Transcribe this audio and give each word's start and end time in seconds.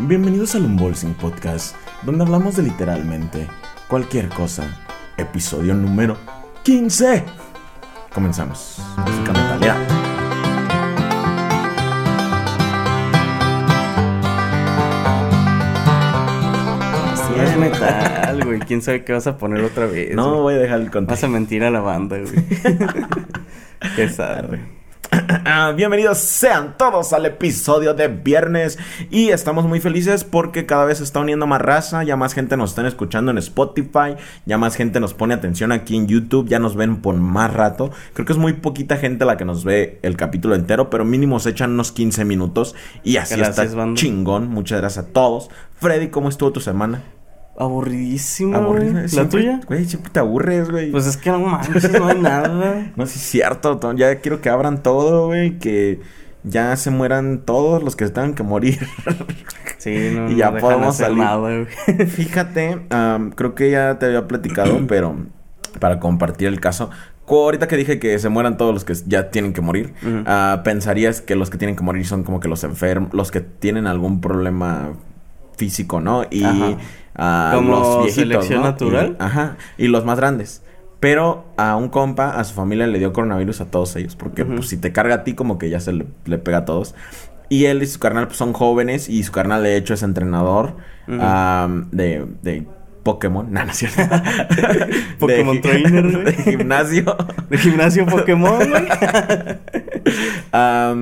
Bienvenidos 0.00 0.54
al 0.54 0.64
Unbolsing 0.64 1.14
Podcast, 1.14 1.74
donde 2.02 2.22
hablamos 2.24 2.56
de 2.56 2.62
literalmente 2.62 3.46
cualquier 3.88 4.28
cosa. 4.28 4.78
Episodio 5.16 5.74
número 5.74 6.16
15. 6.62 7.24
Comenzamos. 8.14 8.80
Música 8.96 9.32
metalera. 9.32 9.76
Es 17.40 17.56
metal, 17.56 18.44
güey. 18.44 18.58
¿Quién 18.60 18.82
sabe 18.82 19.04
qué 19.04 19.12
vas 19.12 19.26
a 19.26 19.36
poner 19.36 19.62
otra 19.62 19.86
vez? 19.86 20.14
No 20.14 20.30
güey? 20.30 20.40
voy 20.42 20.54
a 20.54 20.58
dejar 20.58 20.78
el 20.80 20.84
Vas 20.86 20.92
contexto. 20.92 21.26
a 21.26 21.28
mentir 21.28 21.64
a 21.64 21.70
la 21.70 21.80
banda, 21.80 22.18
güey. 22.18 22.34
qué 23.96 24.08
sad, 24.08 24.46
Ah, 25.50 25.72
Bienvenidos 25.74 26.18
sean 26.18 26.76
todos 26.76 27.14
al 27.14 27.24
episodio 27.24 27.94
de 27.94 28.08
viernes 28.08 28.78
y 29.10 29.30
estamos 29.30 29.64
muy 29.64 29.80
felices 29.80 30.22
porque 30.22 30.66
cada 30.66 30.84
vez 30.84 30.98
se 30.98 31.04
está 31.04 31.20
uniendo 31.20 31.46
más 31.46 31.62
raza, 31.62 32.04
ya 32.04 32.16
más 32.16 32.34
gente 32.34 32.58
nos 32.58 32.68
están 32.68 32.84
escuchando 32.84 33.30
en 33.30 33.38
Spotify, 33.38 34.16
ya 34.44 34.58
más 34.58 34.76
gente 34.76 35.00
nos 35.00 35.14
pone 35.14 35.32
atención 35.32 35.72
aquí 35.72 35.96
en 35.96 36.06
YouTube, 36.06 36.46
ya 36.50 36.58
nos 36.58 36.76
ven 36.76 37.00
por 37.00 37.14
más 37.14 37.50
rato. 37.54 37.90
Creo 38.12 38.26
que 38.26 38.34
es 38.34 38.38
muy 38.38 38.52
poquita 38.52 38.98
gente 38.98 39.24
la 39.24 39.38
que 39.38 39.46
nos 39.46 39.64
ve 39.64 39.98
el 40.02 40.18
capítulo 40.18 40.54
entero, 40.54 40.90
pero 40.90 41.06
mínimo 41.06 41.40
se 41.40 41.48
echan 41.48 41.70
unos 41.70 41.92
15 41.92 42.26
minutos 42.26 42.74
y 43.02 43.16
así 43.16 43.34
Gracias, 43.36 43.68
está 43.68 43.74
banda. 43.74 43.98
chingón. 43.98 44.48
Muchas 44.48 44.80
gracias 44.82 45.06
a 45.06 45.08
todos. 45.14 45.48
Freddy, 45.80 46.08
¿cómo 46.08 46.28
estuvo 46.28 46.52
tu 46.52 46.60
semana? 46.60 47.02
Aburridísimo. 47.58 48.56
Aburrida, 48.56 49.02
¿La 49.02 49.08
siempre- 49.08 49.40
tuya? 49.42 49.60
Güey, 49.66 49.84
siempre 49.84 50.12
te 50.12 50.20
aburres, 50.20 50.70
güey. 50.70 50.90
Pues 50.92 51.06
es 51.06 51.16
que 51.16 51.30
no 51.30 51.40
manches, 51.40 51.92
no 51.92 52.06
hay 52.08 52.20
nada. 52.20 52.92
No, 52.96 53.06
sí 53.06 53.18
es 53.18 53.24
cierto, 53.24 53.92
ya 53.94 54.16
quiero 54.20 54.40
que 54.40 54.48
abran 54.48 54.82
todo, 54.82 55.26
güey, 55.26 55.58
que 55.58 56.00
ya 56.44 56.74
se 56.76 56.90
mueran 56.90 57.42
todos 57.44 57.82
los 57.82 57.96
que 57.96 58.06
tengan 58.08 58.34
que 58.34 58.42
morir. 58.42 58.78
Sí, 59.78 60.10
no, 60.12 60.28
Y 60.28 60.34
ya 60.34 60.50
no 60.50 60.58
podemos 60.58 60.96
salir. 60.96 61.18
nada, 61.18 61.36
güey. 61.36 61.66
Fíjate, 62.08 62.80
creo 63.36 63.54
que 63.54 63.70
ya 63.70 63.96
te 64.00 64.06
había 64.06 64.26
platicado, 64.26 64.76
pero 64.88 65.14
para 65.78 66.00
compartir 66.00 66.48
el 66.48 66.58
caso, 66.60 66.90
ahorita 67.28 67.68
que 67.68 67.76
dije 67.76 68.00
que 68.00 68.18
se 68.18 68.28
mueran 68.28 68.56
todos 68.56 68.74
los 68.74 68.84
que 68.84 68.94
ya 69.06 69.30
tienen 69.30 69.52
que 69.52 69.60
morir, 69.60 69.94
ah, 70.26 70.62
pensarías 70.64 71.20
que 71.20 71.36
los 71.36 71.48
que 71.50 71.58
tienen 71.58 71.76
que 71.76 71.84
morir 71.84 72.04
son 72.06 72.24
como 72.24 72.40
que 72.40 72.48
los 72.48 72.64
enfermos, 72.64 73.14
los 73.14 73.30
que 73.30 73.40
tienen 73.40 73.86
algún 73.86 74.20
problema 74.20 74.94
físico, 75.58 76.00
¿no? 76.00 76.24
Y 76.30 76.44
Ajá. 76.44 76.78
ah, 77.16 77.52
Como 77.54 77.72
los 77.72 77.88
viejitos, 78.04 78.14
selección 78.14 78.60
¿no? 78.62 78.66
natural. 78.68 79.16
Y- 79.18 79.22
ajá, 79.22 79.56
y 79.76 79.88
los 79.88 80.04
más 80.06 80.16
grandes. 80.18 80.62
Pero 81.00 81.44
a 81.56 81.76
un 81.76 81.90
compa, 81.90 82.30
a 82.30 82.42
su 82.44 82.54
familia 82.54 82.86
le 82.86 82.98
dio 82.98 83.12
coronavirus 83.12 83.60
a 83.60 83.66
todos 83.70 83.94
ellos. 83.96 84.16
Porque 84.16 84.44
pues 84.44 84.68
si 84.68 84.78
te 84.78 84.92
carga 84.92 85.16
a 85.16 85.24
ti, 85.24 85.34
como 85.34 85.58
que 85.58 85.68
ya 85.70 85.78
se 85.80 85.92
le, 85.92 86.06
le 86.24 86.38
pega 86.38 86.58
a 86.58 86.64
todos. 86.64 86.94
Y 87.48 87.66
él 87.66 87.82
y 87.82 87.86
su 87.86 87.98
carnal 88.00 88.26
pues, 88.26 88.36
son 88.38 88.52
jóvenes. 88.52 89.08
Y 89.08 89.22
su 89.22 89.30
carnal 89.30 89.62
de 89.62 89.76
hecho 89.76 89.94
es 89.94 90.02
entrenador 90.02 90.74
de, 91.92 92.26
de 92.42 92.66
Pokémon. 93.02 93.46
No, 93.52 93.64
no 93.64 93.70
es 93.70 93.76
cierto. 93.78 94.02
Pokémon 95.18 95.60
trainer, 95.60 96.02
güey. 96.12 96.24
De 96.24 96.32
gimnasio. 96.42 97.16
De 97.50 97.58
gimnasio 97.58 98.06
Pokémon, 98.06 98.58
güey. 98.68 98.86
Ah, 100.52 100.94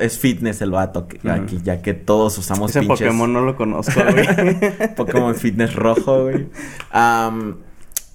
es 0.00 0.18
fitness 0.18 0.62
el 0.62 0.70
vato. 0.70 1.06
que- 1.08 1.20
aquí, 1.30 1.60
ya 1.62 1.82
que 1.82 1.94
todos 1.94 2.36
usamos 2.38 2.70
Ese 2.70 2.80
pinches... 2.80 3.00
Pokémon 3.00 3.32
no 3.32 3.40
lo 3.42 3.56
conozco, 3.56 4.00
güey. 4.12 4.94
Pokémon 4.94 5.34
Fitness 5.34 5.74
rojo, 5.74 6.24
güey. 6.24 6.46
Am, 6.90 7.56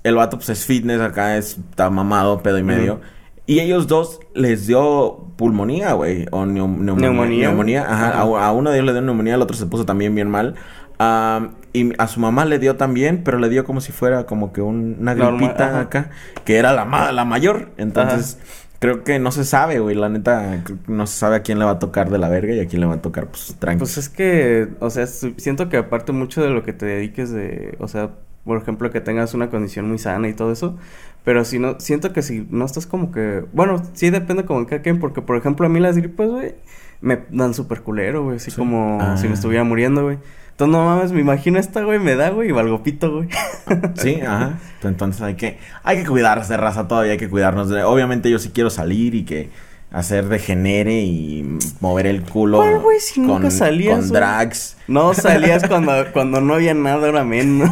el 0.03 0.15
vato, 0.15 0.37
pues, 0.37 0.49
es 0.49 0.65
fitness 0.65 1.01
acá, 1.01 1.37
es, 1.37 1.57
está 1.69 1.89
mamado, 1.89 2.41
pedo 2.41 2.57
y 2.57 2.63
medio. 2.63 3.01
Y 3.45 3.59
ellos 3.59 3.87
dos 3.87 4.19
les 4.33 4.67
dio 4.67 5.27
pulmonía, 5.35 5.93
güey. 5.93 6.25
O 6.31 6.45
neum- 6.45 6.77
neumonía. 6.77 7.09
Neumonía. 7.09 7.47
Neumonía, 7.47 7.81
ajá. 7.83 8.11
A, 8.19 8.21
a 8.47 8.51
uno 8.51 8.69
de 8.71 8.77
ellos 8.77 8.87
le 8.87 8.93
dio 8.93 9.01
neumonía, 9.01 9.35
al 9.35 9.41
otro 9.41 9.55
se 9.57 9.65
puso 9.65 9.85
también 9.85 10.15
bien 10.15 10.29
mal. 10.29 10.55
Am, 10.99 11.55
y 11.73 11.91
a 11.97 12.07
su 12.07 12.19
mamá 12.19 12.45
le 12.45 12.59
dio 12.59 12.75
también, 12.75 13.21
pero 13.23 13.39
le 13.39 13.49
dio 13.49 13.63
como 13.63 13.81
si 13.81 13.91
fuera 13.91 14.25
como 14.25 14.51
que 14.53 14.61
un- 14.61 14.97
una 14.99 15.13
gripita 15.13 15.79
acá, 15.79 16.09
que 16.45 16.57
era 16.57 16.73
la, 16.73 16.85
ma- 16.85 17.11
la 17.11 17.23
mayor. 17.25 17.69
Entonces, 17.77 18.37
creo 18.79 19.03
que 19.03 19.19
no 19.19 19.31
se 19.31 19.45
sabe, 19.45 19.79
güey. 19.79 19.95
La 19.95 20.09
neta, 20.09 20.63
no 20.87 21.07
se 21.07 21.17
sabe 21.17 21.37
a 21.37 21.41
quién 21.43 21.59
le 21.59 21.65
va 21.65 21.71
a 21.71 21.79
tocar 21.79 22.09
de 22.09 22.17
la 22.17 22.29
verga 22.29 22.53
y 22.53 22.59
a 22.59 22.67
quién 22.67 22.81
le 22.81 22.87
va 22.87 22.95
a 22.95 23.01
tocar, 23.01 23.27
pues, 23.27 23.55
tranqui. 23.59 23.79
Pues 23.79 23.97
es 23.97 24.09
que, 24.09 24.67
o 24.79 24.89
sea, 24.89 25.05
siento 25.07 25.69
que 25.69 25.77
aparte 25.77 26.11
mucho 26.11 26.41
de 26.43 26.49
lo 26.49 26.63
que 26.63 26.73
te 26.73 26.85
dediques 26.85 27.31
de, 27.31 27.75
o 27.79 27.87
sea, 27.87 28.09
por 28.43 28.57
ejemplo, 28.59 28.89
que 28.89 28.99
tengas 29.01 29.33
una 29.33 29.49
condición 29.51 29.87
muy 29.87 29.99
sana 29.99 30.27
y 30.27 30.33
todo 30.33 30.51
eso, 30.51 30.75
pero 31.23 31.45
si 31.45 31.59
no, 31.59 31.79
siento 31.79 32.11
que 32.11 32.23
si 32.23 32.47
no 32.49 32.65
estás 32.65 32.87
como 32.87 33.11
que, 33.11 33.45
bueno, 33.53 33.81
sí 33.93 34.09
depende 34.09 34.45
como 34.45 34.61
en 34.61 34.65
cada 34.65 34.81
quien, 34.81 34.99
porque 34.99 35.21
por 35.21 35.37
ejemplo 35.37 35.67
a 35.67 35.69
mí 35.69 35.79
las 35.79 35.95
gripes, 35.95 36.27
güey, 36.27 36.55
me 37.01 37.19
dan 37.29 37.53
súper 37.53 37.81
culero, 37.81 38.23
güey, 38.23 38.37
así 38.37 38.49
Sí. 38.49 38.57
como 38.57 38.97
si 39.17 39.25
Ah. 39.25 39.29
me 39.29 39.35
estuviera 39.35 39.63
muriendo, 39.63 40.03
güey. 40.03 40.17
Entonces, 40.61 40.79
no 40.79 40.85
mames, 40.85 41.11
me 41.11 41.21
imagino 41.21 41.57
esta, 41.57 41.81
güey, 41.81 41.97
me 41.97 42.15
da, 42.15 42.29
güey, 42.29 42.49
y 42.49 42.51
valgo 42.51 42.83
pito, 42.83 43.11
güey. 43.11 43.29
Sí, 43.95 44.19
ajá. 44.21 44.59
Entonces 44.83 45.21
hay 45.23 45.33
que, 45.33 45.57
hay 45.83 45.97
que 45.97 46.05
cuidarse, 46.05 46.55
raza, 46.55 46.87
todavía 46.87 47.13
hay 47.13 47.17
que 47.17 47.29
cuidarnos. 47.29 47.69
de- 47.69 47.83
Obviamente 47.83 48.29
yo 48.29 48.37
sí 48.37 48.51
quiero 48.53 48.69
salir 48.69 49.15
y 49.15 49.23
que 49.25 49.49
hacer 49.91 50.25
degenere 50.25 51.01
y 51.01 51.57
mover 51.79 52.05
el 52.05 52.21
culo. 52.21 52.59
¿Cuál, 52.59 52.79
güey? 52.79 52.99
Si 52.99 53.19
nunca 53.21 53.49
salías, 53.49 53.99
Con 54.01 54.09
drags. 54.11 54.77
No 54.87 55.15
salías 55.15 55.63
cuando, 55.67 55.91
cuando 56.13 56.41
no 56.41 56.53
había 56.53 56.75
nada, 56.75 57.07
ahora 57.07 57.23
menos. 57.23 57.69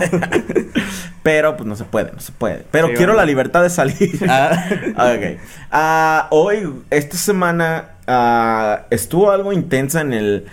Pero 1.23 1.55
pues 1.57 1.67
no 1.67 1.75
se 1.75 1.83
puede, 1.83 2.11
no 2.11 2.19
se 2.19 2.31
puede. 2.31 2.65
Pero 2.71 2.87
Sí, 2.87 2.93
quiero 2.95 3.11
bueno. 3.13 3.21
la 3.21 3.25
libertad 3.27 3.61
de 3.61 3.69
salir. 3.69 4.19
Ah. 4.27 4.65
ok. 4.95 5.37
Ah, 5.71 6.27
hoy, 6.31 6.73
esta 6.89 7.17
semana, 7.17 7.89
ah, 8.07 8.81
estuvo 8.89 9.29
algo 9.31 9.53
intensa 9.53 10.01
en 10.01 10.13
el... 10.13 10.45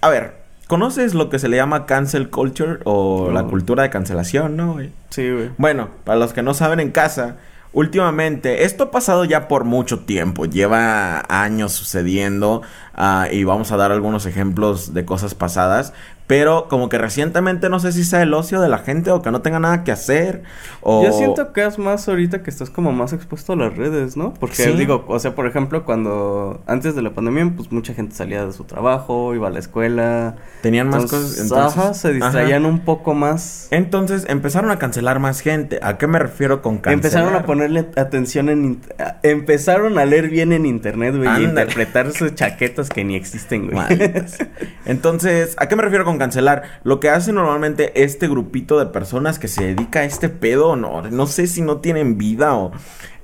A 0.00 0.08
ver, 0.10 0.43
¿conoces 0.74 1.14
lo 1.14 1.30
que 1.30 1.38
se 1.38 1.46
le 1.48 1.56
llama 1.56 1.86
cancel 1.86 2.30
culture 2.30 2.80
o 2.82 3.30
la 3.30 3.44
cultura 3.44 3.84
de 3.84 3.90
cancelación, 3.90 4.56
no, 4.56 4.72
güey? 4.72 4.90
Sí, 5.10 5.30
güey. 5.30 5.50
Bueno, 5.56 5.88
para 6.02 6.18
los 6.18 6.32
que 6.32 6.42
no 6.42 6.52
saben 6.52 6.80
en 6.80 6.90
casa, 6.90 7.36
últimamente, 7.72 8.64
esto 8.64 8.82
ha 8.82 8.90
pasado 8.90 9.24
ya 9.24 9.46
por 9.46 9.62
mucho 9.62 10.00
tiempo, 10.00 10.46
lleva 10.46 11.22
años 11.28 11.70
sucediendo 11.70 12.62
ah, 12.92 13.28
y 13.30 13.44
vamos 13.44 13.70
a 13.70 13.76
dar 13.76 13.92
algunos 13.92 14.26
ejemplos 14.26 14.92
de 14.94 15.04
cosas 15.04 15.36
pasadas, 15.36 15.92
pero 16.26 16.68
como 16.68 16.88
que 16.88 16.96
recientemente 16.98 17.68
no 17.68 17.78
sé 17.80 17.92
si 17.92 18.04
sea 18.04 18.22
el 18.22 18.32
ocio 18.32 18.60
de 18.60 18.68
la 18.68 18.78
gente 18.78 19.10
o 19.10 19.20
que 19.20 19.30
no 19.30 19.42
tenga 19.42 19.60
nada 19.60 19.84
que 19.84 19.92
hacer 19.92 20.42
o... 20.80 21.04
Yo 21.04 21.12
siento 21.12 21.52
que 21.52 21.64
es 21.64 21.78
más 21.78 22.08
ahorita 22.08 22.42
que 22.42 22.50
estás 22.50 22.70
como 22.70 22.92
más 22.92 23.12
expuesto 23.12 23.52
a 23.52 23.56
las 23.56 23.76
redes, 23.76 24.16
¿no? 24.16 24.32
Porque 24.34 24.54
Sí. 24.56 24.72
digo, 24.72 25.04
o 25.08 25.18
sea, 25.18 25.34
por 25.34 25.46
ejemplo, 25.46 25.84
cuando 25.84 26.62
antes 26.66 26.94
de 26.94 27.02
la 27.02 27.10
pandemia, 27.10 27.52
pues 27.56 27.70
mucha 27.72 27.92
gente 27.94 28.14
salía 28.14 28.46
de 28.46 28.52
su 28.52 28.64
trabajo, 28.64 29.34
iba 29.34 29.48
a 29.48 29.50
la 29.50 29.58
escuela. 29.58 30.36
Tenían 30.62 30.88
más 30.88 31.02
cosas, 31.04 31.38
entonces... 31.40 31.78
ajá, 31.78 31.94
se 31.94 32.12
distraían 32.12 32.62
Ajá. 32.64 32.72
un 32.72 32.80
poco 32.80 33.14
más. 33.14 33.68
Entonces 33.70 34.24
empezaron 34.28 34.70
a 34.70 34.78
cancelar 34.78 35.20
más 35.20 35.40
gente. 35.40 35.78
¿A 35.82 35.98
qué 35.98 36.06
me 36.06 36.18
refiero 36.18 36.62
con 36.62 36.78
cancelar? 36.78 36.94
Empezaron 36.94 37.34
a 37.34 37.44
ponerle 37.46 37.86
atención 37.96 38.48
en... 38.48 38.80
Empezaron 39.22 39.98
a 39.98 40.04
leer 40.04 40.28
bien 40.28 40.52
en 40.52 40.66
internet, 40.66 41.16
güey, 41.16 41.28
y 41.40 41.44
interpretar 41.44 42.12
sus 42.12 42.34
chaquetas 42.34 42.88
que 42.88 43.04
ni 43.04 43.16
existen, 43.16 43.64
güey. 43.66 43.76
Malditas. 43.76 44.38
Entonces, 44.86 45.54
¿a 45.58 45.66
qué 45.68 45.76
me 45.76 45.82
refiero 45.82 46.04
con 46.04 46.13
cancelar? 46.18 46.62
Lo 46.84 47.00
que 47.00 47.10
hace 47.10 47.32
normalmente 47.32 48.02
este 48.02 48.28
grupito 48.28 48.78
de 48.78 48.86
personas 48.86 49.38
que 49.38 49.48
se 49.48 49.64
dedica 49.74 50.00
a 50.00 50.04
este 50.04 50.28
pedo, 50.28 50.76
no, 50.76 51.02
no 51.02 51.26
sé 51.26 51.46
si 51.46 51.60
no 51.62 51.78
tienen 51.78 52.18
vida 52.18 52.54
o... 52.54 52.72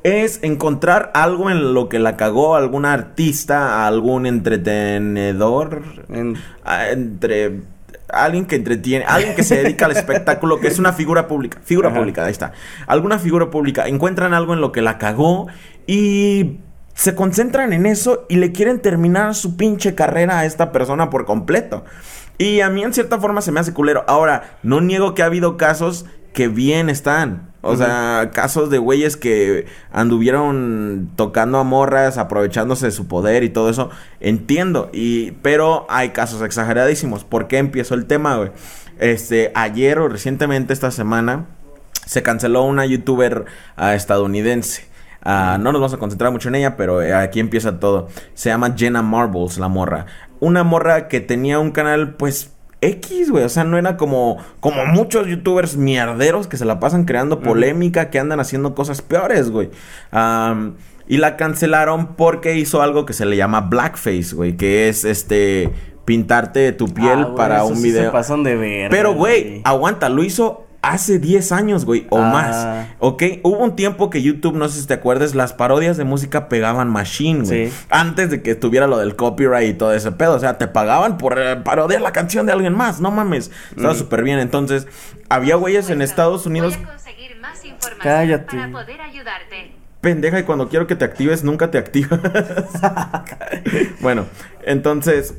Es 0.03 0.39
encontrar 0.43 1.11
algo 1.13 1.51
en 1.51 1.75
lo 1.75 1.91
que 1.91 1.99
la 1.99 2.17
cagó 2.17 2.57
algún 2.57 2.87
artista, 2.87 3.87
algún 3.87 4.25
entretenedor, 4.25 5.83
En- 6.09 6.37
ah, 6.65 6.89
entre... 6.91 7.61
Alguien 8.13 8.47
que 8.47 8.57
entretiene, 8.57 9.05
alguien 9.07 9.37
que 9.37 9.45
se 9.45 9.63
dedica 9.63 9.87
al 9.87 9.93
espectáculo, 9.93 10.59
que 10.59 10.67
es 10.67 10.81
una 10.81 10.93
figura 10.93 11.29
pública, 11.29 11.61
figura 11.63 11.91
Ajá. 11.91 11.99
pública, 11.99 12.25
ahí 12.25 12.33
está. 12.33 12.53
Alguna 12.89 13.21
figura 13.21 13.51
pública, 13.51 13.87
encuentran 13.87 14.35
algo 14.35 14.53
en 14.53 14.61
lo 14.61 14.73
que 14.73 14.83
la 14.83 14.99
cagó 14.99 15.47
y 15.87 16.57
se 16.95 17.15
concentran 17.15 17.73
en 17.73 17.87
eso 17.87 18.27
y 18.29 18.37
le 18.37 18.51
quieren 18.51 18.81
terminar 18.81 19.37
su 19.37 19.57
pinche 19.57 19.95
carrera 19.95 20.41
a 20.41 20.45
esta 20.45 20.73
persona 20.73 21.09
por 21.09 21.25
completo. 21.25 21.85
Y 22.41 22.63
a 22.63 22.71
mí 22.71 22.83
en 22.83 22.95
cierta 22.95 23.21
forma 23.21 23.43
se 23.43 23.53
me 23.53 23.61
hace 23.61 23.75
culero. 23.75 24.03
Ahora, 24.09 24.57
no 24.63 24.81
niego 24.81 25.15
que 25.15 25.23
ha 25.23 25.27
habido 25.27 25.59
casos 25.59 26.07
que 26.33 26.49
bien 26.49 26.89
están. 26.89 27.53
O 27.61 27.77
sea, 27.77 28.31
casos 28.33 28.71
de 28.71 28.79
güeyes 28.79 29.19
que 29.19 29.67
anduvieron 29.93 31.11
tocando 31.17 31.59
a 31.59 31.65
morras, 31.65 32.17
aprovechándose 32.17 32.87
de 32.87 32.93
su 32.93 33.07
poder 33.09 33.45
y 33.45 33.51
todo 33.51 33.69
eso. 33.69 33.91
Entiendo. 34.21 34.89
Y, 34.91 35.33
pero 35.43 35.85
hay 35.91 36.11
casos 36.11 36.41
exageradísimos. 36.41 37.25
¿Por 37.25 37.47
qué 37.47 37.59
empiezo 37.59 37.95
el 37.95 38.07
tema, 38.07 38.39
güey? 38.39 38.53
Este, 38.99 39.53
ayer 39.55 39.99
o 39.99 40.09
recientemente 40.09 40.73
esta 40.73 40.91
semana 40.91 41.45
se 42.07 42.23
canceló 42.23 42.63
una 42.63 42.87
youtuber 42.87 43.45
ah, 43.77 43.95
estadounidense. 43.95 44.89
Ah, 45.23 45.59
no 45.61 45.73
nos 45.73 45.83
vamos 45.83 45.93
a 45.93 45.99
concentrar 45.99 46.33
mucho 46.33 46.49
en 46.49 46.55
ella, 46.55 46.79
pero 46.79 47.03
eh, 47.03 47.13
aquí 47.13 47.39
empieza 47.39 47.79
todo. 47.79 48.09
Se 48.33 48.49
llama 48.49 48.73
Jenna 48.75 49.03
Marbles, 49.03 49.59
la 49.59 49.69
morra. 49.69 50.07
Una 50.41 50.65
morra 50.65 51.07
que 51.09 51.21
tenía 51.21 51.59
un 51.59 51.71
canal, 51.71 52.15
pues, 52.15 52.53
X, 52.81 53.31
güey. 53.31 53.45
O 53.45 53.49
sea, 53.49 53.65
no 53.65 53.77
era 53.79 53.97
como, 53.97 54.39
como 54.61 54.85
muchos 54.87 55.27
youtubers 55.27 55.77
mierderos 55.77 56.47
que 56.47 56.57
se 56.57 56.65
la 56.65 56.81
pasan 56.81 57.05
creando 57.05 57.41
polémica, 57.41 58.11
que 58.11 58.19
andan 58.19 58.41
haciendo 58.41 58.75
cosas 58.75 59.03
peores, 59.03 59.51
güey. 59.51 59.71
Y 61.07 61.17
la 61.17 61.37
cancelaron 61.37 62.15
porque 62.15 62.57
hizo 62.57 62.83
algo 62.83 63.05
que 63.05 63.13
se 63.13 63.27
le 63.27 63.37
llama 63.37 63.63
blackface, 63.63 64.35
güey. 64.35 64.57
Que 64.57 64.89
es 64.89 65.05
este 65.05 65.71
pintarte 66.05 66.73
tu 66.73 66.87
piel 66.93 67.27
Ah, 67.29 67.35
para 67.37 67.65
un 67.65 67.77
sí 67.77 67.83
video. 67.85 68.05
Se 68.05 68.11
pasan 68.11 68.43
de 68.45 68.57
ver. 68.57 68.91
Pero, 68.91 69.15
güey, 69.15 69.61
aguanta, 69.65 70.09
lo 70.09 70.23
hizo 70.25 70.67
hace 70.83 71.19
10 71.19 71.53
años, 71.53 71.85
güey, 71.85 72.07
o 72.11 72.19
Ah. 72.19 72.31
más. 72.33 72.87
¿Ok? 72.99 73.23
Hubo 73.43 73.59
un 73.59 73.77
tiempo 73.77 74.09
que 74.11 74.23
YouTube, 74.23 74.55
no 74.57 74.69
sé 74.69 74.81
si 74.81 74.87
te 74.87 74.95
acuerdas, 74.95 75.35
las 75.35 75.53
parodias 75.53 75.97
de 75.97 76.05
música 76.05 76.49
pegaban 76.49 76.89
machine, 76.89 77.45
güey. 77.45 77.71
Sí. 77.71 77.77
Antes 77.91 78.31
de 78.31 78.43
que 78.43 78.55
tuviera 78.55 78.87
lo 78.87 78.99
del 78.99 79.15
copyright 79.17 79.69
y 79.71 79.75
todo 79.75 79.93
ese 79.93 80.13
pedo. 80.13 80.35
O 80.35 80.39
sea, 80.39 80.57
te 80.59 80.69
pagaban 80.69 81.19
por 81.19 81.39
eh, 81.39 81.57
parodiar 81.57 82.01
la 82.01 82.13
canción 82.13 82.47
de 82.47 82.53
alguien 82.53 82.75
más. 82.75 83.01
No 83.01 83.11
mames. 83.11 83.51
Estaba 83.77 83.93
Mm. 83.95 83.97
súper 83.99 84.23
bien. 84.23 84.39
Entonces, 84.39 84.87
había 85.29 85.57
güeyes 85.57 85.91
en 85.91 86.01
Estados 86.03 86.47
Unidos. 86.47 86.77
Voy 86.77 86.85
a 86.87 86.89
conseguir 86.89 87.37
más 87.41 87.65
información 87.65 87.99
Cállate. 88.03 88.57
para 88.57 88.73
poder 88.73 89.01
ayudarte. 89.03 89.73
Pendeja, 90.01 90.39
y 90.41 90.45
cuando 90.45 90.71
quiero 90.71 90.87
que 90.87 90.97
te 90.97 91.05
actives, 91.05 91.45
nunca 91.45 91.71
te 91.71 91.77
activas. 91.77 92.19
bueno, 94.01 94.25
entonces. 94.65 95.35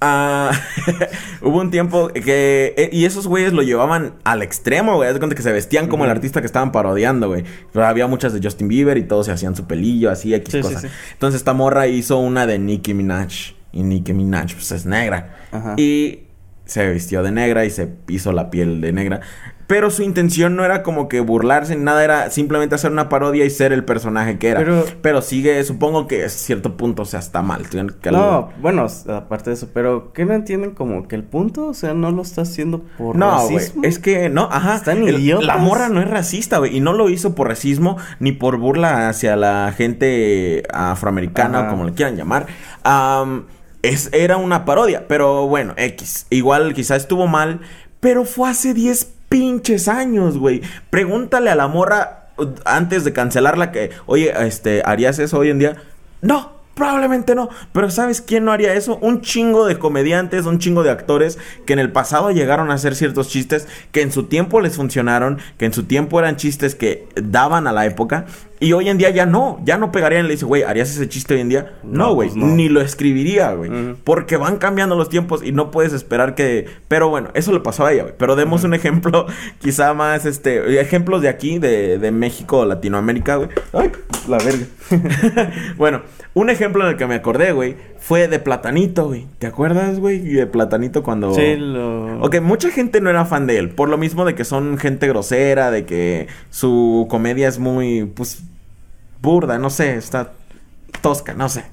Ah, 0.00 0.50
hubo 1.42 1.60
un 1.60 1.70
tiempo 1.70 2.08
que. 2.08 2.74
eh, 2.76 2.90
y 2.92 3.04
esos 3.04 3.26
güeyes 3.26 3.52
lo 3.52 3.62
llevaban 3.62 4.14
al 4.24 4.42
extremo, 4.42 4.96
güey. 4.96 5.08
Haz 5.08 5.14
de 5.14 5.20
cuenta 5.20 5.36
que 5.36 5.42
se 5.42 5.52
vestían 5.52 5.88
como 5.88 6.04
el 6.04 6.10
artista 6.10 6.40
que 6.40 6.46
estaban 6.46 6.72
parodiando, 6.72 7.28
güey. 7.28 7.44
Pero 7.72 7.86
había 7.86 8.06
muchas 8.06 8.32
de 8.32 8.40
Justin 8.42 8.68
Bieber 8.68 8.98
y 8.98 9.02
todos 9.04 9.26
se 9.26 9.32
hacían 9.32 9.54
su 9.56 9.66
pelillo, 9.66 10.10
así, 10.10 10.34
X 10.34 10.52
Sí, 10.52 10.58
sí, 10.58 10.62
cosas. 10.62 10.82
sí. 10.82 10.88
Entonces, 11.12 11.40
esta 11.40 11.52
morra 11.52 11.86
hizo 11.86 12.18
una 12.18 12.46
de 12.46 12.58
Nicki 12.58 12.94
Minaj. 12.94 13.54
Y 13.72 13.82
Nicki 13.82 14.12
Minaj, 14.12 14.54
pues 14.54 14.72
es 14.72 14.84
negra. 14.86 15.36
Ajá. 15.52 15.74
Y 15.76 16.20
se 16.70 16.88
vistió 16.90 17.22
de 17.22 17.32
negra 17.32 17.64
y 17.64 17.70
se 17.70 17.88
hizo 18.08 18.32
la 18.32 18.48
piel 18.50 18.80
de 18.80 18.92
negra. 18.92 19.20
Pero 19.66 19.90
su 19.90 20.02
intención 20.02 20.56
no 20.56 20.64
era 20.64 20.82
como 20.82 21.08
que 21.08 21.20
burlarse 21.20 21.76
ni 21.76 21.84
nada, 21.84 22.02
era 22.02 22.30
simplemente 22.30 22.74
hacer 22.74 22.90
una 22.90 23.08
parodia 23.08 23.44
y 23.44 23.50
ser 23.50 23.72
el 23.72 23.84
personaje 23.84 24.36
que 24.36 24.48
era. 24.48 24.58
Pero, 24.58 24.84
Pero- 25.00 25.22
sigue, 25.22 25.62
supongo 25.62 26.08
que 26.08 26.24
a 26.24 26.28
cierto 26.28 26.76
punto, 26.76 27.02
o 27.02 27.04
sea, 27.04 27.20
está 27.20 27.40
mal. 27.42 27.68
que- 27.68 28.10
No, 28.10 28.48
bueno, 28.60 28.86
aparte 29.08 29.50
de 29.50 29.54
eso, 29.54 29.68
pero 29.72 30.12
¿qué 30.12 30.24
no 30.24 30.34
entienden 30.34 30.72
como 30.72 31.06
que 31.06 31.14
el 31.14 31.22
punto? 31.22 31.66
O 31.68 31.74
sea, 31.74 31.94
no 31.94 32.10
lo 32.10 32.22
está 32.22 32.42
haciendo 32.42 32.82
por 32.98 33.14
No, 33.14 33.30
racismo. 33.30 33.82
es 33.84 34.00
que 34.00 34.28
no, 34.28 34.48
ajá. 34.50 34.74
Están 34.74 35.04
el- 35.04 35.20
idiotas. 35.20 35.46
La 35.46 35.56
morra 35.58 35.88
no 35.88 36.00
es 36.00 36.10
racista, 36.10 36.58
güey, 36.58 36.76
y 36.76 36.80
no 36.80 36.92
lo 36.92 37.08
hizo 37.08 37.36
por 37.36 37.46
racismo 37.46 37.96
ni 38.18 38.32
por 38.32 38.56
burla 38.58 39.08
hacia 39.08 39.36
la 39.36 39.72
gente 39.76 40.64
afroamericana, 40.72 41.60
Ajá. 41.60 41.68
o 41.68 41.70
como 41.70 41.84
le 41.84 41.92
quieran 41.92 42.16
llamar. 42.16 42.46
Am, 42.82 43.44
es, 43.82 44.10
era 44.12 44.36
una 44.36 44.64
parodia, 44.64 45.06
pero 45.08 45.46
bueno, 45.46 45.74
X. 45.76 46.26
Igual 46.30 46.74
quizá 46.74 46.96
estuvo 46.96 47.26
mal, 47.26 47.60
pero 48.00 48.24
fue 48.24 48.50
hace 48.50 48.74
10 48.74 49.12
pinches 49.28 49.88
años, 49.88 50.38
güey. 50.38 50.62
Pregúntale 50.90 51.50
a 51.50 51.54
la 51.54 51.68
morra 51.68 52.28
antes 52.64 53.04
de 53.04 53.12
cancelarla 53.12 53.72
que, 53.72 53.90
oye, 54.06 54.32
este, 54.46 54.82
¿harías 54.84 55.18
eso 55.18 55.38
hoy 55.38 55.50
en 55.50 55.58
día? 55.58 55.76
No. 56.20 56.60
Probablemente 56.74 57.34
no, 57.34 57.50
pero 57.74 57.90
¿sabes 57.90 58.22
quién 58.22 58.46
no 58.46 58.52
haría 58.52 58.72
eso? 58.72 58.96
Un 59.02 59.20
chingo 59.20 59.66
de 59.66 59.78
comediantes, 59.78 60.46
un 60.46 60.58
chingo 60.58 60.82
de 60.82 60.90
actores 60.90 61.36
que 61.66 61.74
en 61.74 61.78
el 61.78 61.92
pasado 61.92 62.30
llegaron 62.30 62.70
a 62.70 62.74
hacer 62.74 62.94
ciertos 62.94 63.28
chistes 63.28 63.68
que 63.92 64.00
en 64.00 64.10
su 64.10 64.22
tiempo 64.22 64.62
les 64.62 64.76
funcionaron, 64.76 65.40
que 65.58 65.66
en 65.66 65.74
su 65.74 65.82
tiempo 65.82 66.18
eran 66.18 66.36
chistes 66.36 66.74
que 66.74 67.06
daban 67.16 67.66
a 67.66 67.72
la 67.72 67.84
época 67.84 68.24
y 68.60 68.72
hoy 68.74 68.88
en 68.90 68.98
día 68.98 69.08
ya 69.10 69.24
no, 69.26 69.58
ya 69.64 69.78
no 69.78 69.90
pegarían. 69.90 70.26
Le 70.26 70.32
dice, 70.34 70.44
güey, 70.44 70.62
¿harías 70.62 70.90
ese 70.90 71.08
chiste 71.08 71.34
hoy 71.34 71.40
en 71.40 71.48
día? 71.48 71.72
No, 71.82 72.08
No, 72.08 72.14
güey, 72.14 72.28
pues 72.28 72.36
no. 72.36 72.46
ni 72.46 72.68
lo 72.68 72.80
escribiría, 72.80 73.52
güey, 73.54 73.70
porque 74.04 74.36
van 74.36 74.58
cambiando 74.58 74.96
los 74.96 75.08
tiempos 75.08 75.42
y 75.42 75.52
no 75.52 75.70
puedes 75.70 75.92
esperar 75.92 76.34
que. 76.34 76.66
Pero 76.86 77.08
bueno, 77.08 77.30
eso 77.34 77.52
le 77.52 77.60
pasó 77.60 77.86
a 77.86 77.92
ella, 77.92 78.02
güey. 78.02 78.14
Pero 78.18 78.36
demos 78.36 78.62
un 78.64 78.74
ejemplo, 78.74 79.26
quizá 79.60 79.94
más, 79.94 80.26
este, 80.26 80.80
ejemplos 80.80 81.22
de 81.22 81.28
aquí, 81.28 81.58
de, 81.58 81.98
de 81.98 82.10
México, 82.10 82.64
Latinoamérica, 82.66 83.36
güey. 83.36 83.48
Ay, 83.72 83.90
la 84.28 84.38
verga. 84.38 84.66
bueno, 85.76 86.02
un 86.34 86.50
ejemplo 86.50 86.84
en 86.84 86.90
el 86.90 86.96
que 86.96 87.06
me 87.06 87.14
acordé, 87.14 87.52
güey, 87.52 87.76
fue 87.98 88.28
de 88.28 88.38
Platanito, 88.38 89.06
güey. 89.06 89.26
¿Te 89.38 89.46
acuerdas, 89.46 89.98
güey? 89.98 90.18
De 90.20 90.46
Platanito 90.46 91.02
cuando. 91.02 91.34
Sí, 91.34 91.56
lo... 91.56 92.20
Ok, 92.20 92.40
mucha 92.40 92.70
gente 92.70 93.00
no 93.00 93.10
era 93.10 93.24
fan 93.24 93.46
de 93.46 93.58
él, 93.58 93.70
por 93.70 93.88
lo 93.88 93.98
mismo 93.98 94.24
de 94.24 94.34
que 94.34 94.44
son 94.44 94.78
gente 94.78 95.08
grosera, 95.08 95.70
de 95.70 95.84
que 95.84 96.28
su 96.50 97.06
comedia 97.10 97.48
es 97.48 97.58
muy, 97.58 98.04
pues, 98.04 98.42
burda, 99.22 99.58
no 99.58 99.70
sé, 99.70 99.96
está 99.96 100.32
tosca, 101.02 101.34
no 101.34 101.48
sé. 101.48 101.64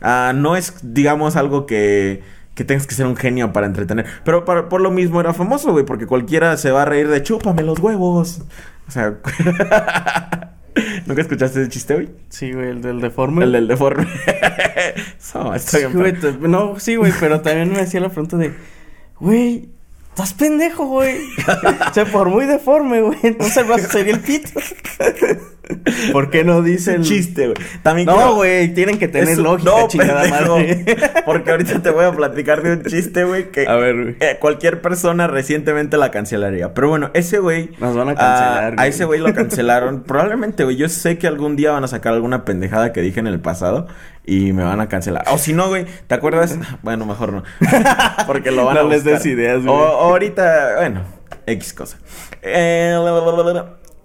Ah, 0.00 0.32
no 0.34 0.56
es, 0.56 0.74
digamos, 0.82 1.36
algo 1.36 1.66
que, 1.66 2.22
que 2.54 2.64
tengas 2.64 2.86
que 2.86 2.94
ser 2.94 3.06
un 3.06 3.16
genio 3.16 3.52
para 3.52 3.66
entretener. 3.66 4.06
Pero 4.24 4.44
para- 4.44 4.68
por 4.68 4.80
lo 4.80 4.90
mismo 4.90 5.20
era 5.20 5.34
famoso, 5.34 5.72
güey, 5.72 5.84
porque 5.84 6.06
cualquiera 6.06 6.56
se 6.56 6.70
va 6.70 6.82
a 6.82 6.84
reír 6.86 7.08
de 7.08 7.22
chúpame 7.22 7.62
los 7.62 7.78
huevos. 7.78 8.42
O 8.88 8.90
sea... 8.90 9.14
¿Nunca 11.06 11.22
escuchaste 11.22 11.60
ese 11.62 11.68
chiste, 11.68 11.94
güey? 11.94 12.08
Sí, 12.28 12.52
güey, 12.52 12.68
el 12.70 12.80
del 12.80 13.00
deforme. 13.00 13.44
El 13.44 13.52
del 13.52 13.68
deforme. 13.68 14.06
So, 15.18 15.54
estoy 15.54 15.80
Sí, 15.80 15.86
en 15.86 15.92
güey, 15.92 16.14
no, 16.40 16.78
sí, 16.80 16.96
güey, 16.96 17.12
pero 17.20 17.40
también 17.40 17.72
me 17.72 17.80
hacía 17.80 18.00
la 18.00 18.08
pregunta 18.08 18.36
de, 18.36 18.52
güey, 19.18 19.68
estás 20.08 20.32
pendejo, 20.34 20.86
güey. 20.86 21.18
o 21.90 21.94
sea, 21.94 22.04
por 22.06 22.28
muy 22.28 22.46
deforme, 22.46 23.02
güey, 23.02 23.18
entonces 23.22 23.56
el 23.58 23.64
brazo 23.64 23.88
sería 23.90 24.14
el 24.14 24.20
pito. 24.20 24.48
¿Por 26.12 26.30
qué 26.30 26.44
no 26.44 26.62
dice 26.62 26.94
el 26.94 27.02
chiste, 27.02 27.46
güey. 27.48 27.56
También 27.82 28.06
No, 28.06 28.34
güey, 28.34 28.72
tienen 28.74 28.98
que 28.98 29.08
tener 29.08 29.30
Eso- 29.30 29.42
lógica, 29.42 29.70
no, 29.70 29.88
chingada 29.88 30.22
pendejo. 30.22 30.56
madre. 30.56 30.84
Porque 31.24 31.50
ahorita 31.50 31.82
te 31.82 31.90
voy 31.90 32.04
a 32.04 32.12
platicar 32.12 32.62
de 32.62 32.72
un 32.72 32.82
chiste, 32.84 33.24
güey, 33.24 33.50
que 33.50 33.66
A 33.66 33.74
ver, 33.76 33.94
güey. 34.02 34.16
eh, 34.20 34.36
cualquier 34.40 34.80
persona 34.80 35.26
recientemente 35.26 35.96
la 35.96 36.10
cancelaría. 36.10 36.74
Pero 36.74 36.88
bueno, 36.88 37.10
ese 37.14 37.38
güey. 37.38 37.70
Nos 37.78 37.96
van 37.96 38.08
a 38.08 38.12
ah, 38.12 38.14
cancelar, 38.16 38.72
a 38.72 38.76
güey. 38.76 38.88
ese 38.88 39.04
güey 39.04 39.20
lo 39.20 39.34
cancelaron. 39.34 40.02
Probablemente, 40.06 40.64
güey. 40.64 40.76
Yo 40.76 40.88
sé 40.88 41.18
que 41.18 41.26
algún 41.26 41.56
día 41.56 41.72
van 41.72 41.84
a 41.84 41.88
sacar 41.88 42.12
alguna 42.12 42.44
pendejada 42.44 42.92
que 42.92 43.00
dije 43.02 43.20
en 43.20 43.26
el 43.26 43.40
pasado 43.40 43.86
y 44.26 44.52
me 44.52 44.62
van 44.64 44.80
a 44.80 44.88
cancelar. 44.88 45.24
O 45.32 45.38
si 45.38 45.52
no, 45.52 45.68
güey, 45.68 45.86
¿te 46.06 46.14
acuerdas? 46.14 46.56
Bueno, 46.82 47.06
mejor 47.06 47.32
no. 47.32 47.42
Porque 48.26 48.50
lo 48.50 48.64
van 48.64 48.76
a 48.78 48.82
No 48.82 48.88
les 48.88 49.02
des 49.04 49.24
ideas, 49.26 49.58
O, 49.58 49.62
güey. 49.62 49.72
o 49.74 49.84
ahorita, 49.84 50.74
bueno, 50.78 51.02
X 51.46 51.72
cosa. 51.74 51.98
Eh, 52.42 52.96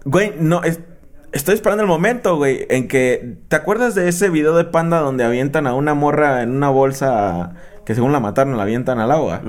güey, 0.05 0.33
no, 0.39 0.63
es- 0.63 0.79
Estoy 1.35 1.53
esperando 1.55 1.83
el 1.83 1.89
momento, 1.89 2.37
güey, 2.37 2.65
en 2.69 2.87
que... 2.87 3.35
¿Te 3.49 3.57
acuerdas 3.57 3.93
de 3.93 4.07
ese 4.07 4.29
video 4.29 4.55
de 4.55 4.63
Panda 4.63 5.01
donde 5.01 5.25
avientan 5.25 5.67
a 5.67 5.73
una 5.73 5.93
morra 5.93 6.41
en 6.43 6.51
una 6.55 6.69
bolsa 6.69 7.55
que 7.85 7.93
según 7.93 8.13
la 8.13 8.21
mataron 8.21 8.55
la 8.55 8.63
avientan 8.63 8.99
al 8.99 9.11
agua? 9.11 9.41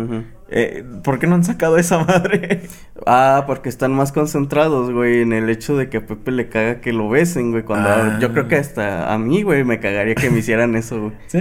Eh, 0.51 0.85
¿Por 1.05 1.21
qué 1.21 1.29
no 1.29 1.37
han 1.37 1.45
sacado 1.45 1.79
esa 1.79 1.99
madre? 2.05 2.63
Ah, 3.07 3.45
porque 3.47 3.69
están 3.69 3.93
más 3.93 4.11
concentrados, 4.11 4.91
güey, 4.91 5.21
en 5.23 5.33
el 5.33 5.49
hecho 5.49 5.77
de 5.77 5.89
que 5.89 5.99
a 5.99 6.07
Pepe 6.07 6.33
le 6.33 6.49
caga 6.49 6.81
que 6.81 6.93
lo 6.93 7.09
besen, 7.09 7.53
güey. 7.53 7.63
Cuando 7.63 7.89
Ah. 7.89 8.19
yo 8.21 8.33
creo 8.33 8.49
que 8.49 8.57
hasta 8.57 9.13
a 9.15 9.17
mí, 9.19 9.43
güey, 9.45 9.63
me 9.63 9.79
cagaría 9.79 10.17
que 10.17 10.29
me 10.29 10.41
hicieran 10.41 10.75
eso, 10.75 11.01
güey. 11.01 11.13
Sí. 11.29 11.39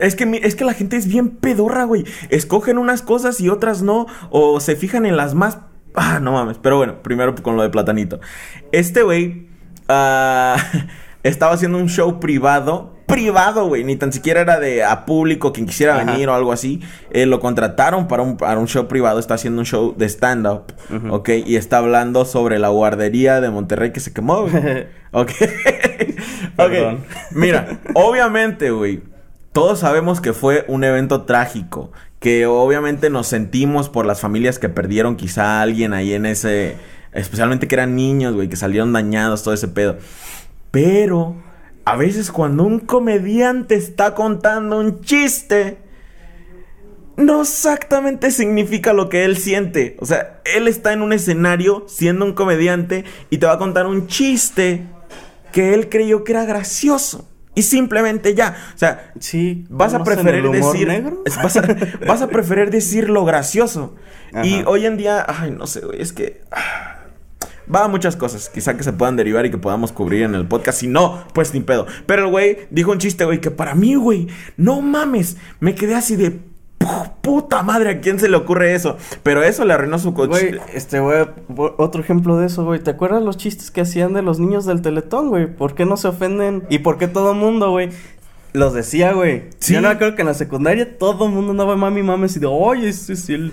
Es 0.00 0.16
que, 0.16 0.24
mi- 0.24 0.40
es 0.42 0.54
que 0.54 0.64
la 0.64 0.72
gente 0.72 0.96
es 0.96 1.06
bien 1.08 1.28
pedorra, 1.28 1.84
güey. 1.84 2.06
Escogen 2.30 2.78
unas 2.78 3.02
cosas 3.02 3.38
y 3.40 3.50
otras 3.50 3.82
no. 3.82 4.06
O 4.30 4.60
se 4.60 4.76
fijan 4.76 5.04
en 5.04 5.18
las 5.18 5.34
más... 5.34 5.58
Ah, 5.94 6.20
no 6.22 6.32
mames. 6.32 6.56
Pero 6.58 6.76
bueno, 6.78 7.02
primero 7.02 7.34
con 7.34 7.56
lo 7.56 7.62
de 7.62 7.68
Platanito. 7.68 8.18
Este 8.72 9.02
güey... 9.02 9.47
ah, 9.88 10.56
estaba 11.22 11.54
haciendo 11.54 11.78
un 11.78 11.88
show 11.88 12.20
privado. 12.20 12.96
Privado, 13.06 13.66
güey. 13.66 13.84
Ni 13.84 13.96
tan 13.96 14.12
siquiera 14.12 14.42
era 14.42 14.60
de 14.60 14.84
a 14.84 15.06
público 15.06 15.52
quien 15.54 15.66
quisiera 15.66 15.96
Ajá. 15.96 16.04
venir 16.04 16.28
o 16.28 16.34
algo 16.34 16.52
así. 16.52 16.80
Eh, 17.10 17.24
lo 17.24 17.40
contrataron 17.40 18.06
para 18.06 18.22
un, 18.22 18.36
para 18.36 18.58
un 18.58 18.68
show 18.68 18.86
privado. 18.86 19.18
Está 19.18 19.34
haciendo 19.34 19.60
un 19.60 19.64
show 19.64 19.94
de 19.96 20.06
stand-up. 20.06 20.74
Ujú. 20.94 21.14
Ok. 21.14 21.30
Y 21.46 21.56
está 21.56 21.78
hablando 21.78 22.26
sobre 22.26 22.58
la 22.58 22.68
guardería 22.68 23.40
de 23.40 23.48
Monterrey 23.48 23.92
que 23.92 24.00
se 24.00 24.12
quemó. 24.12 24.46
Ok. 25.10 25.30
ok. 26.58 26.98
Mira, 27.30 27.78
obviamente, 27.94 28.70
güey. 28.70 29.00
Todos 29.52 29.78
sabemos 29.78 30.20
que 30.20 30.34
fue 30.34 30.66
un 30.68 30.84
evento 30.84 31.22
trágico. 31.22 31.92
Que 32.18 32.44
obviamente 32.44 33.08
nos 33.08 33.26
sentimos 33.26 33.88
por 33.88 34.04
las 34.04 34.20
familias 34.20 34.58
que 34.58 34.68
perdieron 34.68 35.16
quizá 35.16 35.58
a 35.58 35.62
alguien 35.62 35.94
ahí 35.94 36.12
en 36.12 36.26
ese. 36.26 36.76
Especialmente 37.18 37.68
que 37.68 37.74
eran 37.74 37.94
niños, 37.96 38.34
güey, 38.34 38.48
que 38.48 38.56
salieron 38.56 38.92
dañados, 38.92 39.42
todo 39.42 39.54
ese 39.54 39.68
pedo. 39.68 39.98
Pero, 40.70 41.36
a 41.84 41.96
veces 41.96 42.30
cuando 42.30 42.64
un 42.64 42.80
comediante 42.80 43.74
está 43.74 44.14
contando 44.14 44.78
un 44.78 45.00
chiste 45.00 45.78
no 47.16 47.40
exactamente 47.42 48.30
significa 48.30 48.92
lo 48.92 49.08
que 49.08 49.24
él 49.24 49.36
siente. 49.36 49.96
O 49.98 50.06
sea, 50.06 50.40
él 50.54 50.68
está 50.68 50.92
en 50.92 51.02
un 51.02 51.12
escenario 51.12 51.84
siendo 51.88 52.24
un 52.24 52.32
comediante 52.32 53.04
y 53.28 53.38
te 53.38 53.46
va 53.46 53.54
a 53.54 53.58
contar 53.58 53.86
un 53.86 54.06
chiste 54.06 54.84
que 55.50 55.74
él 55.74 55.88
creyó 55.88 56.22
que 56.22 56.32
era 56.32 56.44
gracioso. 56.44 57.28
Y 57.56 57.62
simplemente 57.62 58.36
ya. 58.36 58.54
O 58.72 58.78
sea, 58.78 59.12
Sí. 59.18 59.66
vas 59.68 59.94
a 59.94 59.98
¿conocen 59.98 60.22
preferir 60.24 60.48
decir. 60.50 60.86
negro? 60.86 61.24
Vas 61.42 61.56
a, 61.56 61.62
vas 62.06 62.22
a 62.22 62.28
preferir 62.28 62.70
decir 62.70 63.10
lo 63.10 63.24
gracioso. 63.24 63.96
Y 64.44 64.62
hoy 64.66 64.86
en 64.86 64.96
día, 64.96 65.24
ay, 65.26 65.50
no 65.50 65.66
sé, 65.66 65.80
güey, 65.80 66.00
es 66.00 66.12
que. 66.12 66.42
ah, 66.52 66.97
Va 67.74 67.84
a 67.84 67.88
muchas 67.88 68.16
cosas, 68.16 68.48
quizá 68.48 68.76
que 68.76 68.82
se 68.82 68.92
puedan 68.92 69.16
derivar 69.16 69.44
y 69.46 69.50
que 69.50 69.58
podamos 69.58 69.92
cubrir 69.92 70.22
en 70.22 70.34
el 70.34 70.46
podcast. 70.46 70.80
Si 70.80 70.86
no, 70.86 71.24
pues 71.34 71.52
ni 71.54 71.60
pedo. 71.60 71.86
Pero 72.06 72.24
el 72.24 72.30
güey 72.30 72.58
dijo 72.70 72.90
un 72.92 72.98
chiste, 72.98 73.24
güey, 73.24 73.40
que 73.40 73.50
para 73.50 73.74
mí, 73.74 73.94
güey, 73.94 74.28
no 74.56 74.80
mames. 74.80 75.36
Me 75.60 75.74
quedé 75.74 75.94
así 75.94 76.16
de 76.16 76.40
"Pu- 76.78 77.12
puta 77.20 77.62
madre, 77.62 77.90
¿a 77.90 78.00
quién 78.00 78.18
se 78.20 78.28
le 78.28 78.36
ocurre 78.36 78.74
eso? 78.74 78.96
Pero 79.22 79.42
eso 79.42 79.64
le 79.64 79.74
arruinó 79.74 79.98
su 79.98 80.14
coche. 80.14 80.28
Güey, 80.28 80.60
este, 80.72 81.00
güey, 81.00 81.26
otro 81.76 82.00
ejemplo 82.00 82.36
de 82.38 82.46
eso, 82.46 82.64
güey. 82.64 82.80
¿Te 82.80 82.90
acuerdas 82.90 83.22
los 83.22 83.36
chistes 83.36 83.70
que 83.70 83.80
hacían 83.82 84.12
de 84.14 84.22
los 84.22 84.38
niños 84.38 84.64
del 84.64 84.80
Teletón, 84.80 85.28
güey? 85.28 85.46
¿Por 85.46 85.74
qué 85.74 85.84
no 85.84 85.96
se 85.96 86.08
ofenden? 86.08 86.64
¿Y 86.70 86.78
por 86.78 86.96
qué 86.98 87.08
todo 87.08 87.34
mundo, 87.34 87.70
güey? 87.70 87.90
Los 88.54 88.72
decía, 88.72 89.12
güey. 89.12 89.42
Sí. 89.58 89.74
Yo 89.74 89.82
no 89.82 89.94
creo 89.98 90.14
que 90.14 90.22
en 90.22 90.28
la 90.28 90.34
secundaria 90.34 90.96
todo 90.98 91.26
el 91.26 91.32
mundo 91.32 91.50
andaba 91.50 91.76
mami 91.76 92.02
mames 92.02 92.34
y 92.36 92.40
de, 92.40 92.46
oye, 92.46 92.88
ese 92.88 93.12
es 93.12 93.28
el 93.28 93.52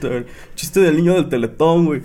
chiste 0.56 0.80
del 0.80 0.96
niño 0.96 1.16
del 1.16 1.28
teletón, 1.28 1.86
güey. 1.86 2.02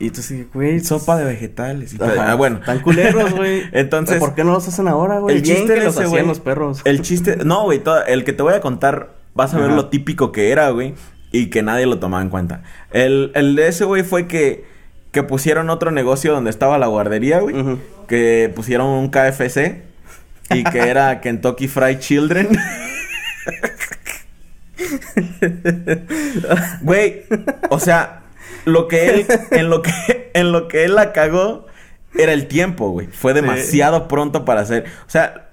Y 0.00 0.10
tú 0.10 0.22
sí, 0.22 0.48
güey. 0.52 0.80
Sopa 0.80 1.16
de 1.16 1.24
vegetales. 1.24 1.94
y. 1.94 2.02
Ajá. 2.02 2.32
Ah, 2.32 2.34
bueno. 2.34 2.60
Tan 2.64 2.80
culeros, 2.80 3.32
güey. 3.32 3.62
Entonces, 3.72 4.18
¿Por 4.18 4.34
qué 4.34 4.42
no 4.44 4.52
los 4.52 4.66
hacen 4.66 4.88
ahora, 4.88 5.20
güey? 5.20 5.36
el 5.36 5.42
Bien 5.42 5.56
chiste 5.56 5.74
que 5.74 5.80
de 5.80 5.86
los 5.86 5.96
ese, 5.96 6.04
hacían 6.04 6.26
los 6.26 6.40
perros. 6.40 6.80
El 6.84 7.02
chiste, 7.02 7.36
no, 7.44 7.62
güey, 7.64 7.78
todo- 7.78 8.04
el 8.04 8.24
que 8.24 8.32
te 8.32 8.42
voy 8.42 8.54
a 8.54 8.60
contar, 8.60 9.14
vas 9.34 9.54
a 9.54 9.58
ver 9.60 9.70
lo 9.70 9.88
típico 9.90 10.32
que 10.32 10.50
era, 10.50 10.70
güey, 10.70 10.94
y 11.32 11.46
que 11.50 11.62
nadie 11.62 11.86
lo 11.86 11.98
tomaba 12.00 12.22
en 12.22 12.28
cuenta. 12.28 12.62
El, 12.92 13.30
el 13.34 13.54
de 13.56 13.68
ese, 13.68 13.84
güey, 13.84 14.02
fue 14.02 14.26
que, 14.26 14.64
que 15.12 15.22
pusieron 15.22 15.70
otro 15.70 15.90
negocio 15.92 16.32
donde 16.32 16.50
estaba 16.50 16.76
la 16.78 16.86
guardería, 16.88 17.38
güey, 17.40 17.54
que 18.08 18.52
pusieron 18.54 18.88
un 18.88 19.08
KFC 19.10 19.82
y 20.50 20.64
que 20.64 20.78
era 20.88 21.20
Kentucky 21.22 21.68
Fried 21.68 21.98
Children. 22.00 22.48
Güey, 26.82 27.22
o 27.70 27.78
sea, 27.78 28.23
lo 28.64 28.88
que 28.88 29.06
él, 29.08 29.26
en 29.50 29.70
lo 29.70 29.82
que, 29.82 30.30
en 30.34 30.52
lo 30.52 30.68
que 30.68 30.84
él 30.84 30.94
la 30.94 31.12
cagó 31.12 31.66
era 32.16 32.32
el 32.32 32.46
tiempo, 32.46 32.90
güey. 32.90 33.06
Fue 33.08 33.34
demasiado 33.34 34.08
pronto 34.08 34.44
para 34.44 34.60
hacer. 34.62 34.84
O 35.06 35.10
sea, 35.10 35.48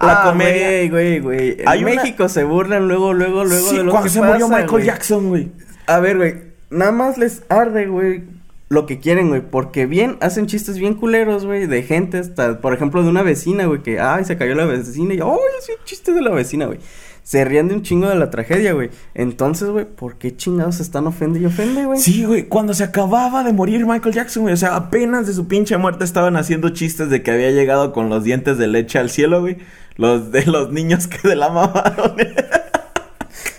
la 0.00 0.22
Ah, 0.22 0.24
comedia. 0.30 0.66
Güey, 0.66 0.88
güey, 0.88 1.20
güey. 1.20 1.56
En 1.60 1.68
una- 1.68 1.76
México 1.80 2.28
se 2.28 2.44
burlan 2.44 2.88
luego, 2.88 3.12
luego, 3.14 3.44
luego 3.44 3.68
Sí, 3.70 3.76
de 3.78 3.84
lo 3.84 3.90
cuando 3.90 4.04
que 4.08 4.10
se 4.12 4.20
murió 4.22 4.48
Michael 4.48 4.68
güey. 4.70 4.84
Jackson, 4.86 5.28
güey. 5.28 5.50
A 5.86 5.98
ver, 6.00 6.16
güey. 6.16 6.34
Nada 6.70 6.92
más 6.92 7.18
les 7.18 7.42
arde, 7.48 7.86
güey. 7.86 8.22
Lo 8.68 8.86
que 8.86 9.00
quieren, 9.00 9.28
güey. 9.28 9.42
Porque 9.42 9.84
bien, 9.86 10.16
hacen 10.20 10.46
chistes 10.46 10.78
bien 10.78 10.94
culeros, 10.94 11.44
güey. 11.44 11.66
De 11.66 11.82
gente 11.82 12.18
hasta, 12.18 12.60
por 12.60 12.72
ejemplo, 12.72 13.02
de 13.02 13.08
una 13.10 13.22
vecina, 13.22 13.66
güey. 13.66 13.82
Que, 13.82 14.00
ay, 14.00 14.24
se 14.24 14.38
cayó 14.38 14.54
la 14.54 14.64
vecina. 14.64 15.12
Y, 15.14 15.20
ay, 15.20 15.26
es 15.58 15.68
un 15.68 15.84
chiste 15.84 16.12
de 16.12 16.22
la 16.22 16.30
vecina, 16.30 16.64
güey. 16.66 16.78
Se 17.22 17.44
rían 17.44 17.68
de 17.68 17.74
un 17.74 17.82
chingo 17.82 18.08
de 18.08 18.16
la 18.16 18.30
tragedia, 18.30 18.72
güey. 18.72 18.90
Entonces, 19.14 19.68
güey, 19.68 19.84
¿por 19.84 20.16
qué 20.18 20.36
chingados 20.36 20.80
están 20.80 21.06
ofende 21.06 21.38
y 21.38 21.46
ofende, 21.46 21.84
güey? 21.84 22.00
Sí, 22.00 22.24
güey, 22.24 22.48
cuando 22.48 22.74
se 22.74 22.82
acababa 22.82 23.44
de 23.44 23.52
morir 23.52 23.86
Michael 23.86 24.14
Jackson, 24.14 24.42
güey. 24.42 24.54
O 24.54 24.56
sea, 24.56 24.74
apenas 24.74 25.26
de 25.26 25.32
su 25.32 25.46
pinche 25.46 25.76
muerte 25.76 26.04
estaban 26.04 26.36
haciendo 26.36 26.70
chistes 26.70 27.10
de 27.10 27.22
que 27.22 27.30
había 27.30 27.50
llegado 27.52 27.92
con 27.92 28.08
los 28.08 28.24
dientes 28.24 28.58
de 28.58 28.66
leche 28.66 28.98
al 28.98 29.10
cielo, 29.10 29.40
güey. 29.40 29.58
Los 29.96 30.32
de 30.32 30.46
los 30.46 30.72
niños 30.72 31.06
que 31.06 31.28
de 31.28 31.36
la 31.36 31.48
mamaron. 31.48 32.16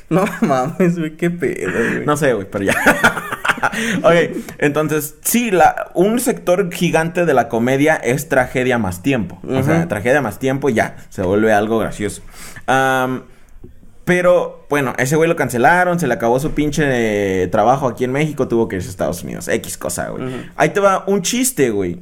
No 0.10 0.26
mames, 0.42 1.00
güey, 1.00 1.18
qué 1.18 1.32
pedo, 1.32 1.72
güey. 1.72 2.06
No 2.06 2.16
sé, 2.18 2.34
güey, 2.34 2.46
pero 2.48 2.66
ya. 2.66 2.76
ok, 4.04 4.14
entonces, 4.60 5.16
sí, 5.22 5.50
la, 5.50 5.92
un 5.96 6.20
sector 6.20 6.72
gigante 6.72 7.26
de 7.26 7.34
la 7.34 7.50
comedia 7.50 7.96
es 7.96 8.30
tragedia 8.30 8.78
más 8.78 9.02
tiempo. 9.02 9.40
O 9.48 9.64
sea, 9.64 9.88
tragedia 9.88 10.22
más 10.22 10.38
tiempo 10.38 10.70
y 10.70 10.76
ya, 10.76 10.98
se 11.10 11.24
vuelve 11.24 11.52
algo 11.52 11.80
gracioso. 11.80 12.22
Am, 12.68 13.24
pero, 14.06 14.66
bueno, 14.70 14.94
ese 14.98 15.16
güey 15.16 15.30
lo 15.30 15.36
cancelaron, 15.36 16.00
se 16.00 16.08
le 16.08 16.14
acabó 16.14 16.40
su 16.40 16.52
pinche 16.52 16.84
eh, 17.44 17.48
trabajo 17.48 17.88
aquí 17.88 18.04
en 18.04 18.12
México, 18.12 18.48
tuvo 18.48 18.68
que 18.68 18.76
irse 18.76 18.90
a 18.90 18.92
Estados 18.92 19.24
Unidos. 19.24 19.48
X 19.48 19.78
cosa, 19.78 20.10
güey. 20.10 20.26
Ahí 20.56 20.70
te 20.70 20.80
va 20.82 21.04
un 21.08 21.22
chiste, 21.22 21.70
güey. 21.70 22.00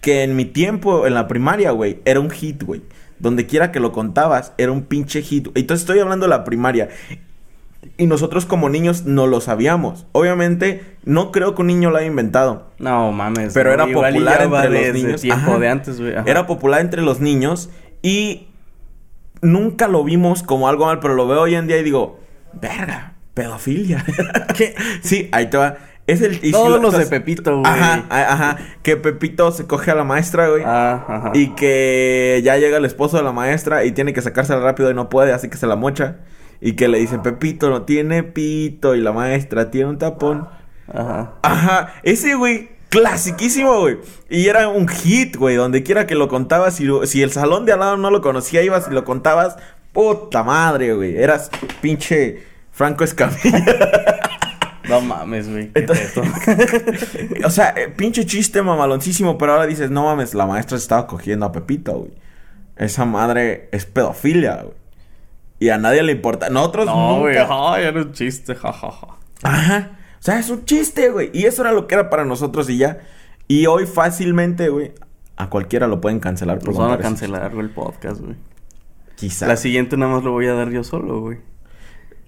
Que 0.00 0.24
en 0.24 0.36
mi 0.36 0.44
tiempo, 0.44 1.06
en 1.06 1.14
la 1.14 1.28
primaria, 1.28 1.70
güey, 1.70 2.00
era 2.04 2.20
un 2.20 2.28
hit, 2.30 2.62
güey. 2.62 2.82
Donde 3.18 3.46
quiera 3.46 3.72
que 3.72 3.80
lo 3.80 3.92
contabas, 3.92 4.52
era 4.58 4.72
un 4.72 4.82
pinche 4.82 5.22
hit. 5.22 5.48
Entonces 5.54 5.82
estoy 5.82 6.00
hablando 6.00 6.26
de 6.26 6.30
la 6.30 6.44
primaria. 6.44 6.88
Y 7.96 8.06
nosotros 8.06 8.44
como 8.44 8.68
niños 8.68 9.04
no 9.04 9.26
lo 9.26 9.40
sabíamos. 9.40 10.06
Obviamente, 10.12 10.82
no 11.04 11.32
creo 11.32 11.54
que 11.54 11.62
un 11.62 11.68
niño 11.68 11.90
lo 11.90 11.98
haya 11.98 12.06
inventado. 12.06 12.66
No 12.78 13.10
mames. 13.12 13.54
Pero 13.54 13.72
era 13.72 13.86
popular 13.86 14.42
entre 14.42 14.68
los 14.68 14.94
niños. 14.94 15.20
tiempo 15.20 15.50
Ajá. 15.52 15.58
de 15.58 15.68
antes, 15.68 16.00
güey. 16.00 16.14
ajá. 16.14 16.24
Era 16.30 16.46
popular 16.46 16.80
entre 16.80 17.02
los 17.02 17.20
niños 17.20 17.70
y 18.02 18.48
nunca 19.42 19.88
lo 19.88 20.02
vimos 20.04 20.42
como 20.42 20.68
algo 20.68 20.86
mal, 20.86 20.98
pero 21.00 21.14
lo 21.14 21.26
veo 21.28 21.42
hoy 21.42 21.54
en 21.54 21.66
día 21.66 21.78
y 21.78 21.82
digo, 21.82 22.18
verga, 22.54 23.14
pedofilia. 23.34 24.04
¿Qué? 24.56 24.74
Sí, 25.02 25.28
ahí 25.32 25.50
te 25.50 25.56
va. 25.58 25.76
Es 26.06 26.20
el... 26.20 26.34
y 26.34 26.38
si 26.46 26.52
Todos 26.52 26.70
lo- 26.70 26.78
los 26.90 26.98
de 26.98 27.06
Pepito, 27.06 27.60
güey. 27.60 27.70
Ajá, 27.72 28.04
ajá. 28.10 28.58
Que 28.82 28.96
Pepito 28.96 29.52
se 29.52 29.66
coge 29.66 29.90
a 29.92 29.94
la 29.94 30.04
maestra, 30.04 30.48
güey. 30.48 30.62
Ah, 30.66 31.04
ajá. 31.06 31.30
Y 31.34 31.48
que 31.54 32.40
ya 32.44 32.56
llega 32.56 32.78
el 32.78 32.84
esposo 32.84 33.16
de 33.18 33.22
la 33.22 33.32
maestra 33.32 33.84
y 33.84 33.92
tiene 33.92 34.12
que 34.12 34.20
sacársela 34.20 34.60
rápido 34.60 34.90
y 34.90 34.94
no 34.94 35.08
puede, 35.08 35.32
así 35.32 35.48
que 35.48 35.56
se 35.56 35.66
la 35.66 35.76
mocha. 35.76 36.16
Y 36.60 36.72
que 36.72 36.88
le 36.88 36.98
dicen, 36.98 37.22
Pepito 37.22 37.70
no 37.70 37.82
tiene 37.82 38.22
pito 38.24 38.94
y 38.94 39.00
la 39.00 39.12
maestra 39.12 39.70
tiene 39.70 39.90
un 39.90 39.98
tapón. 39.98 40.48
Ajá. 40.92 41.34
Ajá, 41.42 41.94
ese 42.02 42.34
güey, 42.34 42.70
clasiquísimo, 42.92 43.80
güey. 43.80 43.98
Y 44.28 44.46
era 44.48 44.68
un 44.68 44.86
hit, 44.86 45.36
güey, 45.36 45.56
donde 45.56 45.82
quiera 45.82 46.06
que 46.06 46.14
lo 46.14 46.28
contabas, 46.28 46.76
si, 46.76 47.22
el 47.22 47.32
salón 47.32 47.64
de 47.64 47.72
al 47.72 47.80
lado 47.80 47.96
no 47.96 48.10
lo 48.10 48.20
conocía, 48.20 48.62
ibas 48.62 48.86
y 48.90 48.94
lo 48.94 49.04
contabas, 49.04 49.56
puta 49.92 50.42
madre, 50.44 50.92
güey. 50.94 51.16
Eras 51.16 51.50
pinche 51.80 52.44
Franco 52.70 53.02
Escamilla. 53.04 53.64
No 54.88 55.00
mames, 55.00 55.48
güey. 55.48 55.70
Entonces- 55.74 56.12
o 57.44 57.50
sea, 57.50 57.72
eh, 57.76 57.88
pinche 57.88 58.26
chiste 58.26 58.60
mamaloncísimo, 58.62 59.38
pero 59.38 59.52
ahora 59.52 59.66
dices, 59.66 59.90
no 59.92 60.04
mames, 60.04 60.34
la 60.34 60.44
maestra 60.44 60.76
se 60.76 60.82
estaba 60.82 61.06
cogiendo 61.06 61.46
a 61.46 61.52
Pepito, 61.52 61.92
güey. 61.92 62.10
Esa 62.76 63.04
madre 63.04 63.68
es 63.70 63.86
pedofilia, 63.86 64.56
güey. 64.62 64.74
Y 65.60 65.68
a 65.68 65.78
nadie 65.78 66.02
le 66.02 66.10
importa. 66.12 66.50
Nosotros 66.50 66.86
No, 66.86 67.20
güey. 67.20 67.38
nunca... 67.38 67.74
Ay, 67.74 67.84
era 67.84 68.02
un 68.02 68.12
chiste, 68.12 68.56
jajaja. 68.56 69.06
Ajá. 69.44 69.90
O 70.22 70.24
sea, 70.24 70.38
es 70.38 70.50
un 70.50 70.64
chiste, 70.64 71.10
güey. 71.10 71.30
Y 71.34 71.46
eso 71.46 71.62
era 71.62 71.72
lo 71.72 71.88
que 71.88 71.96
era 71.96 72.08
para 72.08 72.24
nosotros 72.24 72.70
y 72.70 72.78
ya. 72.78 73.00
Y 73.48 73.66
hoy 73.66 73.86
fácilmente, 73.86 74.68
güey, 74.68 74.92
a 75.34 75.50
cualquiera 75.50 75.88
lo 75.88 76.00
pueden 76.00 76.20
cancelar 76.20 76.60
por 76.60 76.68
Nos 76.68 76.78
van 76.78 76.92
a 76.92 76.98
cancelar, 76.98 77.52
el 77.58 77.70
podcast, 77.70 78.20
güey. 78.20 78.36
Quizá. 79.16 79.48
La 79.48 79.56
siguiente 79.56 79.96
nada 79.96 80.12
más 80.12 80.22
lo 80.22 80.30
voy 80.30 80.46
a 80.46 80.54
dar 80.54 80.70
yo 80.70 80.84
solo, 80.84 81.22
güey. 81.22 81.38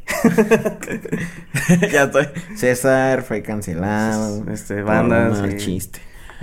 ya 1.92 2.02
estoy. 2.02 2.26
César 2.56 3.22
fue 3.22 3.42
cancelado. 3.42 4.44
Este, 4.50 4.82
por 4.82 4.86
banda, 4.86 5.30
un 5.30 5.52
sí. 5.52 5.56
chiste. 5.58 6.00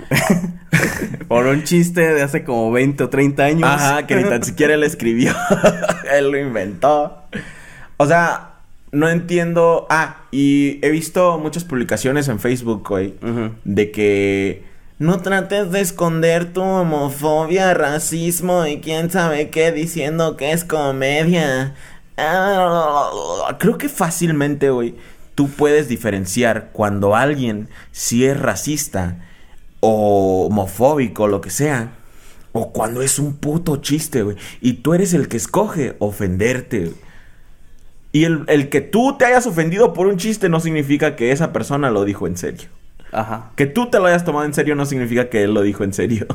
Por 1.28 1.46
un 1.46 1.64
chiste 1.64 2.00
de 2.00 2.22
hace 2.22 2.44
como 2.44 2.72
20 2.72 3.04
o 3.04 3.10
30 3.10 3.44
años. 3.44 3.68
Ajá, 3.70 4.06
que 4.06 4.16
ni 4.16 4.24
tan 4.24 4.42
siquiera 4.42 4.72
él 4.72 4.84
escribió. 4.84 5.34
él 6.12 6.30
lo 6.30 6.38
inventó. 6.38 7.24
O 7.98 8.06
sea, 8.06 8.51
no 8.92 9.08
entiendo. 9.08 9.86
Ah, 9.90 10.24
y 10.30 10.78
he 10.86 10.90
visto 10.90 11.38
muchas 11.38 11.64
publicaciones 11.64 12.28
en 12.28 12.38
Facebook, 12.38 12.86
güey. 12.88 13.14
Ujú. 13.22 13.50
De 13.64 13.90
que 13.90 14.64
no 14.98 15.18
trates 15.20 15.72
de 15.72 15.80
esconder 15.80 16.52
tu 16.52 16.62
homofobia, 16.62 17.74
racismo 17.74 18.66
y 18.66 18.80
quién 18.80 19.10
sabe 19.10 19.50
qué 19.50 19.72
diciendo 19.72 20.36
que 20.36 20.52
es 20.52 20.64
comedia. 20.64 21.74
Ah, 22.16 23.56
Creo 23.58 23.78
que 23.78 23.88
fácilmente, 23.88 24.70
güey, 24.70 24.94
tú 25.34 25.48
puedes 25.48 25.88
diferenciar 25.88 26.70
cuando 26.72 27.16
alguien 27.16 27.68
si 27.90 28.24
es 28.26 28.38
racista 28.38 29.16
o 29.80 30.46
homofóbico, 30.46 31.26
lo 31.26 31.40
que 31.40 31.50
sea, 31.50 31.94
o 32.52 32.72
cuando 32.72 33.02
es 33.02 33.18
un 33.18 33.34
puto 33.36 33.78
chiste, 33.78 34.22
güey, 34.22 34.36
y 34.60 34.74
tú 34.74 34.94
eres 34.94 35.14
el 35.14 35.26
que 35.28 35.36
escoge 35.38 35.96
ofenderte. 35.98 36.80
güey. 36.80 36.94
Y 38.12 38.24
el, 38.24 38.44
el 38.48 38.68
que 38.68 38.80
tú 38.82 39.16
te 39.18 39.24
hayas 39.24 39.46
ofendido 39.46 39.94
por 39.94 40.06
un 40.06 40.18
chiste 40.18 40.48
no 40.48 40.60
significa 40.60 41.16
que 41.16 41.32
esa 41.32 41.52
persona 41.52 41.90
lo 41.90 42.04
dijo 42.04 42.26
en 42.26 42.36
serio. 42.36 42.68
Ajá. 43.10 43.50
Que 43.56 43.66
tú 43.66 43.88
te 43.90 43.98
lo 43.98 44.06
hayas 44.06 44.24
tomado 44.24 44.44
en 44.44 44.54
serio 44.54 44.74
no 44.74 44.86
significa 44.86 45.28
que 45.28 45.42
él 45.42 45.54
lo 45.54 45.62
dijo 45.62 45.84
en 45.84 45.92
serio. 45.92 46.26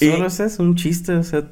Y- 0.00 0.10
Solo 0.10 0.26
ese 0.26 0.44
es 0.46 0.58
un 0.60 0.76
chiste, 0.76 1.12
o 1.14 1.22
sea. 1.22 1.44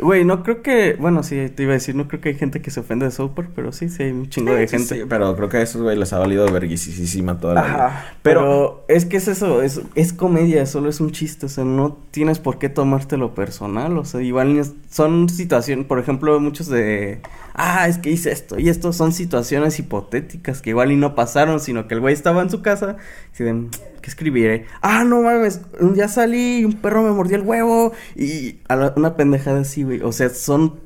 Güey, 0.00 0.24
no 0.24 0.42
creo 0.42 0.62
que. 0.62 0.96
Bueno, 0.98 1.22
sí, 1.22 1.48
te 1.54 1.64
iba 1.64 1.72
a 1.72 1.74
decir, 1.74 1.94
no 1.94 2.06
creo 2.06 2.20
que 2.20 2.28
hay 2.30 2.34
gente 2.36 2.62
que 2.62 2.70
se 2.70 2.80
ofenda 2.80 3.08
de 3.08 3.28
Park, 3.28 3.50
pero 3.54 3.72
sí, 3.72 3.88
sí 3.88 4.04
hay 4.04 4.12
un 4.12 4.28
chingo 4.28 4.54
de 4.54 4.68
Sí, 4.68 4.76
gente. 4.78 4.94
sí, 4.96 5.02
pero 5.08 5.34
creo 5.34 5.48
que 5.48 5.56
a 5.56 5.62
esos 5.62 5.82
güey 5.82 5.96
les 5.96 6.12
ha 6.12 6.18
valido 6.18 6.50
verguisísima 6.52 7.38
toda 7.40 7.54
la 7.54 7.62
vida. 7.64 8.06
Pero, 8.22 8.40
Pero, 8.40 8.84
es 8.88 9.06
que 9.06 9.16
es 9.16 9.26
eso, 9.28 9.62
es, 9.62 9.80
es 9.94 10.12
comedia, 10.12 10.66
solo 10.66 10.88
es 10.88 11.00
un 11.00 11.10
chiste, 11.10 11.46
o 11.46 11.48
sea, 11.48 11.64
no 11.64 11.98
tienes 12.10 12.38
por 12.38 12.58
qué 12.58 12.68
tomártelo 12.68 13.34
personal, 13.34 13.98
o 13.98 14.04
sea, 14.04 14.22
igual 14.22 14.62
son 14.90 15.28
situaciones, 15.28 15.86
por 15.86 15.98
ejemplo, 15.98 16.38
muchos 16.38 16.68
de, 16.68 17.20
ah, 17.54 17.88
es 17.88 17.98
que 17.98 18.10
hice 18.10 18.30
esto 18.30 18.58
y 18.58 18.68
esto 18.68 18.92
son 18.92 19.12
situaciones 19.12 19.78
hipotéticas 19.78 20.62
que 20.62 20.70
igual 20.70 20.92
y 20.92 20.96
no 20.96 21.14
pasaron, 21.14 21.58
sino 21.60 21.88
que 21.88 21.94
el 21.94 22.00
güey 22.00 22.14
estaba 22.14 22.42
en 22.42 22.50
su 22.50 22.62
casa 22.62 22.96
y 23.38 23.42
de, 23.42 23.66
¿qué 24.08 24.10
escribiré? 24.10 24.64
Ah, 24.80 25.04
no 25.04 25.20
mames, 25.22 25.60
un 25.80 25.94
día 25.94 26.08
salí 26.08 26.60
y 26.60 26.64
un 26.64 26.72
perro 26.74 27.02
me 27.02 27.10
mordió 27.10 27.36
el 27.36 27.42
huevo 27.42 27.92
y 28.16 28.56
a 28.68 28.76
la- 28.76 28.92
una 28.96 29.16
pendejada 29.16 29.60
así, 29.60 29.82
güey, 29.82 30.00
o 30.02 30.12
sea, 30.12 30.28
son 30.30 30.80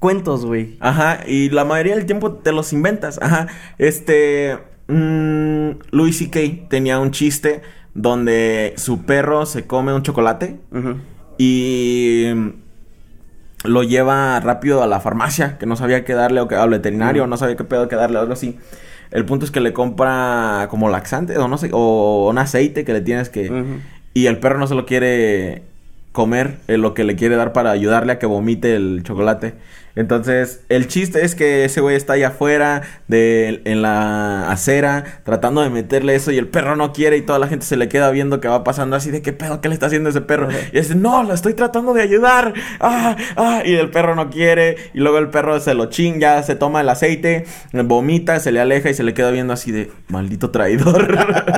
cuentos, 0.00 0.44
güey. 0.44 0.76
Ajá, 0.80 1.20
y 1.26 1.50
la 1.50 1.64
mayoría 1.64 1.94
del 1.96 2.06
tiempo 2.06 2.32
te 2.34 2.52
los 2.52 2.72
inventas. 2.72 3.18
Ajá, 3.22 3.46
este. 3.78 4.58
mm, 4.88 5.70
Louis 5.90 6.16
C.K. 6.18 6.68
tenía 6.68 6.98
un 6.98 7.10
chiste 7.10 7.62
donde 7.94 8.74
su 8.76 9.02
perro 9.04 9.44
se 9.46 9.66
come 9.66 9.92
un 9.94 10.02
chocolate 10.02 10.58
y 11.36 12.26
lo 13.64 13.82
lleva 13.82 14.38
rápido 14.40 14.82
a 14.82 14.86
la 14.86 15.00
farmacia, 15.00 15.58
que 15.58 15.66
no 15.66 15.76
sabía 15.76 16.04
qué 16.04 16.14
darle, 16.14 16.40
o 16.40 16.48
que 16.48 16.54
al 16.54 16.70
veterinario, 16.70 17.22
Ujú. 17.22 17.30
no 17.30 17.36
sabía 17.36 17.56
qué 17.56 17.64
pedo 17.64 17.88
que 17.88 17.96
darle, 17.96 18.18
o 18.18 18.20
algo 18.20 18.32
así. 18.32 18.56
El 19.10 19.24
punto 19.24 19.44
es 19.44 19.50
que 19.50 19.60
le 19.60 19.72
compra 19.72 20.66
como 20.70 20.88
laxante, 20.88 21.36
o 21.38 21.48
no 21.48 21.58
sé, 21.58 21.70
o 21.72 22.28
un 22.30 22.38
aceite 22.38 22.84
que 22.84 22.92
le 22.92 23.00
tienes 23.00 23.28
que. 23.28 23.50
Y 24.14 24.26
el 24.26 24.38
perro 24.38 24.58
no 24.58 24.66
se 24.66 24.74
lo 24.74 24.86
quiere 24.86 25.62
comer, 26.12 26.58
eh, 26.68 26.78
lo 26.78 26.94
que 26.94 27.04
le 27.04 27.16
quiere 27.16 27.36
dar 27.36 27.52
para 27.52 27.70
ayudarle 27.70 28.12
a 28.12 28.18
que 28.18 28.26
vomite 28.26 28.74
el 28.74 29.02
chocolate. 29.04 29.54
Entonces, 29.98 30.60
el 30.68 30.86
chiste 30.86 31.24
es 31.24 31.34
que 31.34 31.64
ese 31.64 31.80
güey 31.80 31.96
está 31.96 32.12
allá 32.12 32.28
afuera, 32.28 32.82
de, 33.08 33.62
en 33.64 33.82
la 33.82 34.48
acera, 34.48 35.22
tratando 35.24 35.60
de 35.60 35.70
meterle 35.70 36.14
eso 36.14 36.30
y 36.30 36.38
el 36.38 36.46
perro 36.46 36.76
no 36.76 36.92
quiere 36.92 37.16
y 37.16 37.22
toda 37.22 37.40
la 37.40 37.48
gente 37.48 37.66
se 37.66 37.76
le 37.76 37.88
queda 37.88 38.08
viendo 38.12 38.40
que 38.40 38.46
va 38.46 38.62
pasando 38.62 38.94
así 38.94 39.10
de 39.10 39.22
qué 39.22 39.32
pedo, 39.32 39.60
qué 39.60 39.68
le 39.68 39.74
está 39.74 39.86
haciendo 39.86 40.10
ese 40.10 40.20
perro. 40.20 40.50
Y 40.72 40.78
dice, 40.78 40.94
no, 40.94 41.24
lo 41.24 41.34
estoy 41.34 41.54
tratando 41.54 41.94
de 41.94 42.02
ayudar. 42.02 42.54
Ah, 42.78 43.16
ah, 43.36 43.62
y 43.64 43.74
el 43.74 43.90
perro 43.90 44.14
no 44.14 44.30
quiere. 44.30 44.76
Y 44.94 45.00
luego 45.00 45.18
el 45.18 45.30
perro 45.30 45.58
se 45.58 45.74
lo 45.74 45.86
chinga, 45.86 46.44
se 46.44 46.54
toma 46.54 46.82
el 46.82 46.88
aceite, 46.90 47.46
vomita, 47.72 48.38
se 48.38 48.52
le 48.52 48.60
aleja 48.60 48.90
y 48.90 48.94
se 48.94 49.02
le 49.02 49.14
queda 49.14 49.32
viendo 49.32 49.52
así 49.52 49.72
de, 49.72 49.90
maldito 50.06 50.52
traidor. 50.52 51.08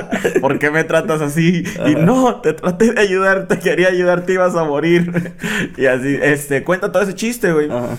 ¿Por 0.41 0.57
qué 0.57 0.71
me 0.71 0.83
tratas 0.83 1.21
así? 1.21 1.63
Y 1.85 1.93
no, 1.93 2.41
te 2.41 2.53
traté 2.53 2.91
de 2.91 3.01
ayudar, 3.01 3.47
te 3.47 3.59
quería 3.59 3.89
ayudar, 3.89 4.25
te 4.25 4.33
ibas 4.33 4.55
a 4.55 4.63
morir. 4.63 5.35
y 5.77 5.85
así, 5.85 6.17
este, 6.19 6.63
cuenta 6.63 6.91
todo 6.91 7.03
ese 7.03 7.13
chiste, 7.13 7.53
güey. 7.53 7.69
Ajá. 7.69 7.97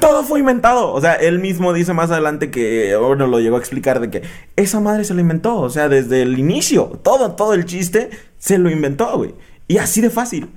Todo 0.00 0.24
fue 0.24 0.40
inventado. 0.40 0.92
O 0.92 1.00
sea, 1.00 1.14
él 1.14 1.38
mismo 1.38 1.72
dice 1.72 1.92
más 1.92 2.10
adelante 2.10 2.50
que, 2.50 2.96
bueno, 2.96 3.26
lo 3.26 3.38
llegó 3.40 3.56
a 3.56 3.58
explicar 3.58 4.00
de 4.00 4.10
que 4.10 4.22
esa 4.56 4.80
madre 4.80 5.04
se 5.04 5.14
lo 5.14 5.20
inventó. 5.20 5.56
O 5.58 5.70
sea, 5.70 5.88
desde 5.88 6.22
el 6.22 6.38
inicio, 6.38 6.86
todo, 7.02 7.32
todo 7.32 7.54
el 7.54 7.64
chiste 7.66 8.10
se 8.38 8.58
lo 8.58 8.70
inventó, 8.70 9.16
güey. 9.18 9.34
Y 9.68 9.78
así 9.78 10.00
de 10.00 10.10
fácil. 10.10 10.50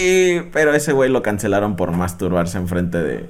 Y- 0.00 0.40
pero 0.52 0.74
ese 0.74 0.92
güey 0.92 1.10
lo 1.10 1.22
cancelaron 1.22 1.76
por 1.76 1.90
masturbarse 1.92 2.58
enfrente 2.58 2.98
de... 2.98 3.26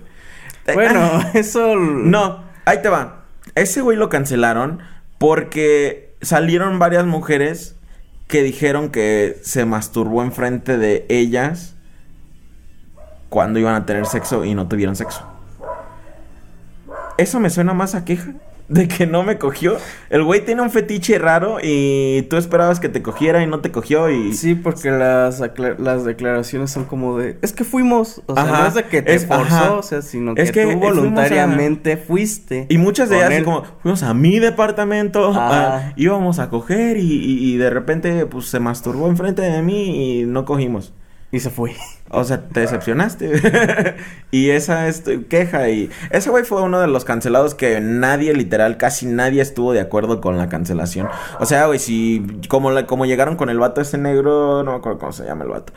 de- 0.67 0.75
Bueno, 0.75 1.01
Ah, 1.03 1.31
eso... 1.35 1.75
no, 1.77 2.45
ahí 2.65 2.79
te 2.83 2.89
va. 2.89 3.25
Ese 3.55 3.81
güey 3.81 3.97
lo 3.97 4.09
cancelaron 4.09 4.81
porque 5.19 6.15
salieron 6.21 6.79
varias 6.79 7.07
mujeres 7.07 7.77
que 8.27 8.43
dijeron 8.43 8.91
que 8.91 9.39
se 9.43 9.65
masturbó 9.65 10.23
enfrente 10.23 10.77
de 10.77 11.07
ellas 11.09 11.77
cuando 13.29 13.59
iban 13.59 13.75
a 13.75 13.87
tener 13.87 14.07
sexo 14.07 14.45
y 14.45 14.55
no 14.55 14.69
tuvieron 14.69 14.97
sexo. 14.97 15.23
Eso 17.17 17.41
me 17.41 17.51
suena 17.51 17.75
más 17.75 17.95
a 17.95 18.05
queja 18.05 18.33
de 18.69 18.87
que 18.87 19.07
no 19.07 19.23
me 19.23 19.39
cogió. 19.39 19.79
El 20.11 20.23
güey 20.25 20.45
tiene 20.45 20.61
un 20.61 20.71
fetiche 20.71 21.19
raro 21.19 21.57
y 21.63 22.23
tú 22.29 22.37
esperabas 22.37 22.81
que 22.81 22.91
te 22.91 23.03
cogiera 23.03 23.43
y 23.43 23.47
no 23.47 23.61
te 23.61 23.73
cogió 23.73 24.11
y... 24.11 24.35
Sí, 24.35 24.55
porque 24.55 24.91
las, 24.91 25.43
las 25.79 26.05
declaraciones 26.05 26.71
son 26.71 26.85
como 26.85 27.17
de... 27.19 27.39
Es 27.41 27.55
que 27.55 27.65
fuimos. 27.65 28.21
O 28.27 28.35
sea, 28.35 28.43
Ajá, 28.45 28.61
no 28.61 28.67
es 28.69 28.75
de 28.75 28.85
que 28.85 29.01
te 29.01 29.15
es- 29.15 29.25
forzó, 29.27 29.43
ajá. 29.55 29.73
o 29.73 29.83
sea, 29.83 30.03
sino 30.03 30.35
Es 30.37 30.53
que, 30.53 30.61
que 30.61 30.63
tú 30.67 30.73
fuimos 30.73 30.87
a- 30.91 30.95
voluntariamente 31.01 31.97
fuiste. 31.97 32.67
Y 32.69 32.77
muchas 32.77 33.09
de 33.09 33.17
ellas 33.17 33.31
él. 33.33 33.45
como, 33.45 33.65
fuimos 33.83 34.03
a 34.03 34.13
mi 34.13 34.39
departamento, 34.39 35.33
Ah. 35.35 35.95
íbamos 35.97 36.39
a 36.39 36.51
coger 36.51 36.99
y, 36.99 37.01
y- 37.11 37.55
y 37.55 37.57
de 37.57 37.71
repente 37.71 38.27
pues 38.27 38.47
se 38.49 38.61
masturbó 38.61 39.09
enfrente 39.09 39.41
de 39.43 39.63
mí 39.63 40.21
y 40.21 40.25
no 40.25 40.45
cogimos. 40.45 40.93
Y 41.33 41.41
se 41.41 41.51
fue. 41.51 41.75
O 42.11 42.25
sea, 42.25 42.49
te 42.49 42.61
decepcionaste. 42.61 43.97
y 44.31 44.49
esa 44.49 44.89
es 44.89 45.05
tu 45.05 45.27
queja. 45.27 45.69
Y 45.69 45.91
ese 46.11 46.31
güey 46.31 46.43
fue 46.45 46.63
uno 46.63 46.81
de 46.81 46.87
los 46.87 47.05
cancelados 47.05 47.55
que 47.55 47.81
nadie, 47.83 48.33
literal, 48.33 48.79
casi 48.79 49.05
nadie 49.05 49.43
estuvo 49.43 49.75
de 49.75 49.81
acuerdo 49.81 50.23
con 50.23 50.39
la 50.39 50.49
cancelación. 50.49 51.07
O 51.39 51.45
sea, 51.45 51.67
güey, 51.67 51.79
si 51.79 52.25
como, 52.49 52.71
la- 52.71 52.87
como 52.87 53.05
llegaron 53.05 53.37
con 53.37 53.51
el 53.51 53.59
vato 53.59 53.83
ese 53.83 53.99
negro, 53.99 54.63
no 54.63 54.71
me 54.73 54.79
acuerdo 54.79 54.99
cómo 54.99 55.13
se 55.13 55.27
llama 55.27 55.45
el 55.45 55.51
vato, 55.51 55.75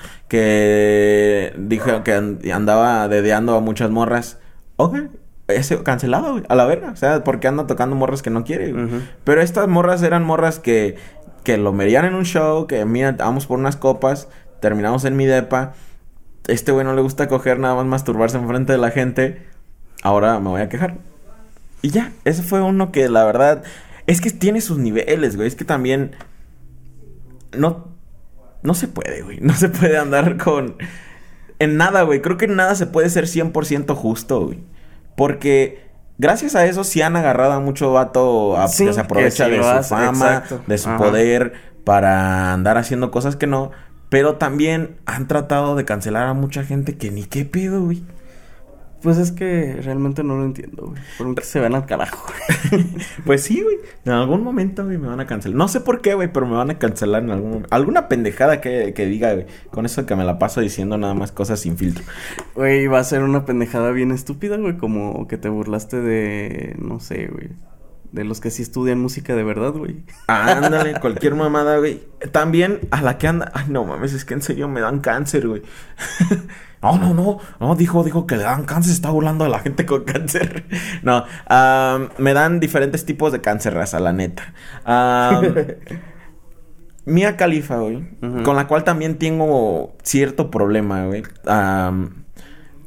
que 0.56 1.54
dijo 1.58 2.04
que 2.04 2.14
and- 2.14 2.50
andaba 2.52 3.08
dedeando 3.08 3.56
a 3.56 3.60
muchas 3.60 3.90
morras. 3.90 4.40
Ok, 4.78 4.98
ese 5.48 5.84
cancelado, 5.84 6.32
güey, 6.34 6.44
a 6.48 6.56
la 6.56 6.66
verga. 6.66 6.92
O 6.92 6.96
sea, 6.96 7.24
porque 7.24 7.48
anda 7.48 7.68
tocando 7.68 7.96
morras 7.96 8.22
que 8.22 8.30
no 8.30 8.44
quiere, 8.44 8.72
güey. 8.72 8.88
Pero 9.26 9.42
estas 9.42 9.68
morras 9.68 10.02
eran 10.02 10.24
morras 10.24 10.60
que, 10.60 10.96
que 11.44 11.58
lo 11.58 11.74
verían 11.74 12.06
en 12.06 12.16
un 12.16 12.24
show, 12.26 12.68
que 12.68 12.86
mira, 12.86 13.12
vamos 13.18 13.48
por 13.48 13.60
unas 13.60 13.76
copas, 13.76 14.30
terminamos 14.62 15.04
en 15.04 15.18
mi 15.18 15.26
depa. 15.26 15.74
Este 16.48 16.72
güey 16.72 16.86
no 16.86 16.94
le 16.96 17.02
gusta 17.02 17.28
coger 17.28 17.60
nada 17.60 17.76
más 17.76 17.86
masturbarse 17.86 18.38
enfrente 18.38 18.72
de 18.72 18.78
la 18.80 18.92
gente. 18.92 19.46
Ahora 20.02 20.40
me 20.40 20.50
voy 20.50 20.62
a 20.62 20.70
quejar. 20.70 20.96
Y 21.82 21.90
ya, 21.90 22.12
ese 22.26 22.42
fue 22.44 22.62
uno 22.62 22.92
que 22.92 23.10
la 23.10 23.24
verdad 23.26 23.64
es 24.08 24.22
que 24.22 24.32
tiene 24.32 24.62
sus 24.62 24.78
niveles, 24.78 25.36
güey. 25.36 25.48
Es 25.48 25.56
que 25.56 25.66
también 25.66 26.12
no 27.58 27.88
no 28.64 28.74
se 28.76 28.88
puede, 28.88 29.22
güey. 29.24 29.40
No 29.42 29.54
se 29.54 29.70
puede 29.70 29.98
andar 29.98 30.38
con 30.38 30.76
en 31.60 31.78
nada, 31.78 32.04
güey. 32.04 32.22
Creo 32.22 32.38
que 32.38 32.46
en 32.46 32.56
nada 32.56 32.76
se 32.76 32.88
puede 32.88 33.10
ser 33.10 33.26
100% 33.28 33.96
justo, 33.96 34.46
güey. 34.46 34.60
Porque 35.16 35.84
gracias 36.18 36.56
a 36.56 36.66
eso 36.66 36.84
sí 36.84 37.02
han 37.02 37.16
agarrado 37.16 37.54
a 37.54 37.60
mucho 37.60 37.92
vato 37.92 38.58
a- 38.58 38.68
Sí, 38.68 38.86
que 38.86 38.94
se 38.94 39.00
aprovecha 39.02 39.46
que 39.46 39.52
sí 39.52 39.58
de 39.58 39.64
su 39.64 39.70
hace, 39.70 39.90
fama, 39.96 40.10
exacto. 40.38 40.62
de 40.68 40.78
su 40.78 40.90
Ajá. 40.90 40.98
poder 40.98 41.54
para 41.84 42.54
andar 42.54 42.78
haciendo 42.78 43.12
cosas 43.12 43.36
que 43.36 43.48
no. 43.48 43.72
Pero 44.12 44.36
también 44.36 44.98
han 45.06 45.30
tratado 45.30 45.78
de 45.78 45.86
cancelar 45.86 46.28
a 46.28 46.34
mucha 46.34 46.66
gente 46.66 46.98
que 46.98 47.12
ni 47.12 47.24
qué 47.24 47.46
pedo, 47.46 47.82
güey. 47.82 48.04
Pues 49.02 49.18
es 49.18 49.32
que 49.32 49.80
realmente 49.82 50.22
no 50.22 50.36
lo 50.36 50.44
entiendo, 50.44 50.88
güey. 50.88 51.02
Por 51.18 51.34
que 51.34 51.44
se 51.46 51.62
van 51.62 51.76
al 51.76 51.86
carajo. 51.86 52.28
Pues 53.26 53.44
sí, 53.44 53.62
güey. 53.62 53.78
En 54.04 54.12
algún 54.12 54.44
momento, 54.44 54.84
güey, 54.84 54.98
me 54.98 55.08
van 55.08 55.22
a 55.22 55.28
cancelar. 55.28 55.58
No 55.58 55.70
sé 55.70 55.80
por 55.80 56.02
qué, 56.02 56.14
güey, 56.14 56.28
pero 56.32 56.46
me 56.46 56.58
van 56.58 56.72
a 56.72 56.78
cancelar 56.78 57.24
en 57.24 57.32
algún 57.32 57.50
momento. 57.52 57.70
Alguna 57.72 58.10
pendejada 58.10 58.60
que, 58.60 58.94
que 58.94 59.06
diga, 59.06 59.34
güey. 59.34 59.46
Con 59.70 59.86
eso 59.86 60.06
que 60.06 60.18
me 60.18 60.26
la 60.26 60.38
paso 60.38 60.60
diciendo 60.60 60.98
nada 60.98 61.14
más 61.14 61.32
cosas 61.32 61.62
sin 61.62 61.78
filtro. 61.78 62.04
Güey, 62.54 62.88
va 62.88 63.00
a 63.00 63.06
ser 63.06 63.24
una 63.24 63.46
pendejada 63.46 63.92
bien 63.92 64.12
estúpida, 64.12 64.58
güey. 64.58 64.76
Como 64.76 65.26
que 65.30 65.38
te 65.38 65.48
burlaste 65.48 66.02
de. 66.02 66.76
No 66.80 67.00
sé, 67.00 67.28
güey. 67.28 67.52
De 68.12 68.26
los 68.26 68.42
que 68.42 68.52
sí 68.52 68.62
estudian 68.62 69.00
música 69.00 69.36
de 69.36 69.44
verdad, 69.44 69.72
güey. 69.72 70.04
Ándale, 70.28 70.94
cualquier 71.00 71.36
mamada, 71.36 71.78
güey. 71.78 72.04
También 72.34 72.80
a 72.92 73.02
la 73.02 73.18
que 73.18 73.28
anda. 73.28 73.52
Ay, 73.54 73.66
no 73.70 73.86
mames, 73.86 74.14
es 74.14 74.26
que 74.26 74.34
en 74.34 74.42
serio 74.42 74.68
me 74.68 74.82
dan 74.82 75.00
cáncer, 75.00 75.48
güey. 75.48 75.62
no, 76.82 76.98
no, 76.98 77.14
no. 77.14 77.40
No, 77.62 77.76
dijo, 77.76 78.04
dijo 78.04 78.28
que 78.28 78.36
le 78.36 78.44
dan 78.44 78.66
cáncer. 78.66 78.92
Está 78.92 79.12
burlando 79.12 79.46
de 79.46 79.50
la 79.50 79.60
gente 79.60 79.86
con 79.86 80.04
cáncer. 80.04 80.66
no, 81.04 81.24
me 82.18 82.34
dan 82.34 82.60
diferentes 82.60 83.06
tipos 83.06 83.32
de 83.32 83.40
cáncer, 83.40 83.76
raza, 83.76 84.02
la 84.02 84.12
neta. 84.12 84.54
Am, 84.84 85.56
Mia 87.06 87.38
Khalifa, 87.38 87.78
güey. 87.78 88.04
Con 88.44 88.58
la 88.58 88.68
cual 88.68 88.84
también 88.84 89.18
tengo 89.18 89.96
cierto 90.04 90.52
problema, 90.52 91.06
güey. 91.06 91.24
Am, 91.46 92.21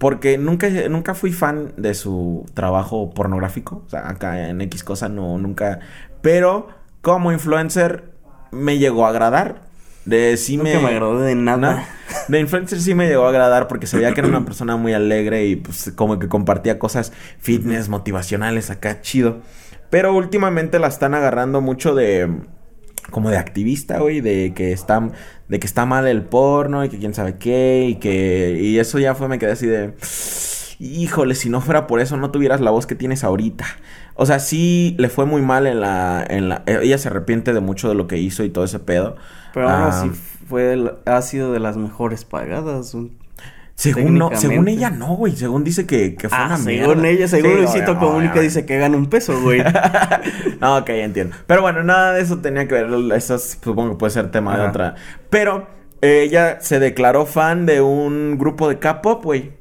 porque 0.05 0.37
nunca, 0.37 0.69
nunca 0.91 1.15
fui 1.15 1.33
fan 1.33 1.73
de 1.79 1.95
su 1.95 2.45
trabajo 2.53 3.09
pornográfico. 3.15 3.85
O 3.87 3.89
sea, 3.89 4.07
acá 4.07 4.51
en 4.51 4.61
X 4.61 4.85
cosa 4.85 5.09
no, 5.09 5.39
nunca. 5.39 5.81
Pero 6.21 6.69
como 7.01 7.33
influencer 7.33 8.13
me 8.51 8.77
llegó 8.77 9.07
a 9.07 9.09
agradar. 9.09 9.63
De 10.05 10.37
sí 10.37 10.59
Nunca 10.59 10.79
me 10.79 10.89
agradó 10.89 11.21
de 11.21 11.35
nada. 11.35 11.89
De 12.29 12.39
influencer 12.39 12.83
sí 12.83 12.95
me 12.95 13.09
llegó 13.09 13.25
a 13.25 13.31
agradar 13.31 13.67
porque 13.67 13.87
se 13.87 13.97
veía 13.97 14.13
que 14.13 14.21
era 14.21 14.29
una 14.29 14.45
persona 14.45 14.77
muy 14.77 14.93
alegre 14.93 15.47
y 15.47 15.57
pues 15.57 15.91
como 15.97 16.19
que 16.19 16.29
compartía 16.29 16.79
cosas 16.79 17.11
fitness, 17.39 17.89
motivacionales 17.89 18.69
acá, 18.69 19.01
chido. 19.01 19.41
Pero 19.89 20.13
últimamente 20.13 20.79
la 20.81 20.89
están 20.89 21.15
agarrando 21.15 21.63
mucho 21.63 21.95
de 21.95 22.31
como 23.11 23.31
de 23.31 23.37
activista, 23.37 23.99
güey, 24.01 24.21
de 24.21 24.53
que 24.55 24.73
está 24.73 25.09
de 25.49 25.59
que 25.61 25.67
está 25.67 25.85
mal 25.87 26.07
el 26.07 26.23
porno 26.23 26.85
y 26.85 26.89
que 26.89 26.99
quién 26.99 27.15
sabe 27.15 27.37
qué 27.39 27.87
y 27.91 27.95
que 27.97 28.59
y 28.61 28.79
eso 28.79 28.99
ya 28.99 29.15
fue 29.15 29.29
me 29.29 29.39
quedé 29.39 29.53
así 29.53 29.67
de 29.67 29.95
híjole, 30.81 31.35
si 31.35 31.49
no 31.49 31.61
fuera 31.61 31.87
por 31.87 32.01
eso 32.01 32.17
no 32.17 32.31
tuvieras 32.31 32.61
la 32.61 32.71
voz 32.71 32.87
que 32.87 32.95
tienes 32.95 33.25
ahorita. 33.25 33.65
O 34.17 34.27
sea, 34.27 34.39
sí 34.39 34.95
le 34.99 35.09
fue 35.09 35.27
muy 35.27 35.43
mal 35.43 35.67
en 35.67 35.81
la 35.81 36.25
en 36.29 36.49
la 36.49 36.63
ella 36.67 36.99
se 36.99 37.09
arrepiente 37.09 37.53
de 37.53 37.61
mucho 37.61 37.89
de 37.89 37.95
lo 37.95 38.07
que 38.07 38.19
hizo 38.19 38.45
y 38.45 38.51
todo 38.51 38.65
ese 38.65 38.79
pedo. 38.79 39.17
Pero 39.53 39.69
aún 39.69 39.83
así 39.89 40.11
fue 40.49 40.63
de 40.63 40.77
la- 40.77 40.95
ha 41.07 41.23
sido 41.23 41.53
de 41.53 41.61
las 41.61 41.77
mejores 41.77 42.25
pagadas. 42.25 42.95
un- 42.95 43.17
Según 43.77 44.17
no, 44.19 44.31
según 44.35 44.69
ella 44.69 44.91
no, 44.91 45.17
güey, 45.17 45.35
según 45.35 45.65
dice 45.65 45.85
que, 45.85 46.15
que 46.15 46.29
fue 46.29 46.39
Ah, 46.39 46.47
una 46.47 46.57
según 46.59 47.03
mierda. 47.03 47.09
ella, 47.09 47.29
según 47.29 47.51
Sí, 47.51 47.57
Luisito 47.57 47.93
obvio, 47.93 48.01
Comunica 48.09 48.33
obvio. 48.35 48.43
dice 48.43 48.65
que 48.65 48.79
gana 48.79 48.97
un 48.97 49.07
peso, 49.07 49.41
güey. 49.41 49.63
no, 50.61 50.77
ok, 50.79 50.89
entiendo. 50.91 51.35
Pero 51.47 51.63
bueno, 51.63 51.83
nada 51.83 52.13
de 52.13 52.23
eso 52.23 52.39
tenía 52.39 52.69
que 52.69 52.75
ver. 52.75 53.13
Eso 53.17 53.37
supongo 53.39 53.91
que 53.91 53.97
puede 53.97 54.11
ser 54.13 54.31
tema 54.31 54.57
de 54.57 54.69
otra. 54.69 54.95
Pero 55.29 55.67
eh, 56.03 56.23
ella 56.23 56.59
se 56.61 56.79
declaró 56.79 57.27
fan 57.27 57.67
de 57.67 57.81
un 57.81 58.39
grupo 58.39 58.69
de 58.69 58.79
K-pop, 58.79 59.25
güey. 59.25 59.53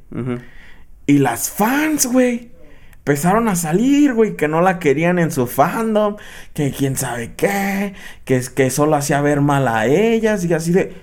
Y 1.08 1.18
las 1.18 1.50
fans, 1.50 2.06
güey, 2.06 2.52
empezaron 2.98 3.48
a 3.48 3.56
salir, 3.56 4.14
güey, 4.14 4.36
que 4.36 4.48
no 4.48 4.62
la 4.62 4.78
querían 4.78 5.18
en 5.18 5.32
su 5.32 5.48
fandom, 5.48 6.18
que 6.54 6.72
quién 6.72 6.96
sabe 6.96 7.34
qué, 7.36 7.94
que, 8.26 8.36
es- 8.38 8.50
que 8.52 8.70
solo 8.70 8.96
hacía 8.96 9.20
ver 9.22 9.42
mal 9.42 9.68
a 9.68 9.88
ellas 9.88 10.46
y 10.46 10.54
así 10.54 10.72
de... 10.72 10.94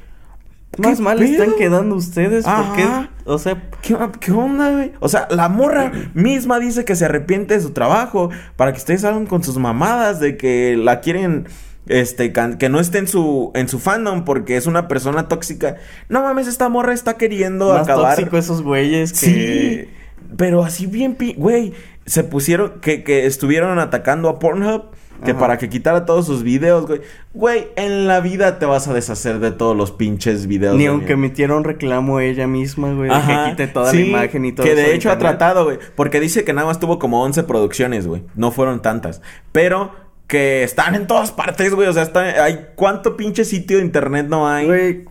Más 0.78 0.98
¿qué 0.98 1.02
mal 1.02 1.18
pedo? 1.18 1.30
están 1.30 1.52
quedando 1.58 1.96
ustedes 1.96 2.44
porque, 2.44 2.86
o 3.24 3.38
sea, 3.38 3.70
¿Qué, 3.82 3.96
qué 4.20 4.32
onda, 4.32 4.70
güey? 4.70 4.92
O 5.00 5.08
sea, 5.08 5.26
la 5.30 5.48
morra 5.48 5.90
misma 6.14 6.60
dice 6.60 6.84
que 6.84 6.94
se 6.94 7.06
arrepiente 7.06 7.54
de 7.54 7.60
su 7.60 7.70
trabajo 7.70 8.30
para 8.56 8.72
que 8.72 8.78
ustedes 8.78 9.00
salgan 9.00 9.26
con 9.26 9.42
sus 9.42 9.58
mamadas 9.58 10.20
de 10.20 10.36
que 10.36 10.76
la 10.76 11.00
quieren, 11.00 11.48
este, 11.86 12.32
que 12.32 12.68
no 12.68 12.78
esté 12.78 12.98
en 12.98 13.08
su, 13.08 13.50
en 13.54 13.68
su 13.68 13.80
fandom 13.80 14.24
porque 14.24 14.56
es 14.56 14.66
una 14.66 14.86
persona 14.86 15.26
tóxica. 15.26 15.76
No 16.08 16.22
mames, 16.22 16.46
esta 16.46 16.68
morra 16.68 16.92
está 16.92 17.14
queriendo 17.14 17.72
más 17.72 17.82
acabar. 17.82 18.14
tóxico 18.16 18.38
esos 18.38 18.62
güeyes 18.62 19.12
que... 19.12 19.18
Sí, 19.18 19.88
pero 20.36 20.62
así 20.64 20.86
bien, 20.86 21.16
güey, 21.36 21.72
se 22.06 22.22
pusieron, 22.22 22.80
que, 22.80 23.02
que 23.02 23.26
estuvieron 23.26 23.78
atacando 23.80 24.28
a 24.28 24.38
Pornhub 24.38 24.90
que 25.24 25.32
Ajá. 25.32 25.40
para 25.40 25.58
que 25.58 25.68
quitara 25.68 26.06
todos 26.06 26.26
sus 26.26 26.42
videos, 26.42 26.86
güey. 26.86 27.00
Güey, 27.34 27.68
en 27.76 28.06
la 28.06 28.20
vida 28.20 28.58
te 28.58 28.66
vas 28.66 28.88
a 28.88 28.94
deshacer 28.94 29.38
de 29.38 29.50
todos 29.52 29.76
los 29.76 29.92
pinches 29.92 30.46
videos. 30.46 30.76
Ni 30.76 30.86
aunque 30.86 31.16
metiera 31.16 31.56
un 31.56 31.64
reclamo 31.64 32.20
ella 32.20 32.46
misma, 32.46 32.92
güey, 32.92 33.08
de 33.08 33.14
Ajá, 33.14 33.44
que 33.44 33.50
quite 33.50 33.66
toda 33.68 33.90
sí, 33.90 33.98
la 33.98 34.06
imagen 34.06 34.44
y 34.44 34.52
todo 34.52 34.66
Que 34.66 34.74
de 34.74 34.94
hecho 34.94 35.10
ha 35.10 35.18
tratado, 35.18 35.64
güey. 35.64 35.78
Porque 35.94 36.20
dice 36.20 36.44
que 36.44 36.52
nada 36.52 36.66
más 36.66 36.80
tuvo 36.80 36.98
como 36.98 37.22
11 37.22 37.42
producciones, 37.44 38.06
güey. 38.06 38.22
No 38.34 38.50
fueron 38.50 38.82
tantas. 38.82 39.22
Pero 39.52 39.92
que 40.26 40.62
están 40.62 40.94
en 40.94 41.06
todas 41.06 41.32
partes, 41.32 41.74
güey. 41.74 41.88
O 41.88 41.92
sea, 41.92 42.04
está, 42.04 42.44
hay 42.44 42.68
cuánto 42.76 43.16
pinche 43.16 43.44
sitio 43.44 43.78
de 43.78 43.84
internet 43.84 44.26
no 44.28 44.48
hay. 44.48 44.66
Güey, 44.66 45.04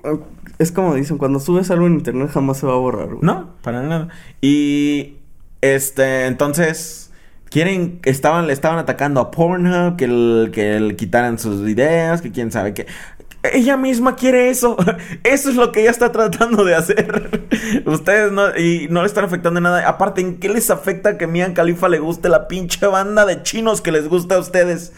es 0.57 0.71
como 0.71 0.95
dicen, 0.95 1.17
cuando 1.17 1.39
subes 1.39 1.69
algo 1.71 1.87
en 1.87 1.93
internet 1.93 2.29
jamás 2.33 2.57
se 2.57 2.65
va 2.65 2.73
a 2.73 2.77
borrar, 2.77 3.07
güey. 3.07 3.19
No, 3.21 3.55
para 3.61 3.81
nada. 3.81 4.09
Y 4.41 5.17
este, 5.61 6.25
entonces 6.25 7.08
quieren 7.49 7.99
estaban 8.03 8.47
le 8.47 8.53
estaban 8.53 8.79
atacando 8.79 9.19
a 9.19 9.31
Pornhub 9.31 9.95
que 9.97 10.05
el, 10.05 10.51
que 10.53 10.79
le 10.79 10.95
quitaran 10.95 11.39
sus 11.39 11.63
videos, 11.63 12.21
que 12.21 12.31
quién 12.31 12.51
sabe 12.51 12.73
qué. 12.73 12.87
Ella 13.41 13.77
misma 13.77 14.15
quiere 14.15 14.49
eso. 14.49 14.75
Eso 15.23 15.49
es 15.49 15.55
lo 15.55 15.71
que 15.71 15.81
ella 15.81 15.91
está 15.91 16.11
tratando 16.11 16.65
de 16.65 16.75
hacer. 16.75 17.47
Ustedes 17.85 18.31
no 18.31 18.55
y 18.57 18.87
no 18.89 19.01
le 19.01 19.07
están 19.07 19.25
afectando 19.25 19.61
nada. 19.61 19.87
Aparte, 19.87 20.21
¿en 20.21 20.39
qué 20.39 20.49
les 20.49 20.69
afecta 20.69 21.17
que 21.17 21.25
Mia 21.25 21.53
Khalifa 21.53 21.87
le 21.87 21.99
guste 21.99 22.27
la 22.27 22.47
pinche 22.47 22.85
banda 22.85 23.25
de 23.25 23.41
chinos 23.43 23.81
que 23.81 23.91
les 23.91 24.09
gusta 24.09 24.35
a 24.35 24.39
ustedes? 24.39 24.91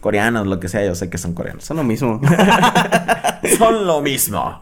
Coreanos, 0.00 0.46
lo 0.46 0.60
que 0.60 0.68
sea, 0.68 0.84
yo 0.84 0.94
sé 0.94 1.08
que 1.08 1.18
son 1.18 1.34
coreanos. 1.34 1.64
Son 1.64 1.76
lo 1.76 1.84
mismo. 1.84 2.20
son 3.58 3.86
lo 3.86 4.02
mismo. 4.02 4.60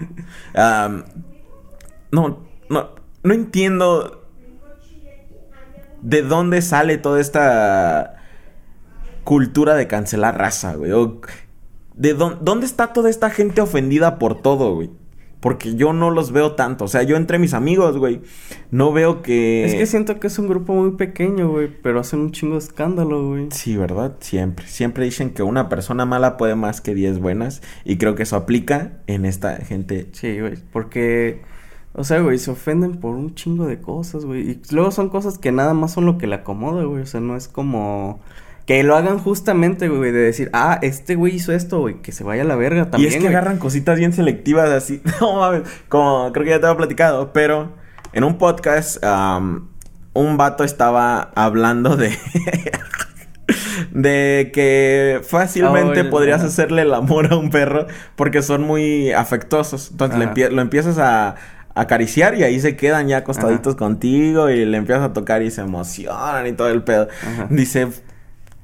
No, 0.54 2.38
no, 2.68 2.90
no 3.22 3.34
entiendo 3.34 4.21
de 6.02 6.22
dónde 6.22 6.62
sale 6.62 6.98
toda 6.98 7.20
esta 7.20 8.16
cultura 9.24 9.74
de 9.74 9.86
cancelar 9.86 10.38
raza, 10.38 10.74
güey. 10.74 10.92
O 10.92 11.20
de 11.94 12.14
dónde, 12.14 12.38
dónde 12.42 12.66
está 12.66 12.92
toda 12.92 13.08
esta 13.10 13.30
gente 13.30 13.60
ofendida 13.60 14.18
por 14.18 14.40
todo, 14.42 14.74
güey. 14.74 14.90
Porque 15.42 15.74
yo 15.74 15.92
no 15.92 16.12
los 16.12 16.30
veo 16.30 16.52
tanto. 16.52 16.84
O 16.84 16.88
sea, 16.88 17.02
yo 17.02 17.16
entre 17.16 17.40
mis 17.40 17.52
amigos, 17.52 17.98
güey, 17.98 18.20
no 18.70 18.92
veo 18.92 19.22
que... 19.22 19.64
es 19.64 19.74
que 19.74 19.86
siento 19.86 20.20
que 20.20 20.28
es 20.28 20.38
un 20.38 20.46
grupo 20.46 20.72
muy 20.72 20.92
pequeño, 20.92 21.50
güey, 21.50 21.68
pero 21.82 21.98
hacen 21.98 22.20
un 22.20 22.30
chingo 22.30 22.52
de 22.52 22.60
escándalo, 22.60 23.30
güey. 23.30 23.48
Sí, 23.50 23.76
¿verdad? 23.76 24.14
Siempre. 24.20 24.68
Siempre 24.68 25.04
dicen 25.04 25.30
que 25.30 25.42
una 25.42 25.68
persona 25.68 26.06
mala 26.06 26.36
puede 26.36 26.54
más 26.54 26.80
que 26.80 26.94
10 26.94 27.18
buenas. 27.18 27.60
Y 27.84 27.96
creo 27.96 28.14
que 28.14 28.22
eso 28.22 28.36
aplica 28.36 29.00
en 29.08 29.24
esta 29.24 29.56
gente. 29.56 30.06
Sí, 30.12 30.38
güey, 30.38 30.58
porque, 30.72 31.42
o 31.94 32.04
sea, 32.04 32.20
güey, 32.20 32.38
se 32.38 32.50
ofenden 32.50 32.96
por 32.98 33.14
un 33.14 33.34
chingo 33.34 33.66
de 33.66 33.80
cosas, 33.80 34.24
güey. 34.24 34.42
Y 34.50 34.60
luego 34.70 34.90
son 34.90 35.08
cosas 35.10 35.38
que 35.38 35.52
nada 35.52 35.74
más 35.74 35.92
son 35.92 36.06
lo 36.06 36.18
que 36.18 36.26
le 36.26 36.36
acomoda, 36.36 36.84
güey. 36.84 37.02
O 37.02 37.06
sea, 37.06 37.20
no 37.20 37.36
es 37.36 37.48
como 37.48 38.20
que 38.66 38.82
lo 38.84 38.94
hagan 38.96 39.18
justamente, 39.18 39.88
güey, 39.88 40.12
de 40.12 40.20
decir, 40.20 40.48
ah, 40.52 40.78
este 40.82 41.16
güey 41.16 41.34
hizo 41.34 41.52
esto, 41.52 41.80
güey, 41.80 42.00
que 42.00 42.12
se 42.12 42.22
vaya 42.24 42.42
a 42.42 42.46
la 42.46 42.54
verga 42.56 42.90
también. 42.90 43.10
y 43.10 43.14
es 43.14 43.14
que 43.16 43.24
güey. 43.24 43.34
agarran 43.34 43.58
cositas 43.58 43.98
bien 43.98 44.12
selectivas 44.12 44.70
así. 44.70 45.02
No 45.20 45.36
mames. 45.36 45.62
Como 45.88 46.30
creo 46.32 46.44
que 46.44 46.50
ya 46.50 46.60
te 46.60 46.66
había 46.66 46.76
platicado. 46.78 47.32
Pero 47.32 47.72
en 48.12 48.24
un 48.24 48.38
podcast, 48.38 49.02
un 50.14 50.36
vato 50.36 50.64
estaba 50.64 51.30
hablando 51.34 51.96
de. 51.96 52.16
de 53.90 54.50
que 54.54 55.20
fácilmente 55.28 56.02
Oh, 56.02 56.10
podrías 56.10 56.42
hacerle 56.42 56.82
el 56.82 56.94
amor 56.94 57.32
a 57.32 57.36
un 57.36 57.50
perro 57.50 57.86
porque 58.16 58.42
son 58.42 58.62
muy 58.62 59.12
afectuosos. 59.12 59.90
Entonces 59.90 60.18
le 60.18 60.26
empie- 60.28 60.50
lo 60.50 60.62
empiezas 60.62 60.98
a 60.98 61.34
acariciar 61.74 62.34
y 62.36 62.42
ahí 62.42 62.60
se 62.60 62.76
quedan 62.76 63.08
ya 63.08 63.18
acostaditos 63.18 63.76
contigo 63.76 64.50
y 64.50 64.64
le 64.64 64.76
empiezas 64.76 65.04
a 65.04 65.12
tocar 65.12 65.42
y 65.42 65.50
se 65.50 65.62
emocionan 65.62 66.46
y 66.46 66.52
todo 66.52 66.68
el 66.68 66.82
pedo. 66.82 67.08
Ajá. 67.22 67.46
Dice, 67.50 67.88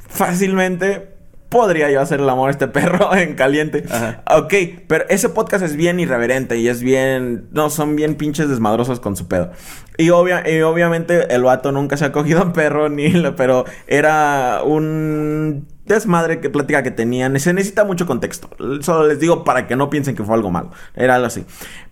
fácilmente 0.09 1.19
podría 1.49 1.91
yo 1.91 2.01
hacer 2.01 2.21
el 2.21 2.29
amor 2.29 2.49
a 2.49 2.53
este 2.53 2.69
perro 2.69 3.15
en 3.17 3.35
caliente. 3.35 3.85
Ajá. 3.91 4.23
Ok, 4.37 4.55
pero 4.87 5.05
ese 5.09 5.29
podcast 5.29 5.65
es 5.65 5.77
bien 5.77 6.01
irreverente 6.01 6.59
y 6.59 6.69
es 6.69 6.83
bien... 6.83 7.49
No, 7.53 7.71
son 7.71 7.97
bien 7.97 8.17
pinches 8.17 8.49
desmadrosos 8.49 9.01
con 9.01 9.17
su 9.17 9.29
pedo. 9.29 9.51
Y, 9.97 10.11
obvia, 10.11 10.49
y 10.49 10.61
obviamente 10.61 11.35
el 11.35 11.43
vato 11.43 11.73
nunca 11.73 11.97
se 11.97 12.05
ha 12.05 12.13
cogido 12.13 12.43
un 12.43 12.53
perro 12.53 12.89
ni... 12.89 13.11
Pero 13.37 13.65
era 13.87 14.61
un 14.65 15.67
desmadre 15.89 16.41
que 16.41 16.51
plática 16.51 16.83
que 16.83 16.91
tenían. 16.91 17.39
Se 17.41 17.53
necesita 17.53 17.85
mucho 17.85 18.07
contexto. 18.07 18.51
Solo 18.81 19.07
les 19.07 19.19
digo 19.19 19.45
para 19.45 19.67
que 19.67 19.77
no 19.77 19.91
piensen 19.91 20.15
que 20.15 20.25
fue 20.25 20.35
algo 20.35 20.51
malo. 20.51 20.71
Era 20.95 21.17
algo 21.17 21.27
así. 21.27 21.45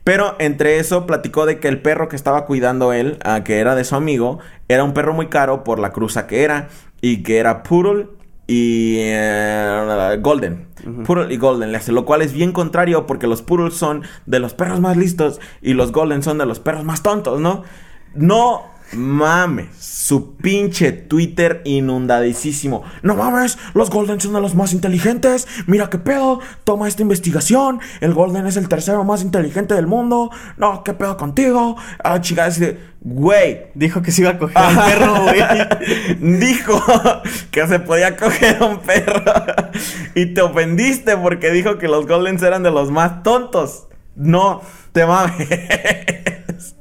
Pero 0.05 0.37
entre 0.39 0.79
eso 0.79 1.07
platicó 1.07 1.47
de 1.47 1.59
que 1.59 1.69
el 1.69 1.81
perro 1.81 2.09
que 2.09 2.17
estaba 2.17 2.47
cuidando 2.47 2.93
él, 2.93 3.19
ah, 3.25 3.43
que 3.43 3.59
era 3.59 3.75
de 3.75 3.85
su 3.85 3.97
amigo, 3.97 4.39
era 4.69 4.85
un 4.85 4.95
perro 4.95 5.13
muy 5.13 5.29
caro 5.29 5.65
por 5.65 5.79
la 5.79 5.91
cruza 5.91 6.27
que 6.27 6.45
era. 6.45 6.69
Y 7.01 7.23
que 7.23 7.39
era 7.39 7.63
Poodle 7.63 8.09
y 8.47 8.97
eh, 8.99 10.19
Golden. 10.21 10.67
Poodle 11.05 11.35
y 11.35 11.37
Golden, 11.37 11.73
lo 11.89 12.05
cual 12.05 12.23
es 12.23 12.33
bien 12.33 12.53
contrario 12.53 13.07
porque 13.07 13.27
los 13.27 13.43
Poodles 13.43 13.75
son 13.75 14.03
de 14.27 14.39
los 14.39 14.55
perros 14.55 14.81
más 14.81 14.97
listos 14.97 15.41
y 15.61 15.75
los 15.75 15.91
Golden 15.91 16.23
son 16.23 16.39
de 16.39 16.47
los 16.47 16.61
perros 16.61 16.85
más 16.85 17.03
tontos, 17.03 17.41
¿no? 17.41 17.65
No 18.15 18.76
mames, 18.97 19.69
su 19.79 20.37
pinche 20.37 20.93
Twitter 20.93 21.63
inundadísimo. 21.65 22.83
No 23.03 23.15
mames, 23.15 23.59
los 23.75 23.91
Golden 23.91 24.21
son 24.21 24.33
de 24.33 24.41
los 24.41 24.55
más 24.55 24.73
inteligentes. 24.73 25.47
Mira 25.67 25.91
qué 25.91 25.99
pedo, 25.99 26.41
toma 26.65 26.89
esta 26.89 27.03
investigación. 27.03 27.81
El 28.01 28.15
Golden 28.15 28.47
es 28.47 28.57
el 28.57 28.69
tercero 28.69 29.05
más 29.05 29.23
inteligente 29.23 29.75
del 29.75 29.87
mundo. 29.87 30.31
No, 30.57 30.83
qué 30.85 30.95
pedo 30.95 31.17
contigo. 31.17 31.77
Ah, 32.03 32.21
chica, 32.21 32.47
así 32.47 32.61
de, 32.61 32.79
güey, 33.01 33.67
Dijo 33.75 34.03
que 34.03 34.11
se 34.11 34.23
iba 34.23 34.31
a 34.31 34.39
coger 34.39 34.57
al 34.59 34.77
perro, 34.77 35.23
güey. 35.25 36.39
dijo 36.41 36.83
que 37.51 37.67
se 37.67 37.79
podía 37.81 38.17
coger 38.17 38.63
a 38.63 38.67
un 38.67 38.79
perro 38.81 39.23
y 40.15 40.27
te 40.35 40.41
ofendiste 40.41 41.17
porque 41.17 41.51
dijo 41.51 41.79
que 41.79 41.89
los 41.89 42.07
Goldens 42.07 42.43
eran 42.43 42.63
de 42.63 42.71
los 42.71 42.91
más 42.91 43.23
tontos. 43.23 43.87
No, 44.15 44.63
te 44.93 45.05
mames. 45.05 46.75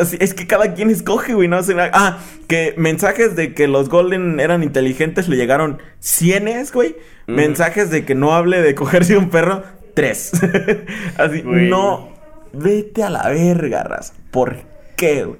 Así, 0.00 0.16
es 0.20 0.34
que 0.34 0.46
cada 0.46 0.74
quien 0.74 0.90
escoge, 0.90 1.34
güey, 1.34 1.46
no 1.48 1.56
hace 1.56 1.74
nada. 1.74 1.90
Ah, 1.92 2.18
que 2.48 2.74
mensajes 2.76 3.36
de 3.36 3.54
que 3.54 3.68
los 3.68 3.88
Golden 3.88 4.40
eran 4.40 4.62
inteligentes 4.62 5.28
le 5.28 5.36
llegaron 5.36 5.80
cienes, 5.98 6.72
güey. 6.72 6.96
Mensajes 7.26 7.90
de 7.90 8.04
que 8.04 8.14
no 8.14 8.34
hable 8.34 8.60
de 8.62 8.74
cogerse 8.74 9.16
un 9.16 9.30
perro, 9.30 9.62
tres. 9.94 10.32
Así, 11.18 11.42
Güey. 11.42 11.68
no, 11.68 12.08
vete 12.52 13.04
a 13.04 13.10
la 13.10 13.28
verga, 13.28 13.84
raza. 13.84 14.14
¿Por 14.30 14.56
qué, 14.96 15.24
güey? 15.24 15.38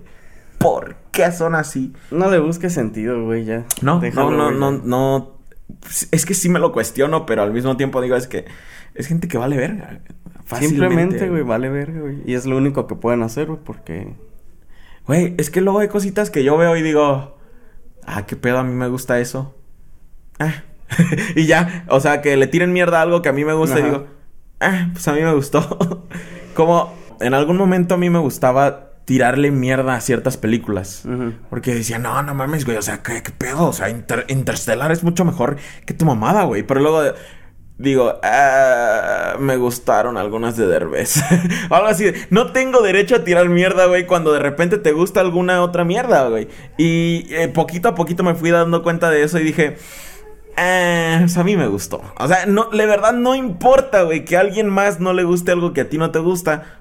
¿Por 0.59 0.95
qué 1.11 1.33
son 1.33 1.55
así? 1.55 1.93
No 2.11 2.31
le 2.31 2.39
busques 2.39 2.73
sentido, 2.75 3.25
güey, 3.25 3.45
ya. 3.47 3.65
No, 3.81 3.99
Déjalo, 3.99 4.31
no, 4.31 4.51
no, 4.51 4.71
güey, 4.71 4.81
no, 4.85 4.87
no. 4.87 5.39
Es 6.13 6.27
que 6.27 6.35
sí 6.35 6.49
me 6.51 6.59
lo 6.59 6.71
cuestiono, 6.71 7.25
pero 7.25 7.43
al 7.43 7.53
mismo 7.53 7.77
tiempo 7.79 8.01
digo, 8.03 8.15
es 8.15 8.27
que 8.27 8.45
es 8.95 9.07
gente 9.07 9.27
que 9.27 9.39
vale 9.39 9.57
verga. 9.57 10.01
Fácilmente. 10.45 10.69
Simplemente, 10.89 11.29
güey, 11.31 11.43
vale 11.43 11.71
verga, 11.71 12.01
güey. 12.01 12.19
Y 12.27 12.35
es 12.35 12.45
lo 12.45 12.57
único 12.57 12.87
que 12.87 12.95
pueden 12.95 13.23
hacer, 13.23 13.47
güey, 13.47 13.59
porque... 13.65 14.15
Güey, 15.11 15.35
es 15.39 15.51
que 15.51 15.61
luego 15.61 15.81
hay 15.81 15.89
cositas 15.89 16.31
que 16.31 16.45
yo 16.45 16.57
veo 16.57 16.77
y 16.77 16.83
digo, 16.83 17.37
ah, 18.07 18.27
qué 18.27 18.37
pedo, 18.37 18.59
a 18.59 18.63
mí 18.63 18.73
me 18.73 18.87
gusta 18.87 19.19
eso. 19.19 19.57
Ah. 20.39 20.63
y 21.35 21.47
ya, 21.47 21.85
o 21.89 21.99
sea, 21.99 22.23
que 22.23 22.37
le 22.37 22.47
tiren 22.47 22.73
mierda 22.73 23.01
a 23.01 23.03
algo 23.03 23.21
que 23.21 23.29
a 23.29 23.33
mí 23.33 23.45
me 23.45 23.53
gusta 23.53 23.81
y 23.81 23.83
digo, 23.83 24.07
ah, 24.61 24.91
pues 24.93 25.09
a 25.09 25.13
mí 25.15 25.21
me 25.21 25.35
gustó. 25.35 26.07
Como 26.55 26.95
en 27.19 27.35
algún 27.35 27.57
momento 27.57 27.97
a 27.97 27.99
mí 27.99 28.09
me 28.09 28.21
gustaba 28.21 28.93
tirarle 29.05 29.51
mierda 29.51 29.97
a 29.97 30.01
ciertas 30.01 30.37
películas. 30.37 31.03
Porque 31.51 31.75
decía, 31.75 31.99
no, 31.99 32.23
no 32.23 32.33
mames, 32.33 32.65
güey, 32.65 32.77
o 32.77 32.83
sea, 32.83 33.03
¿qué, 33.03 33.21
qué 33.25 33.33
pedo? 33.33 33.67
O 33.67 33.73
sea, 33.73 33.91
Inter- 33.91 34.27
Interstellar 34.29 34.93
es 34.93 35.03
mucho 35.03 35.25
mejor 35.25 35.57
que 35.87 35.93
tu 35.93 36.05
mamada, 36.05 36.45
güey. 36.45 36.63
Pero 36.63 36.79
luego 36.79 37.03
digo, 37.81 38.21
ah, 38.23 39.37
me 39.39 39.57
gustaron 39.57 40.19
algunas 40.19 40.57
de 40.57 40.67
Derbez. 40.67 41.23
O 41.71 41.75
Algo 41.75 41.89
así. 41.89 42.13
No 42.29 42.53
tengo 42.53 42.83
derecho 42.83 43.17
a 43.17 43.25
tirar 43.25 43.49
mierda, 43.49 43.87
güey, 43.87 44.07
cuando 44.07 44.33
de 44.33 44.39
repente 44.39 44.77
te 44.77 44.93
gusta 44.93 45.21
alguna 45.21 45.63
otra 45.63 45.85
mierda, 45.85 46.29
güey. 46.29 46.49
Y 46.77 47.27
eh, 47.31 47.49
poquito 47.49 47.89
a 47.89 47.95
poquito 47.95 48.23
me 48.23 48.35
fui 48.35 48.51
dando 48.51 48.83
cuenta 48.83 49.11
de 49.11 49.23
eso 49.23 49.39
y 49.39 49.45
dije... 49.45 49.77
Eh, 50.63 51.17
pues 51.21 51.39
a 51.39 51.45
mí 51.45 51.57
me 51.57 51.69
gustó. 51.69 52.03
O 52.19 52.29
sea, 52.29 52.45
no, 52.45 52.67
de 52.67 52.85
verdad 52.85 53.15
no 53.15 53.35
importa, 53.35 54.03
güey, 54.03 54.27
que 54.27 54.37
a 54.37 54.41
alguien 54.41 54.69
más 54.69 55.01
no 55.01 55.15
le 55.15 55.25
guste 55.25 55.53
algo 55.53 55.73
que 55.73 55.81
a 55.83 55.89
ti 55.89 55.97
no 55.97 56.11
te 56.11 56.19
gusta. 56.19 56.81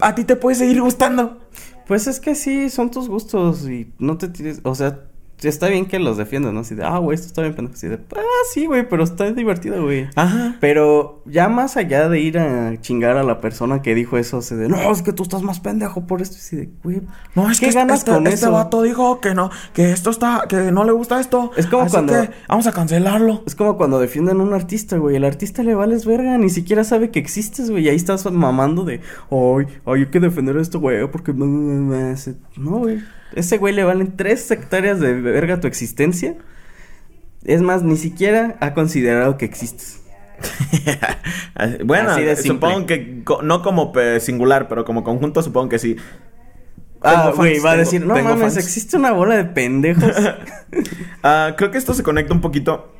A 0.00 0.16
ti 0.16 0.24
te 0.24 0.34
puede 0.34 0.56
seguir 0.56 0.80
gustando. 0.80 1.38
Pues 1.86 2.08
es 2.08 2.18
que 2.18 2.34
sí, 2.34 2.68
son 2.68 2.90
tus 2.90 3.08
gustos 3.08 3.68
y 3.68 3.92
no 4.00 4.18
te 4.18 4.26
tires... 4.26 4.60
O 4.64 4.74
sea, 4.74 4.98
está 5.42 5.68
bien 5.68 5.86
que 5.86 5.98
los 5.98 6.16
defiendas, 6.16 6.52
¿no? 6.52 6.60
Así 6.60 6.74
de, 6.74 6.84
ah, 6.84 6.98
güey, 6.98 7.14
esto 7.14 7.26
está 7.26 7.42
bien 7.42 7.54
pendejo. 7.54 7.74
Así 7.74 7.88
de, 7.88 7.98
ah, 8.16 8.20
sí, 8.52 8.66
güey, 8.66 8.88
pero 8.88 9.04
está 9.04 9.30
divertido, 9.32 9.82
güey. 9.82 10.08
Ajá. 10.16 10.56
Pero 10.60 11.22
ya 11.26 11.48
más 11.48 11.76
allá 11.76 12.08
de 12.08 12.20
ir 12.20 12.38
a 12.38 12.80
chingar 12.80 13.16
a 13.16 13.22
la 13.22 13.40
persona 13.40 13.82
que 13.82 13.94
dijo 13.94 14.16
eso, 14.18 14.38
así 14.38 14.54
de, 14.54 14.68
no, 14.68 14.90
es 14.90 15.02
que 15.02 15.12
tú 15.12 15.22
estás 15.24 15.42
más 15.42 15.60
pendejo 15.60 16.06
por 16.06 16.22
esto. 16.22 16.36
Así 16.38 16.56
de, 16.56 16.70
güey, 16.82 17.02
No, 17.34 17.50
es 17.50 17.60
¿qué 17.60 17.66
que 17.68 17.72
ganas 17.74 17.98
este, 17.98 18.12
con 18.12 18.26
este 18.26 18.46
eso? 18.46 18.52
vato 18.52 18.82
dijo 18.82 19.20
que 19.20 19.34
no, 19.34 19.50
que 19.74 19.92
esto 19.92 20.10
está, 20.10 20.44
que 20.48 20.56
no 20.72 20.84
le 20.84 20.92
gusta 20.92 21.20
esto. 21.20 21.50
Es 21.56 21.66
como 21.66 21.82
así 21.82 21.92
cuando- 21.92 22.12
que 22.14 22.30
vamos 22.48 22.66
a 22.66 22.72
cancelarlo. 22.72 23.42
Es 23.46 23.54
como 23.54 23.76
cuando 23.76 23.98
defienden 24.00 24.40
a 24.40 24.42
un 24.42 24.54
artista, 24.54 24.96
güey. 24.96 25.16
El 25.16 25.24
artista 25.24 25.62
le 25.62 25.74
vales 25.74 26.06
verga, 26.06 26.38
ni 26.38 26.48
siquiera 26.50 26.82
sabe 26.84 27.10
que 27.10 27.18
existes, 27.18 27.70
güey. 27.70 27.84
Y 27.84 27.88
ahí 27.90 27.96
estás 27.96 28.24
mamando 28.32 28.84
de, 28.84 29.00
ay, 29.30 29.66
ay, 29.84 30.00
hay 30.00 30.06
que 30.06 30.20
defender 30.20 30.56
a 30.56 30.62
esto, 30.62 30.80
güey, 30.80 31.06
porque 31.10 31.32
no, 31.34 31.44
no, 31.46 31.94
no, 31.94 32.10
ese-". 32.10 32.36
no, 32.56 32.78
güey. 32.78 33.00
Ese 33.34 33.58
güey 33.58 33.74
le 33.74 33.84
valen 33.84 34.16
tres 34.16 34.50
hectáreas 34.50 35.00
de 35.00 35.14
verga 35.14 35.60
tu 35.60 35.66
existencia. 35.66 36.36
Es 37.44 37.62
más, 37.62 37.82
ni 37.82 37.96
siquiera 37.96 38.56
ha 38.60 38.74
considerado 38.74 39.36
que 39.38 39.44
existes. 39.44 40.02
bueno, 41.84 42.10
supongo 42.42 42.86
que 42.86 43.22
co- 43.24 43.42
no 43.42 43.62
como 43.62 43.92
singular, 44.20 44.68
pero 44.68 44.84
como 44.84 45.04
conjunto 45.04 45.42
supongo 45.42 45.68
que 45.68 45.78
sí. 45.78 45.96
Ah, 47.02 47.32
güey, 47.34 47.58
va 47.60 47.72
a 47.72 47.76
decir, 47.76 48.04
no 48.04 48.14
mames, 48.14 48.40
fans". 48.40 48.56
existe 48.56 48.96
una 48.96 49.12
bola 49.12 49.36
de 49.36 49.44
pendejos. 49.44 50.12
Ah, 51.22 51.54
creo 51.56 51.70
que 51.70 51.78
esto 51.78 51.94
se 51.94 52.02
conecta 52.02 52.34
un 52.34 52.40
poquito 52.40 52.92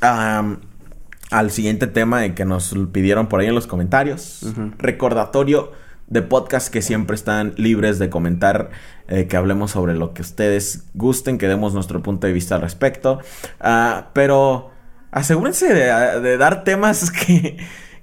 al 0.00 1.50
siguiente 1.50 1.86
tema 1.86 2.20
de 2.20 2.34
que 2.34 2.44
nos 2.44 2.76
pidieron 2.92 3.28
por 3.28 3.40
ahí 3.40 3.46
en 3.46 3.54
los 3.54 3.66
comentarios. 3.66 4.44
Recordatorio 4.78 5.72
de 6.12 6.20
podcast 6.20 6.68
que 6.68 6.82
siempre 6.82 7.16
están 7.16 7.54
libres 7.56 7.98
de 7.98 8.10
comentar, 8.10 8.70
eh, 9.08 9.26
que 9.26 9.36
hablemos 9.38 9.70
sobre 9.70 9.94
lo 9.94 10.12
que 10.12 10.20
ustedes 10.20 10.84
gusten, 10.92 11.38
que 11.38 11.48
demos 11.48 11.72
nuestro 11.72 12.02
punto 12.02 12.26
de 12.26 12.34
vista 12.34 12.56
al 12.56 12.60
respecto. 12.60 13.20
Ah, 13.60 14.10
pero 14.12 14.70
asegúrense 15.10 15.72
de, 15.72 16.36
dar 16.36 16.64
temas 16.64 17.10
que, 17.26 17.56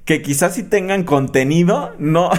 que 0.05 0.23
quizás 0.23 0.55
sí 0.55 0.63
tengan 0.63 1.03
contenido, 1.03 1.93
no... 1.99 2.31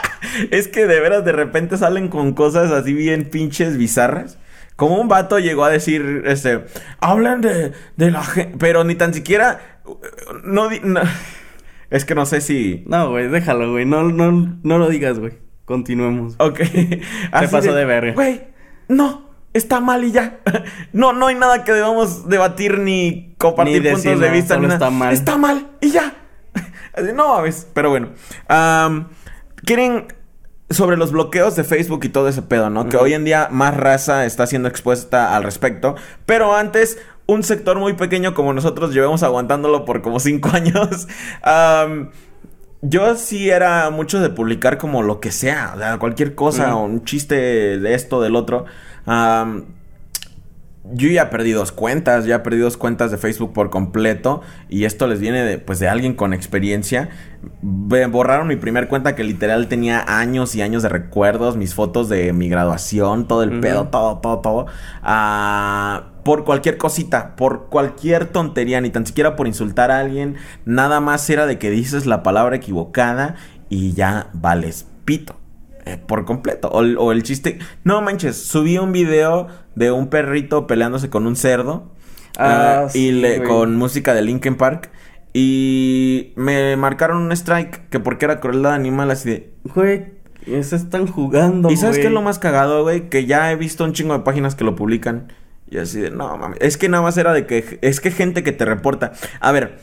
es 0.50 0.66
que 0.66 0.86
de 0.86 0.98
veras 0.98 1.26
de 1.26 1.32
repente 1.32 1.76
salen 1.76 2.08
con 2.08 2.32
cosas 2.32 2.70
así 2.70 2.94
bien 2.94 3.28
pinches 3.28 3.76
bizarras. 3.76 4.38
Como 4.76 4.98
un 4.98 5.08
vato 5.08 5.38
llegó 5.38 5.64
a 5.64 5.70
decir, 5.70 6.22
este, 6.24 6.64
hablan 7.00 7.42
de, 7.42 7.72
de 7.96 8.10
la 8.10 8.24
gente, 8.24 8.56
pero 8.58 8.82
ni 8.82 8.94
tan 8.94 9.12
siquiera, 9.12 9.82
no- 10.42 10.70
es 11.90 12.04
que 12.04 12.14
no 12.14 12.26
sé 12.26 12.40
si, 12.40 12.84
no, 12.86 13.10
güey, 13.10 13.28
déjalo, 13.28 13.70
güey. 13.72 13.84
No, 13.86 14.02
no, 14.04 14.58
no 14.62 14.78
lo 14.78 14.88
digas, 14.88 15.18
güey. 15.18 15.34
Continuemos. 15.64 16.34
ok, 16.38 16.60
Así 17.32 17.46
pasó 17.48 17.72
de 17.74 17.84
verga. 17.84 18.14
Güey, 18.14 18.42
no, 18.88 19.30
está 19.52 19.80
mal 19.80 20.04
y 20.04 20.12
ya, 20.12 20.38
no, 20.92 21.12
no 21.12 21.26
hay 21.26 21.34
nada 21.34 21.64
que 21.64 21.72
debamos 21.72 22.28
debatir 22.28 22.78
ni 22.78 23.34
compartir 23.38 23.82
Ni 23.82 23.90
puntos 23.90 24.20
de 24.20 24.30
vista, 24.30 24.56
ni 24.56 24.62
solo 24.66 24.68
nada. 24.68 24.74
está 24.74 24.90
mal. 24.90 25.12
está 25.12 25.36
mal 25.36 25.66
y 25.80 25.90
ya, 25.90 26.14
no 27.14 27.34
mames, 27.34 27.66
pero 27.74 27.90
bueno, 27.90 28.08
Am, 28.48 29.08
quieren 29.64 30.06
sobre 30.70 30.96
los 30.98 31.12
bloqueos 31.12 31.56
de 31.56 31.64
Facebook 31.64 32.04
y 32.04 32.08
todo 32.10 32.28
ese 32.28 32.42
pedo, 32.42 32.68
¿no? 32.70 32.88
Que 32.88 32.96
Ujú. 32.96 33.06
hoy 33.06 33.14
en 33.14 33.24
día 33.24 33.48
más 33.50 33.74
raza 33.76 34.26
está 34.26 34.46
siendo 34.46 34.68
expuesta 34.68 35.34
al 35.34 35.42
respecto. 35.42 35.96
Pero 36.26 36.54
antes, 36.54 36.98
un 37.28 37.42
sector 37.42 37.78
muy 37.78 37.92
pequeño 37.92 38.32
como 38.34 38.54
nosotros 38.54 38.92
llevamos 38.92 39.22
aguantándolo 39.22 39.84
por 39.84 40.02
como 40.02 40.18
cinco 40.18 40.50
años. 40.52 41.06
yo 42.82 43.14
sí 43.16 43.50
era 43.50 43.90
mucho 43.90 44.18
de 44.20 44.30
publicar 44.30 44.78
como 44.78 45.02
lo 45.02 45.20
que 45.20 45.30
sea, 45.30 45.74
o 45.76 45.78
sea, 45.78 45.98
cualquier 45.98 46.34
cosa, 46.34 46.74
un 46.74 47.04
chiste 47.04 47.78
de 47.78 47.94
esto, 47.94 48.20
del 48.20 48.34
otro. 48.34 48.64
Yo 50.92 51.08
ya 51.08 51.30
perdí 51.30 51.52
dos 51.52 51.72
cuentas, 51.72 52.24
ya 52.24 52.42
perdí 52.42 52.58
dos 52.58 52.76
cuentas 52.76 53.10
de 53.10 53.18
Facebook 53.18 53.52
por 53.52 53.70
completo 53.70 54.40
y 54.68 54.84
esto 54.84 55.06
les 55.06 55.20
viene 55.20 55.42
de, 55.44 55.58
pues, 55.58 55.78
de 55.78 55.88
alguien 55.88 56.14
con 56.14 56.32
experiencia. 56.32 57.10
Ve- 57.62 58.06
borraron 58.06 58.48
mi 58.48 58.56
primer 58.56 58.88
cuenta 58.88 59.14
que 59.14 59.24
literal 59.24 59.68
tenía 59.68 60.04
años 60.06 60.54
y 60.54 60.62
años 60.62 60.82
de 60.82 60.88
recuerdos, 60.88 61.56
mis 61.56 61.74
fotos 61.74 62.08
de 62.08 62.32
mi 62.32 62.48
graduación, 62.48 63.28
todo 63.28 63.42
el 63.42 63.60
pedo, 63.60 63.88
todo, 63.88 64.18
todo, 64.18 64.38
todo. 64.40 64.66
Ah, 65.02 66.08
por 66.24 66.44
cualquier 66.44 66.76
cosita, 66.76 67.36
por 67.36 67.66
cualquier 67.68 68.26
tontería, 68.26 68.80
ni 68.80 68.90
tan 68.90 69.06
siquiera 69.06 69.34
por 69.36 69.46
insultar 69.46 69.90
a 69.90 69.98
alguien, 70.00 70.36
nada 70.64 71.00
más 71.00 71.28
era 71.30 71.46
de 71.46 71.58
que 71.58 71.70
dices 71.70 72.04
la 72.06 72.22
palabra 72.22 72.56
equivocada 72.56 73.36
y 73.70 73.92
ya 73.94 74.28
vales 74.34 74.86
pito 75.04 75.37
eh, 75.88 75.98
por 75.98 76.24
completo. 76.24 76.68
O, 76.68 76.80
o 76.80 77.12
el 77.12 77.22
chiste. 77.22 77.58
No 77.84 78.02
manches, 78.02 78.36
subí 78.44 78.76
un 78.78 78.92
video 78.92 79.46
de 79.74 79.90
un 79.90 80.08
perrito 80.08 80.66
peleándose 80.66 81.08
con 81.08 81.26
un 81.26 81.36
cerdo. 81.36 81.90
Ah, 82.38 82.84
eh, 82.84 82.90
sí, 82.90 83.06
y 83.06 83.12
le, 83.12 83.38
güey. 83.38 83.48
con 83.48 83.76
música 83.76 84.14
de 84.14 84.22
Linkin 84.22 84.56
Park. 84.56 84.90
Y 85.32 86.32
me 86.36 86.76
marcaron 86.76 87.18
un 87.22 87.32
strike 87.32 87.88
que 87.88 88.00
porque 88.00 88.24
era 88.24 88.40
crueldad 88.40 88.74
animal 88.74 89.10
así 89.10 89.30
de. 89.30 89.52
Güey, 89.74 90.06
se 90.62 90.76
están 90.76 91.06
jugando, 91.06 91.70
¿Y 91.70 91.76
sabes 91.76 91.96
güey. 91.96 92.02
qué 92.02 92.08
es 92.08 92.14
lo 92.14 92.22
más 92.22 92.38
cagado, 92.38 92.82
güey? 92.82 93.08
Que 93.08 93.26
ya 93.26 93.50
he 93.52 93.56
visto 93.56 93.84
un 93.84 93.92
chingo 93.92 94.14
de 94.14 94.20
páginas 94.24 94.54
que 94.54 94.64
lo 94.64 94.74
publican. 94.76 95.32
Y 95.70 95.78
así 95.78 96.00
de, 96.00 96.10
no 96.10 96.36
mames. 96.38 96.58
Es 96.60 96.76
que 96.76 96.88
nada 96.88 97.02
más 97.02 97.16
era 97.18 97.32
de 97.32 97.46
que. 97.46 97.78
Es 97.82 98.00
que 98.00 98.10
gente 98.10 98.42
que 98.42 98.52
te 98.52 98.64
reporta. 98.64 99.12
A 99.40 99.52
ver. 99.52 99.78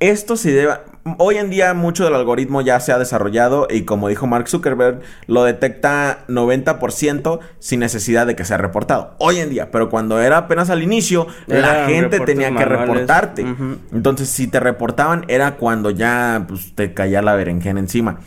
Esto 0.00 0.36
se 0.36 0.50
debe. 0.52 0.72
Hoy 1.18 1.36
en 1.36 1.50
día, 1.50 1.74
mucho 1.74 2.04
del 2.04 2.14
algoritmo 2.14 2.62
ya 2.62 2.80
se 2.80 2.90
ha 2.90 2.98
desarrollado. 2.98 3.68
Y 3.70 3.82
como 3.82 4.08
dijo 4.08 4.26
Mark 4.26 4.48
Zuckerberg, 4.48 5.00
lo 5.26 5.44
detecta 5.44 6.24
90% 6.26 7.38
sin 7.58 7.80
necesidad 7.80 8.26
de 8.26 8.34
que 8.34 8.46
sea 8.46 8.56
reportado. 8.56 9.14
Hoy 9.18 9.40
en 9.40 9.50
día. 9.50 9.70
Pero 9.70 9.90
cuando 9.90 10.18
era 10.18 10.38
apenas 10.38 10.70
al 10.70 10.82
inicio, 10.82 11.26
la 11.46 11.86
gente 11.86 12.18
tenía 12.20 12.48
que 12.48 12.54
manuales. 12.54 12.80
reportarte. 12.80 13.44
Entonces, 13.92 14.30
si 14.30 14.46
te 14.46 14.58
reportaban, 14.58 15.26
era 15.28 15.56
cuando 15.56 15.90
ya 15.90 16.46
pues, 16.48 16.74
te 16.74 16.94
caía 16.94 17.20
la 17.20 17.34
berenjena 17.34 17.80
encima. 17.80 18.20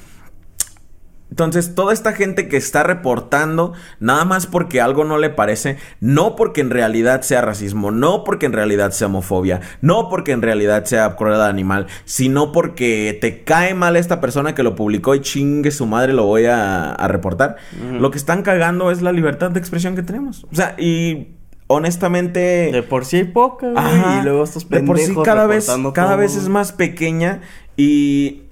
Entonces, 1.34 1.74
toda 1.74 1.94
esta 1.94 2.14
gente 2.14 2.48
que 2.48 2.58
está 2.58 2.84
reportando, 2.84 3.74
nada 4.00 4.24
más 4.24 4.46
porque 4.46 4.82
algo 4.82 5.04
no 5.04 5.18
le 5.18 5.32
parece, 5.32 5.78
no 6.00 6.36
porque 6.36 6.62
en 6.62 6.70
realidad 6.70 7.24
sea 7.24 7.42
racismo, 7.42 7.90
no 7.90 8.24
porque 8.24 8.46
en 8.46 8.54
realidad 8.54 8.92
sea 8.92 9.08
homofobia, 9.08 9.60
no 9.82 10.10
porque 10.10 10.32
en 10.32 10.44
realidad 10.44 10.86
sea 10.86 11.16
crueldad 11.16 11.48
animal, 11.48 11.88
sino 12.06 12.52
porque 12.52 13.18
te 13.20 13.44
cae 13.44 13.74
mal 13.74 13.96
esta 13.96 14.22
persona 14.22 14.54
que 14.54 14.62
lo 14.62 14.76
publicó 14.76 15.16
y 15.16 15.22
chingue 15.22 15.72
su 15.72 15.88
madre, 15.88 16.14
lo 16.14 16.26
voy 16.26 16.46
a, 16.46 16.92
a 16.92 17.08
reportar. 17.08 17.56
Lo 18.00 18.12
que 18.12 18.20
están 18.20 18.44
cagando 18.44 18.92
es 18.92 19.02
la 19.02 19.12
libertad 19.12 19.50
de 19.50 19.60
expresión 19.60 19.96
que 19.96 20.04
tenemos. 20.04 20.44
O 20.52 20.56
sea, 20.56 20.76
y 20.78 21.30
honestamente... 21.66 22.70
De 22.72 22.84
por 22.84 23.06
sí 23.06 23.18
hay 23.18 23.24
poca, 23.24 23.72
güey. 23.72 24.20
Y 24.20 24.24
luego 24.24 24.44
estos 24.44 24.70
de 24.70 24.84
por 24.84 24.98
pendejos 24.98 25.24
sí 25.24 25.26
cada 25.26 25.48
vez 25.48 25.66
cada 25.96 26.10
todo. 26.10 26.18
vez 26.18 26.36
es 26.36 26.48
más 26.48 26.74
pequeña 26.74 27.42
y 27.76 28.43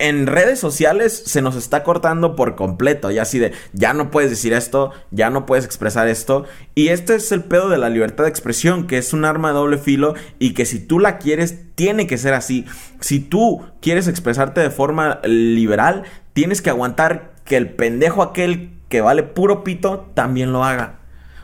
en 0.00 0.26
redes 0.26 0.58
sociales 0.58 1.22
se 1.26 1.42
nos 1.42 1.56
está 1.56 1.84
cortando 1.84 2.34
por 2.34 2.56
completo, 2.56 3.10
ya 3.10 3.22
así 3.22 3.38
de 3.38 3.52
ya 3.74 3.92
no 3.92 4.10
puedes 4.10 4.30
decir 4.30 4.54
esto, 4.54 4.92
ya 5.10 5.28
no 5.28 5.44
puedes 5.44 5.66
expresar 5.66 6.08
esto 6.08 6.46
y 6.74 6.88
este 6.88 7.14
es 7.16 7.30
el 7.32 7.44
pedo 7.44 7.68
de 7.68 7.76
la 7.76 7.90
libertad 7.90 8.24
de 8.24 8.30
expresión, 8.30 8.86
que 8.86 8.96
es 8.96 9.12
un 9.12 9.26
arma 9.26 9.48
de 9.48 9.54
doble 9.54 9.76
filo 9.76 10.14
y 10.38 10.54
que 10.54 10.64
si 10.64 10.80
tú 10.80 10.98
la 10.98 11.18
quieres 11.18 11.58
tiene 11.74 12.06
que 12.06 12.18
ser 12.18 12.32
así. 12.32 12.64
Si 13.00 13.20
tú 13.20 13.62
quieres 13.80 14.08
expresarte 14.08 14.60
de 14.60 14.70
forma 14.70 15.20
liberal, 15.24 16.04
tienes 16.32 16.62
que 16.62 16.70
aguantar 16.70 17.32
que 17.44 17.58
el 17.58 17.68
pendejo 17.68 18.22
aquel 18.22 18.70
que 18.88 19.02
vale 19.02 19.22
puro 19.22 19.64
pito 19.64 20.10
también 20.14 20.52
lo 20.52 20.64
haga. 20.64 21.00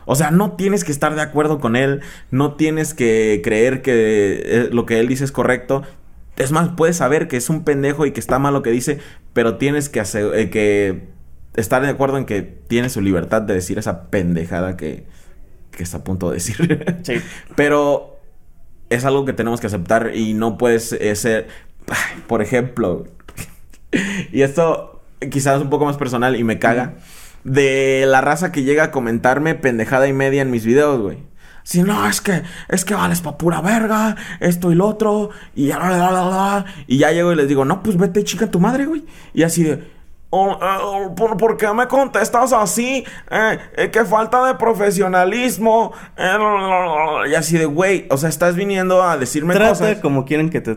O 0.06 0.14
sea, 0.14 0.30
no 0.30 0.52
tienes 0.52 0.84
que 0.84 0.92
estar 0.92 1.14
de 1.14 1.20
acuerdo 1.20 1.58
con 1.58 1.74
él, 1.74 2.00
no 2.30 2.54
tienes 2.54 2.94
que 2.94 3.40
creer 3.42 3.82
que 3.82 4.42
eh, 4.44 4.68
lo 4.70 4.86
que 4.86 5.00
él 5.00 5.08
dice 5.08 5.24
es 5.24 5.32
correcto. 5.32 5.82
Es 6.36 6.52
más, 6.52 6.70
puedes 6.76 6.96
saber 6.96 7.28
que 7.28 7.36
es 7.36 7.48
un 7.48 7.64
pendejo 7.64 8.06
y 8.06 8.12
que 8.12 8.20
está 8.20 8.38
mal 8.38 8.52
lo 8.52 8.62
que 8.62 8.70
dice, 8.70 8.98
pero 9.32 9.56
tienes 9.56 9.88
que, 9.88 10.00
hacer, 10.00 10.34
eh, 10.34 10.50
que 10.50 11.08
estar 11.54 11.82
de 11.82 11.88
acuerdo 11.88 12.18
en 12.18 12.26
que 12.26 12.42
tiene 12.42 12.90
su 12.90 13.00
libertad 13.00 13.42
de 13.42 13.54
decir 13.54 13.78
esa 13.78 14.10
pendejada 14.10 14.76
que, 14.76 15.06
que 15.70 15.82
está 15.82 15.98
a 15.98 16.04
punto 16.04 16.30
de 16.30 16.34
decir. 16.34 16.96
Sí. 17.02 17.14
Pero 17.54 18.18
es 18.90 19.04
algo 19.04 19.24
que 19.24 19.32
tenemos 19.32 19.60
que 19.60 19.66
aceptar 19.66 20.12
y 20.14 20.34
no 20.34 20.58
puedes 20.58 20.92
eh, 20.92 21.14
ser, 21.16 21.48
por 22.26 22.42
ejemplo, 22.42 23.06
y 24.32 24.42
esto 24.42 25.02
quizás 25.30 25.56
es 25.56 25.62
un 25.62 25.70
poco 25.70 25.84
más 25.84 25.96
personal 25.96 26.36
y 26.36 26.44
me 26.44 26.58
caga, 26.58 26.94
de 27.44 28.04
la 28.06 28.20
raza 28.20 28.52
que 28.52 28.64
llega 28.64 28.84
a 28.84 28.90
comentarme 28.90 29.54
pendejada 29.54 30.08
y 30.08 30.12
media 30.12 30.42
en 30.42 30.50
mis 30.50 30.66
videos, 30.66 31.00
güey. 31.00 31.18
Si 31.66 31.82
no, 31.82 32.06
es 32.08 32.20
que, 32.20 32.44
es 32.68 32.84
que 32.84 32.94
vales 32.94 33.20
pa' 33.22 33.36
pura 33.36 33.60
verga, 33.60 34.14
esto 34.38 34.70
y 34.70 34.76
lo 34.76 34.86
otro, 34.86 35.30
y 35.56 35.66
ya, 35.66 35.80
la, 35.80 35.90
la, 35.90 36.10
la, 36.12 36.24
la". 36.24 36.64
y 36.86 36.98
ya 36.98 37.10
llego 37.10 37.32
y 37.32 37.34
les 37.34 37.48
digo, 37.48 37.64
no, 37.64 37.82
pues 37.82 37.96
vete 37.96 38.22
chica 38.22 38.48
tu 38.48 38.60
madre, 38.60 38.84
güey. 38.86 39.04
Y 39.34 39.42
así 39.42 39.64
de, 39.64 39.82
"Oh, 40.30 40.52
eh, 40.52 41.08
¿por, 41.16 41.36
por 41.36 41.56
qué 41.56 41.66
me 41.72 41.88
contestas 41.88 42.52
así? 42.52 43.04
Eh, 43.32 43.58
eh, 43.78 43.90
que 43.90 44.04
falta 44.04 44.46
de 44.46 44.54
profesionalismo. 44.54 45.92
eh, 46.16 46.22
la, 46.22 46.38
la, 46.38 46.68
la, 46.68 47.22
la". 47.22 47.28
y 47.28 47.34
así 47.34 47.58
de, 47.58 47.66
güey, 47.66 48.06
o 48.10 48.16
sea, 48.16 48.28
estás 48.28 48.54
viniendo 48.54 49.02
a 49.02 49.16
decirme 49.16 49.52
Trata 49.54 49.70
cosas. 49.70 49.98
como 49.98 50.24
quieren 50.24 50.50
que 50.50 50.60
te... 50.60 50.76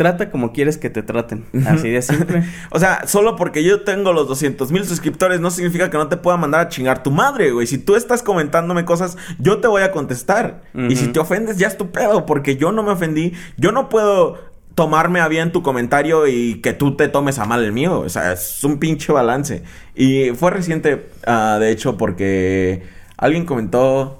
Trata 0.00 0.30
como 0.30 0.54
quieres 0.54 0.78
que 0.78 0.88
te 0.88 1.02
traten. 1.02 1.44
Así 1.66 1.90
de 1.90 2.00
simple. 2.00 2.42
O 2.70 2.78
sea, 2.78 3.06
solo 3.06 3.36
porque 3.36 3.62
yo 3.62 3.82
tengo 3.82 4.14
los 4.14 4.26
200 4.28 4.72
mil 4.72 4.86
suscriptores 4.86 5.40
no 5.40 5.50
significa 5.50 5.90
que 5.90 5.98
no 5.98 6.08
te 6.08 6.16
pueda 6.16 6.38
mandar 6.38 6.62
a 6.62 6.68
chingar 6.70 7.02
tu 7.02 7.10
madre, 7.10 7.50
güey. 7.50 7.66
Si 7.66 7.76
tú 7.76 7.96
estás 7.96 8.22
comentándome 8.22 8.86
cosas, 8.86 9.18
yo 9.38 9.58
te 9.58 9.68
voy 9.68 9.82
a 9.82 9.92
contestar. 9.92 10.62
Y 10.88 10.96
si 10.96 11.08
te 11.08 11.20
ofendes, 11.20 11.58
ya 11.58 11.68
es 11.68 11.76
tu 11.76 11.90
pedo, 11.90 12.24
porque 12.24 12.56
yo 12.56 12.72
no 12.72 12.82
me 12.82 12.92
ofendí. 12.92 13.34
Yo 13.58 13.72
no 13.72 13.90
puedo 13.90 14.38
tomarme 14.74 15.20
a 15.20 15.28
bien 15.28 15.52
tu 15.52 15.62
comentario 15.62 16.26
y 16.26 16.62
que 16.62 16.72
tú 16.72 16.96
te 16.96 17.08
tomes 17.08 17.38
a 17.38 17.44
mal 17.44 17.62
el 17.62 17.72
mío. 17.72 18.00
O 18.00 18.08
sea, 18.08 18.32
es 18.32 18.64
un 18.64 18.78
pinche 18.78 19.12
balance. 19.12 19.64
Y 19.94 20.30
fue 20.30 20.50
reciente, 20.50 21.10
ah, 21.26 21.58
de 21.60 21.72
hecho, 21.72 21.98
porque 21.98 22.84
alguien 23.18 23.44
comentó 23.44 24.19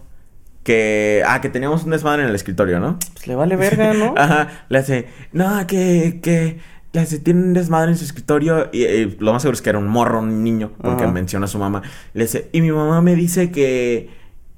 que... 0.71 1.25
Ah, 1.27 1.41
que 1.41 1.49
teníamos 1.49 1.83
un 1.83 1.91
desmadre 1.91 2.23
en 2.23 2.29
el 2.29 2.35
escritorio, 2.37 2.79
¿no? 2.79 2.97
Pues 3.15 3.27
le 3.27 3.35
vale 3.35 3.57
verga, 3.57 3.93
¿no? 3.93 4.15
Ajá, 4.17 4.67
le 4.69 4.79
hace, 4.79 5.07
no, 5.33 5.67
que, 5.67 6.21
que, 6.23 6.59
le 6.93 7.01
hace, 7.01 7.19
tiene 7.19 7.41
un 7.41 7.53
desmadre 7.55 7.91
en 7.91 7.97
su 7.97 8.05
escritorio. 8.05 8.69
Y 8.73 9.17
lo 9.19 9.33
más 9.33 9.43
seguro 9.43 9.57
es 9.57 9.63
que 9.63 9.71
era 9.71 9.81
un 9.81 9.89
morro, 9.89 10.21
un 10.21 10.45
niño, 10.45 10.71
porque 10.81 11.03
Ajá. 11.03 11.13
menciona 11.13 11.47
a 11.47 11.49
su 11.49 11.59
mamá. 11.59 11.83
Le 12.15 12.23
dice, 12.23 12.49
y 12.53 12.61
mi 12.61 12.71
mamá 12.71 13.03
me 13.03 13.17
dice 13.17 13.51
que, 13.51 14.11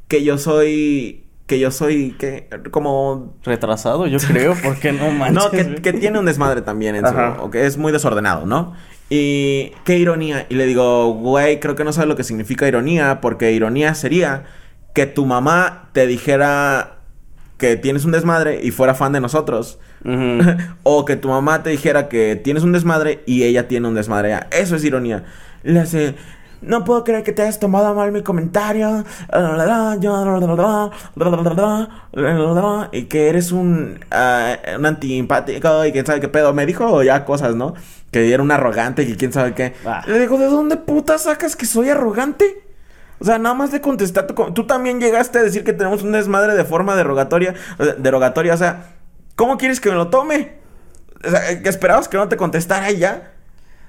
que 0.07 0.23
yo 0.23 0.37
soy 0.37 1.25
que 1.47 1.59
yo 1.59 1.71
soy, 1.71 2.13
que, 2.13 2.49
como... 2.71 3.35
Retrasado, 3.43 4.07
yo 4.07 4.19
creo, 4.19 4.55
porque 4.63 4.93
no 4.93 5.11
manches. 5.19 5.69
No, 5.69 5.83
que, 5.83 5.93
tiene 5.93 6.19
un 6.19 6.25
desmadre 6.25 6.63
también 6.63 6.95
en 6.95 7.07
su... 7.07 7.15
O 7.41 7.51
que 7.51 7.67
es 7.67 7.77
muy 7.77 7.93
desordenado, 7.93 8.47
¿no? 8.47 8.75
Y 9.11 9.73
qué 9.85 9.99
ironía. 9.99 10.47
Y 10.49 10.55
le 10.55 10.67
digo, 10.67 11.13
güey, 11.13 11.61
creo 11.61 11.75
que 11.75 11.85
no 11.85 11.93
sabes 11.93 12.09
lo 12.09 12.17
que 12.17 12.25
significa 12.25 12.67
ironía, 12.67 13.21
porque 13.21 13.53
ironía 13.53 13.95
sería 13.95 14.45
que 14.93 15.07
tu 15.07 15.27
mamá 15.27 15.89
te 15.93 16.07
dijera 16.07 16.97
que 17.59 17.77
tienes 17.77 18.05
un 18.05 18.13
desmadre 18.13 18.61
y 18.63 18.73
fuera 18.73 18.95
fan 18.95 19.13
de 19.13 19.21
nosotros. 19.21 19.79
O 20.83 21.05
que 21.05 21.17
tu 21.17 21.29
mamá 21.29 21.63
te 21.63 21.71
dijera 21.71 22.09
que 22.09 22.35
tienes 22.35 22.65
un 22.65 22.73
desmadre 22.73 23.23
y 23.25 23.45
ella 23.45 23.69
tiene 23.69 23.87
un 23.87 23.95
desmadre. 23.95 24.39
Eso 24.51 24.77
es 24.77 24.85
ironía. 24.85 25.25
Le 25.63 25.81
hace... 25.81 26.15
No 26.61 26.85
puedo 26.85 27.03
creer 27.03 27.25
que 27.25 27.33
te 27.33 27.43
hayas 27.43 27.59
tomado 27.59 27.93
mal 27.93 28.13
mi 28.13 28.23
comentario. 28.23 29.05
Y 32.93 33.05
que 33.05 33.29
eres 33.29 33.51
un, 33.51 33.99
ah, 34.13 34.57
un 34.79 34.87
antiempático 34.87 35.85
y 35.85 35.91
quién 35.91 36.07
sabe 36.07 36.21
qué 36.21 36.29
pedo. 36.29 36.53
Me 36.53 36.65
dijo 36.65 37.03
ya 37.03 37.25
cosas, 37.25 37.57
¿no? 37.57 37.75
Que 38.13 38.33
era 38.33 38.43
un 38.43 38.53
arrogante 38.53 39.03
y 39.03 39.17
quién 39.17 39.33
sabe 39.33 39.55
qué. 39.55 39.75
Ah. 39.85 40.03
Le 40.07 40.21
digo, 40.21 40.39
¿de 40.39 40.47
dónde 40.47 40.77
puta 40.77 41.19
sacas 41.19 41.57
que 41.57 41.67
soy 41.67 41.89
arrogante? 41.89 42.63
O 43.23 43.25
sea, 43.25 43.39
nada 43.39 43.55
más 43.55 43.71
de 43.71 43.81
contestar. 43.81 44.27
tu 44.27 44.35
com- 44.35 44.53
Tú 44.53 44.67
también 44.67 45.01
llegaste 45.01 45.39
a 45.39 45.43
decir 45.45 45.63
que 45.63 45.73
tenemos 45.73 46.03
un 46.03 46.11
desmadre 46.11 46.55
de 46.57 46.65
forma 46.65 46.97
derogatoria. 46.97 47.55
eh, 47.79 47.95
Derogatoria, 47.97 48.53
o 48.55 48.57
sea, 48.57 48.89
¿cómo 49.37 49.59
quieres 49.59 49.81
que 49.81 49.91
me 49.91 49.95
lo 49.95 50.09
tome? 50.09 50.55
O 51.25 51.31
sea, 51.31 51.63
que 51.63 51.69
esperabas 51.69 52.09
que 52.09 52.17
no 52.17 52.29
te 52.29 52.37
contestara 52.37 52.91
y 52.91 52.99
ya. 52.99 53.31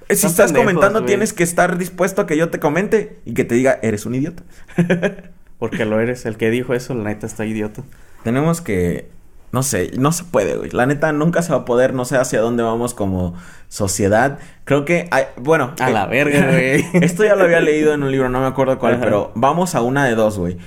Eh, 0.07 0.15
Si 0.15 0.27
estás 0.27 0.51
pendejos, 0.51 0.67
comentando, 0.73 0.99
güey. 0.99 1.07
tienes 1.07 1.33
que 1.33 1.41
estar 1.43 1.77
dispuesto 1.79 2.21
a 2.21 2.27
que 2.27 2.37
yo 2.37 2.49
te 2.49 2.59
comente 2.59 3.19
y 3.25 3.33
que 3.33 3.43
te 3.43 3.55
diga, 3.55 3.79
eres 3.81 4.05
un 4.05 4.13
idiota. 4.15 4.43
Porque 5.57 5.85
lo 5.85 5.99
eres. 5.99 6.25
El 6.27 6.37
que 6.37 6.51
dijo 6.51 6.73
eso, 6.75 6.93
la 6.93 7.05
neta, 7.05 7.25
está 7.25 7.45
idiota. 7.45 7.81
Tenemos 8.23 8.61
que. 8.61 9.09
No 9.53 9.61
sé, 9.61 9.91
no 9.99 10.11
se 10.11 10.23
puede, 10.23 10.57
güey. 10.57 10.71
La 10.71 10.87
neta 10.87 11.11
nunca 11.11 11.43
se 11.43 11.51
va 11.51 11.59
a 11.59 11.65
poder, 11.65 11.93
no 11.93 12.05
sé 12.05 12.17
hacia 12.17 12.41
dónde 12.41 12.63
vamos 12.63 12.95
como 12.95 13.35
sociedad. 13.69 14.39
Creo 14.63 14.83
que 14.83 15.07
hay, 15.11 15.25
bueno. 15.39 15.75
A 15.79 15.91
eh, 15.91 15.93
la 15.93 16.07
verga, 16.07 16.47
güey. 16.47 16.83
Esto 17.05 17.23
ya 17.23 17.35
lo 17.35 17.43
había 17.43 17.59
leído 17.59 17.93
en 17.93 18.01
un 18.01 18.11
libro, 18.11 18.29
no 18.29 18.41
me 18.41 18.47
acuerdo 18.47 18.79
cuál, 18.79 18.95
Ajá. 18.95 19.03
pero 19.03 19.31
vamos 19.35 19.75
a 19.75 19.81
una 19.81 20.05
de 20.05 20.15
dos, 20.15 20.39
güey. 20.39 20.57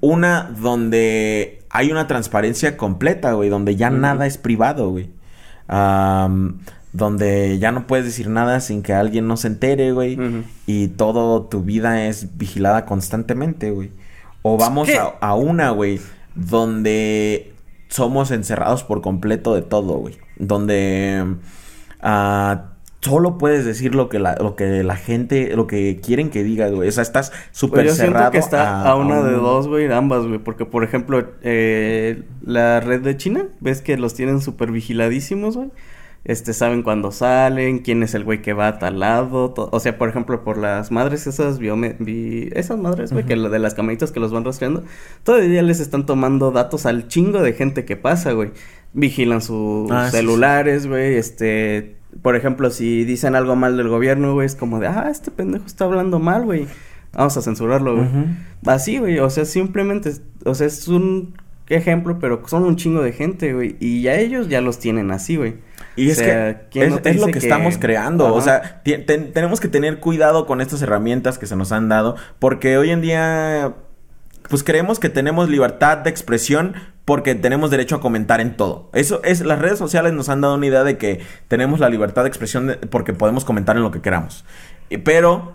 Una 0.00 0.54
donde 0.56 1.64
hay 1.68 1.90
una 1.90 2.06
transparencia 2.06 2.76
completa, 2.76 3.32
güey, 3.32 3.48
donde 3.48 3.74
ya 3.74 3.90
nada 3.90 4.24
es 4.24 4.38
privado, 4.38 4.90
güey. 4.90 5.10
Donde 6.92 7.58
ya 7.58 7.72
no 7.72 7.88
puedes 7.88 8.06
decir 8.06 8.28
nada 8.28 8.60
sin 8.60 8.84
que 8.84 8.94
alguien 8.94 9.26
no 9.26 9.36
se 9.36 9.48
entere, 9.48 9.90
güey. 9.90 10.16
Y 10.64 10.88
todo 10.88 11.42
tu 11.42 11.62
vida 11.62 12.06
es 12.06 12.38
vigilada 12.38 12.86
constantemente, 12.86 13.72
güey. 13.72 13.90
O 14.42 14.56
vamos 14.56 14.88
a, 14.90 15.14
a 15.20 15.34
una, 15.34 15.70
güey, 15.70 16.00
donde 16.36 17.57
somos 17.88 18.30
encerrados 18.30 18.84
por 18.84 19.00
completo 19.00 19.54
de 19.54 19.62
todo, 19.62 19.94
güey. 19.98 20.18
Donde 20.36 21.24
ah, 22.00 22.72
solo 23.00 23.38
puedes 23.38 23.64
decir 23.64 23.94
lo 23.94 24.08
que 24.08 24.18
la, 24.18 24.34
lo 24.36 24.56
que 24.56 24.82
la 24.82 24.96
gente, 24.96 25.54
lo 25.56 25.66
que 25.66 26.00
quieren 26.02 26.30
que 26.30 26.42
digas, 26.44 26.72
güey. 26.72 26.88
O 26.88 26.92
sea, 26.92 27.02
estás 27.02 27.32
súper 27.52 27.86
yo 27.86 27.94
cerrado 27.94 28.30
siento 28.30 28.32
que 28.32 28.38
está 28.38 28.82
a, 28.82 28.94
una 28.96 29.22
de 29.22 29.36
un- 29.36 29.42
dos, 29.42 29.68
güey, 29.68 29.90
ambas, 29.92 30.26
güey. 30.26 30.38
Porque, 30.38 30.64
por 30.64 30.84
ejemplo, 30.84 31.24
eh, 31.42 32.22
la 32.44 32.80
red 32.80 33.00
de 33.00 33.16
China, 33.16 33.46
ves 33.60 33.82
que 33.82 33.96
los 33.96 34.14
tienen 34.14 34.40
súper 34.40 34.70
vigiladísimos, 34.72 35.56
güey. 35.56 35.70
Este, 36.24 36.52
saben 36.52 36.82
cuándo 36.82 37.10
salen, 37.10 37.78
quién 37.78 38.02
es 38.02 38.14
el 38.14 38.24
güey 38.24 38.42
que 38.42 38.52
va 38.52 38.68
a 38.68 38.78
tal 38.78 39.00
lado. 39.00 39.54
O 39.56 39.80
sea, 39.80 39.96
por 39.96 40.08
ejemplo, 40.10 40.44
por 40.44 40.58
las 40.58 40.90
madres 40.90 41.26
esas 41.26 41.58
biome- 41.58 41.96
bi- 41.98 42.50
esas 42.54 42.78
madres, 42.78 43.12
güey, 43.12 43.24
que 43.24 43.34
lo 43.36 43.48
de 43.48 43.58
las 43.58 43.72
camaritas 43.74 44.12
que 44.12 44.20
los 44.20 44.30
van 44.32 44.44
rastreando. 44.44 44.82
Todavía 45.22 45.62
les 45.62 45.80
están 45.80 46.04
tomando 46.04 46.50
datos 46.50 46.84
al 46.86 47.08
chingo 47.08 47.40
de 47.40 47.54
gente 47.54 47.84
que 47.84 47.96
pasa, 47.96 48.32
güey. 48.32 48.50
Vigilan 48.92 49.40
sus 49.40 49.90
Ah, 49.90 50.06
sí, 50.06 50.10
sí. 50.10 50.16
celulares, 50.18 50.86
güey, 50.86 51.14
este... 51.16 51.96
Por 52.22 52.36
ejemplo, 52.36 52.70
si 52.70 53.04
dicen 53.04 53.34
algo 53.34 53.54
mal 53.54 53.76
del 53.76 53.88
gobierno, 53.88 54.32
güey, 54.34 54.46
es 54.46 54.54
como 54.56 54.80
de, 54.80 54.86
ah, 54.88 55.08
este 55.10 55.30
pendejo 55.30 55.66
está 55.66 55.84
hablando 55.84 56.18
mal, 56.18 56.44
güey. 56.46 56.66
Vamos 57.12 57.36
a 57.36 57.42
censurarlo, 57.42 57.96
güey. 57.96 58.08
Así, 58.66 58.98
güey, 58.98 59.18
o 59.18 59.28
sea, 59.30 59.44
simplemente, 59.44 60.12
o 60.44 60.54
sea, 60.54 60.66
es 60.66 60.88
un 60.88 61.34
ejemplo, 61.68 62.18
pero 62.18 62.42
son 62.46 62.64
un 62.64 62.76
chingo 62.76 63.02
de 63.02 63.12
gente, 63.12 63.52
güey. 63.54 63.76
Y 63.78 64.00
ya 64.02 64.14
ellos 64.16 64.48
ya 64.48 64.60
los 64.62 64.78
tienen 64.78 65.10
así, 65.10 65.36
güey. 65.36 65.56
Y 66.00 66.08
O 66.08 66.12
es 66.12 66.18
sea, 66.18 66.58
que 66.58 66.66
¿quién 66.70 66.84
es, 66.86 66.90
no 66.92 66.98
te 67.00 67.10
es 67.10 67.16
lo 67.16 67.26
que, 67.26 67.32
que- 67.32 67.38
estamos 67.40 67.76
creando. 67.78 68.32
O 68.34 68.40
sea, 68.40 68.82
ten- 68.84 69.32
tenemos 69.32 69.60
que 69.60 69.68
tener 69.68 69.98
cuidado 70.00 70.46
con 70.46 70.60
estas 70.60 70.80
herramientas 70.82 71.38
que 71.38 71.46
se 71.46 71.56
nos 71.56 71.72
han 71.72 71.88
dado. 71.88 72.16
Porque 72.38 72.78
hoy 72.78 72.90
en 72.90 73.00
día, 73.00 73.74
pues 74.48 74.62
creemos 74.62 74.98
que 74.98 75.08
tenemos 75.08 75.48
libertad 75.48 75.98
de 75.98 76.10
expresión 76.10 76.74
porque 77.04 77.34
tenemos 77.34 77.70
derecho 77.70 77.96
a 77.96 78.00
comentar 78.00 78.40
en 78.40 78.56
todo. 78.56 78.90
Eso 78.92 79.20
es, 79.24 79.40
las 79.40 79.58
redes 79.58 79.78
sociales 79.78 80.12
nos 80.12 80.28
han 80.28 80.40
dado 80.42 80.54
una 80.56 80.66
idea 80.66 80.84
de 80.84 80.98
que 80.98 81.20
tenemos 81.48 81.80
la 81.80 81.88
libertad 81.88 82.22
de 82.22 82.28
expresión 82.28 82.66
de- 82.68 82.74
porque 82.76 83.12
podemos 83.14 83.44
comentar 83.44 83.76
en 83.76 83.82
lo 83.82 83.90
que 83.90 84.00
queramos. 84.02 84.44
Pero 85.04 85.54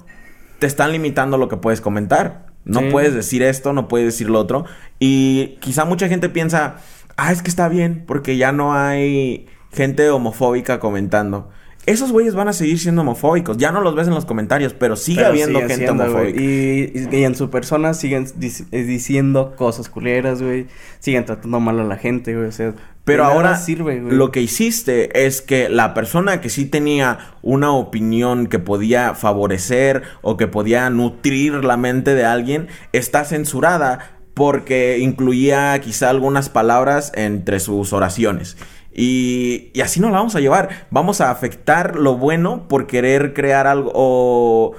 te 0.60 0.67
están 0.67 0.91
limitando 0.91 1.38
lo 1.38 1.47
que 1.49 1.58
puedes 1.58 1.79
comentar. 1.82 2.47
No 2.65 2.79
Sí. 2.79 2.88
puedes 2.91 3.13
decir 3.13 3.43
esto, 3.43 3.73
no 3.73 3.88
puedes 3.88 4.08
decir 4.08 4.29
lo 4.29 4.39
otro. 4.39 4.65
Y 4.99 5.58
quizá 5.60 5.86
mucha 5.86 6.08
gente 6.08 6.29
piensa, 6.29 6.75
ah, 7.17 7.32
es 7.32 7.41
que 7.41 7.49
está 7.49 7.67
bien, 7.67 8.03
porque 8.08 8.38
ya 8.38 8.51
no 8.51 8.73
hay 8.73 9.47
gente 9.73 10.09
homofóbica 10.09 10.79
comentando. 10.79 11.49
Esos 11.86 12.13
güeyes 12.13 12.33
van 12.33 12.47
a 12.47 12.53
seguir 12.53 12.79
siendo 12.79 13.01
homofóbicos. 13.01 13.57
Ya 13.57 13.73
no 13.73 13.81
los 13.81 13.93
ves 13.93 14.07
en 14.07 14.13
los 14.13 14.23
comentarios, 14.25 14.73
pero 14.73 14.95
sigue 14.95 15.17
Pero 15.17 15.27
habiendo 15.29 15.59
gente 15.59 15.75
siendo, 15.75 16.03
homofóbica. 16.05 16.39
Y, 16.39 16.93
y- 17.12 17.15
y 17.17 17.23
en 17.25 17.36
su 17.36 17.49
persona 17.49 17.93
siguen 17.93 18.25
dic- 18.39 18.65
eh, 18.71 18.83
diciendo 18.83 19.53
cosas 19.57 19.89
culeras, 19.89 20.41
güey. 20.41 20.67
Siguen 20.99 21.25
tratando 21.25 21.59
mal 21.59 21.77
a 21.81 21.83
la 21.83 21.97
gente, 21.97 22.33
güey. 22.36 22.47
O 22.47 22.51
sea, 22.53 22.73
Pero 23.03 23.25
ahora 23.25 23.57
sirve, 23.57 23.99
güey. 23.99 24.15
lo 24.15 24.31
que 24.31 24.39
hiciste 24.41 25.25
es 25.25 25.41
que 25.41 25.67
la 25.67 25.93
persona 25.93 26.39
que 26.39 26.49
sí 26.49 26.63
tenía 26.63 27.19
una 27.41 27.73
opinión 27.73 28.47
que 28.47 28.59
podía 28.59 29.13
favorecer 29.13 30.03
o 30.21 30.38
que 30.38 30.47
podía 30.47 30.89
nutrir 30.89 31.65
la 31.65 31.75
mente 31.75 32.15
de 32.15 32.23
alguien 32.23 32.67
está 32.93 33.25
censurada 33.25 34.19
porque 34.36 34.99
incluía 34.99 35.77
quizá 35.81 36.09
algunas 36.09 36.47
palabras 36.47 37.12
entre 37.15 37.59
sus 37.59 37.91
oraciones. 37.91 38.55
Y, 38.93 39.71
y 39.73 39.82
así 39.82 39.99
nos 39.99 40.12
la 40.12 40.17
vamos 40.17 40.36
a 40.36 40.39
llevar. 40.39 40.88
Vamos 40.91 41.21
a 41.21 41.32
afectar 41.32 41.95
lo 41.95 42.17
bueno 42.17 42.67
por 42.67 42.88
querer 42.88 43.34
crear 43.34 43.67
algo 43.67 43.91
o 43.93 44.73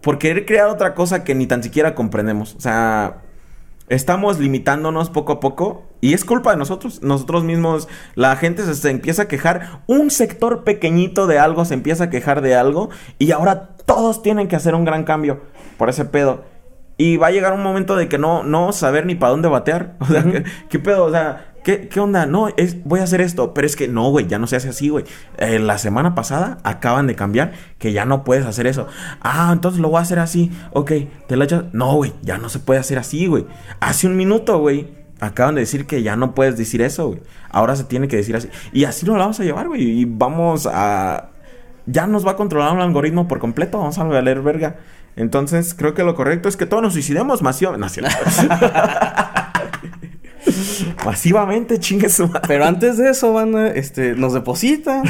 por 0.00 0.18
querer 0.18 0.44
crear 0.44 0.68
otra 0.68 0.94
cosa 0.94 1.24
que 1.24 1.34
ni 1.34 1.46
tan 1.46 1.62
siquiera 1.62 1.94
comprendemos. 1.94 2.54
O 2.56 2.60
sea, 2.60 3.22
estamos 3.88 4.38
limitándonos 4.38 5.10
poco 5.10 5.32
a 5.32 5.40
poco 5.40 5.84
y 6.00 6.12
es 6.12 6.24
culpa 6.24 6.50
de 6.50 6.58
nosotros, 6.58 7.02
nosotros 7.02 7.44
mismos. 7.44 7.88
La 8.14 8.36
gente 8.36 8.64
se, 8.64 8.74
se 8.74 8.90
empieza 8.90 9.22
a 9.22 9.28
quejar, 9.28 9.80
un 9.86 10.10
sector 10.10 10.64
pequeñito 10.64 11.26
de 11.26 11.38
algo 11.38 11.64
se 11.64 11.74
empieza 11.74 12.04
a 12.04 12.10
quejar 12.10 12.42
de 12.42 12.54
algo 12.54 12.90
y 13.18 13.32
ahora 13.32 13.76
todos 13.86 14.22
tienen 14.22 14.48
que 14.48 14.56
hacer 14.56 14.74
un 14.74 14.84
gran 14.84 15.04
cambio 15.04 15.40
por 15.78 15.88
ese 15.88 16.04
pedo. 16.04 16.44
Y 16.96 17.16
va 17.16 17.28
a 17.28 17.30
llegar 17.30 17.52
un 17.52 17.62
momento 17.62 17.96
de 17.96 18.08
que 18.08 18.18
no, 18.18 18.44
no 18.44 18.72
saber 18.72 19.06
ni 19.06 19.14
para 19.14 19.30
dónde 19.30 19.48
batear. 19.48 19.96
O 20.00 20.06
sea. 20.06 20.22
¿qué, 20.22 20.44
qué 20.68 20.78
pedo? 20.78 21.04
O 21.04 21.10
sea, 21.10 21.53
¿qué, 21.64 21.88
onda? 21.98 22.26
No, 22.26 22.48
es, 22.56 22.84
voy 22.84 23.00
a 23.00 23.04
hacer 23.04 23.20
esto. 23.20 23.54
Pero 23.54 23.66
es 23.66 23.74
que 23.74 23.88
no, 23.88 24.10
güey, 24.10 24.26
ya 24.28 24.38
no 24.38 24.46
se 24.46 24.56
hace 24.56 24.68
así, 24.68 24.90
güey. 24.90 25.04
Eh, 25.38 25.58
la 25.58 25.78
semana 25.78 26.14
pasada 26.14 26.58
acaban 26.62 27.06
de 27.06 27.16
cambiar 27.16 27.52
que 27.78 27.92
ya 27.92 28.04
no 28.04 28.22
puedes 28.22 28.46
hacer 28.46 28.66
eso. 28.66 28.86
Ah, 29.20 29.50
entonces 29.52 29.80
lo 29.80 29.88
voy 29.88 29.98
a 29.98 30.02
hacer 30.02 30.18
así. 30.18 30.52
Ok, 30.72 30.92
te 31.26 31.36
la 31.36 31.44
echas. 31.44 31.64
No, 31.72 31.94
güey, 31.94 32.12
ya 32.22 32.38
no 32.38 32.48
se 32.48 32.58
puede 32.58 32.80
hacer 32.80 32.98
así, 32.98 33.26
güey. 33.26 33.46
Hace 33.80 34.06
un 34.06 34.16
minuto, 34.16 34.58
güey. 34.58 34.88
Acaban 35.20 35.54
de 35.54 35.62
decir 35.62 35.86
que 35.86 36.02
ya 36.02 36.16
no 36.16 36.34
puedes 36.34 36.56
decir 36.58 36.82
eso, 36.82 37.08
güey. 37.08 37.20
Ahora 37.50 37.76
se 37.76 37.84
tiene 37.84 38.08
que 38.08 38.16
decir 38.16 38.36
así. 38.36 38.48
Y 38.72 38.84
así 38.84 39.06
nos 39.06 39.16
la 39.16 39.22
vamos 39.22 39.40
a 39.40 39.44
llevar, 39.44 39.68
güey. 39.68 39.82
Y 39.82 40.04
vamos 40.04 40.68
a. 40.70 41.30
Ya 41.86 42.06
nos 42.06 42.26
va 42.26 42.32
a 42.32 42.36
controlar 42.36 42.72
un 42.72 42.80
algoritmo 42.80 43.26
por 43.26 43.38
completo. 43.38 43.78
Vamos 43.78 43.98
a 43.98 44.04
valer 44.04 44.42
verga. 44.42 44.76
Entonces, 45.16 45.74
creo 45.74 45.94
que 45.94 46.02
lo 46.02 46.14
correcto 46.14 46.48
es 46.48 46.56
que 46.56 46.66
todos 46.66 46.82
nos 46.82 46.92
suicidemos 46.92 47.42
masivamente. 47.42 48.02
No. 48.02 48.08
Masivamente, 51.04 51.78
chingue 51.78 52.08
su 52.08 52.26
madre. 52.28 52.42
Pero 52.48 52.64
antes 52.64 52.96
de 52.96 53.10
eso, 53.10 53.32
banda, 53.32 53.68
este, 53.68 54.14
nos 54.14 54.32
depositan. 54.34 55.02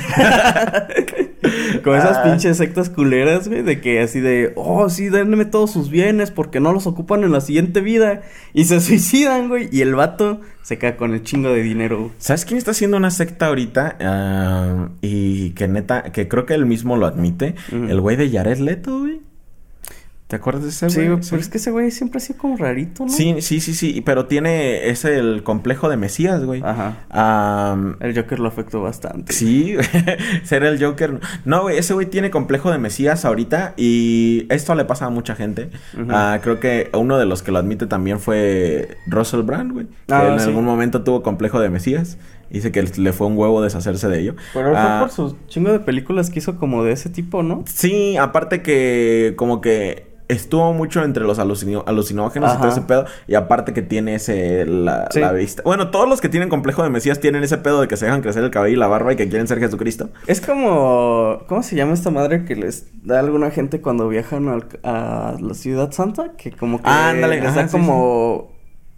Con 1.83 1.97
esas 1.97 2.17
Ah. 2.19 2.23
pinches 2.25 2.57
sectas 2.57 2.89
culeras, 2.91 3.49
güey, 3.49 3.63
de 3.63 3.81
que 3.81 4.01
así 4.01 4.21
de, 4.21 4.53
oh, 4.57 4.89
sí, 4.89 5.09
denme 5.11 5.45
todos 5.45 5.71
sus 5.73 5.91
bienes 5.91 6.31
porque 6.31 6.61
no 6.61 6.73
los 6.73 6.87
ocupan 6.87 7.23
en 7.25 7.33
la 7.33 7.41
siguiente 7.41 7.81
vida. 7.81 8.23
Y 8.53 8.65
se 8.65 8.81
suicidan, 8.81 9.49
güey. 9.49 9.69
Y 9.71 9.83
el 9.83 9.95
vato 9.95 10.41
se 10.63 10.79
queda 10.79 10.97
con 10.97 11.13
el 11.13 11.23
chingo 11.23 11.51
de 11.51 11.63
dinero. 11.63 12.11
¿Sabes 12.19 12.45
quién 12.45 12.57
está 12.59 12.71
haciendo 12.71 12.97
una 12.97 13.11
secta 13.11 13.47
ahorita? 13.47 13.97
Ah, 14.01 14.89
y 15.03 15.51
que 15.51 15.69
neta, 15.69 16.05
que 16.05 16.29
creo 16.29 16.47
que 16.47 16.55
él 16.55 16.65
mismo 16.67 16.97
lo 16.97 17.07
admite. 17.07 17.55
El 17.71 18.01
güey 18.01 18.17
de 18.17 18.31
Jared 18.31 18.59
Leto, 18.59 19.01
güey. 19.01 19.21
¿Te 20.35 20.39
acuerdas 20.39 20.65
de 20.65 20.71
ese 20.71 20.91
Sí, 20.91 20.97
güey? 20.97 21.09
güey, 21.11 21.21
pero 21.31 21.41
es 21.41 21.49
que 21.49 21.59
ese 21.59 21.71
güey 21.71 21.93
siempre 21.93 22.17
ha 22.17 22.21
sido 22.21 22.41
como 22.41 22.57
rarito, 22.57 23.05
¿no? 23.05 23.09
Sí, 23.09 23.37
sí, 23.41 23.61
sí, 23.61 23.73
sí, 23.73 24.01
pero 24.05 24.27
tiene 24.27 24.89
es 24.89 25.05
el 25.05 25.45
complejo 25.45 25.89
de 25.89 25.97
Mesías, 25.97 26.43
güey. 26.45 26.61
Ajá. 26.65 26.97
El 28.01 28.17
Joker 28.17 28.41
lo 28.41 28.49
afectó 28.49 28.83
bastante. 28.83 29.33
Sí, 29.33 29.77
ser 30.43 30.65
el 30.65 30.85
Joker. 30.85 31.21
No, 31.45 31.63
güey, 31.63 31.79
ese 31.79 31.95
güey 31.95 32.07
tiene 32.07 32.33
complejo 32.33 32.73
de 32.73 32.79
Mesías 32.79 33.25
ahorita 33.25 33.75
y 33.77 34.49
esto 34.51 34.75
le 34.75 34.85
pasa 34.85 35.07
a 35.07 35.11
mucha 35.11 35.37
gente. 35.37 35.71
Ah, 36.11 36.41
creo 36.43 36.59
que 36.59 36.91
uno 36.95 37.17
de 37.17 37.27
los 37.27 37.45
que 37.45 37.53
lo 37.53 37.59
admite 37.61 37.87
también 37.87 38.19
fue 38.19 38.97
Russell 39.07 39.43
Brand, 39.43 39.71
güey. 39.73 39.87
Que 40.09 40.15
Ah, 40.15 40.31
en 40.33 40.41
sí. 40.41 40.49
algún 40.49 40.65
momento 40.65 41.05
tuvo 41.05 41.23
complejo 41.23 41.61
de 41.61 41.71
Mesías. 41.71 42.19
Dice 42.55 42.71
que 42.73 42.83
le 42.83 43.13
fue 43.13 43.27
un 43.27 43.37
huevo 43.37 43.61
deshacerse 43.63 44.09
de 44.09 44.21
ello. 44.21 44.35
Pero 44.53 44.71
fue 44.71 44.79
Ah, 44.79 44.99
por 45.01 45.11
sus 45.11 45.35
chingo 45.49 45.73
de 45.73 45.81
películas 45.81 46.31
que 46.31 46.39
hizo 46.39 46.57
como 46.57 46.85
de 46.85 46.93
ese 46.93 47.11
tipo, 47.11 47.43
¿no? 47.43 47.65
Sí, 47.67 48.17
aparte 48.17 48.63
que 48.63 49.35
como 49.37 49.61
que 49.61 50.15
estuvo 50.29 50.73
mucho 50.73 51.03
entre 51.05 51.23
los 51.25 51.39
alucino- 51.39 51.85
alucinógenos 51.87 52.55
y 52.55 52.59
todo 52.59 52.69
ese 52.69 52.81
pedo. 52.81 53.05
Y 53.29 53.35
aparte 53.35 53.75
que 53.75 53.83
tiene 53.83 54.15
ese 54.15 54.65
la, 54.65 55.09
Sí. 55.11 55.21
la 55.21 55.33
vista. 55.33 55.63
Bueno, 55.65 55.91
todos 55.91 56.09
los 56.09 56.21
que 56.23 56.29
tienen 56.31 56.49
complejo 56.49 56.83
de 56.83 56.89
Mesías 56.91 57.21
tienen 57.21 57.43
ese 57.45 57.59
pedo 57.59 57.81
de 57.83 57.89
que 57.89 57.97
se 57.99 58.07
dejan 58.07 58.23
crecer 58.23 58.43
el 58.43 58.51
cabello 58.51 58.75
y 58.75 58.79
la 58.79 58.87
barba 58.87 59.13
y 59.13 59.17
que 59.17 59.29
quieren 59.29 59.47
ser 59.49 59.59
Jesucristo. 59.59 60.09
Es 60.27 60.41
como... 60.41 61.41
¿Cómo 61.47 61.63
se 61.63 61.77
llama 61.77 61.93
esta 61.93 62.11
madre 62.11 62.45
que 62.47 62.57
les 62.57 62.87
da 63.03 63.17
a 63.17 63.21
alguna 63.21 63.51
gente 63.51 63.81
cuando 63.83 64.09
viajan 64.09 64.49
al- 64.49 64.67
a 64.83 65.37
la 65.41 65.55
Ciudad 65.55 65.91
Santa? 65.93 66.33
Que 66.39 66.53
como 66.53 66.79
que 66.79 66.85
Ah, 66.89 67.11
ándale, 67.11 67.37
les 67.41 67.51
ajá, 67.51 67.63
da 67.63 67.69
sí, 67.69 67.73
como... 67.73 68.54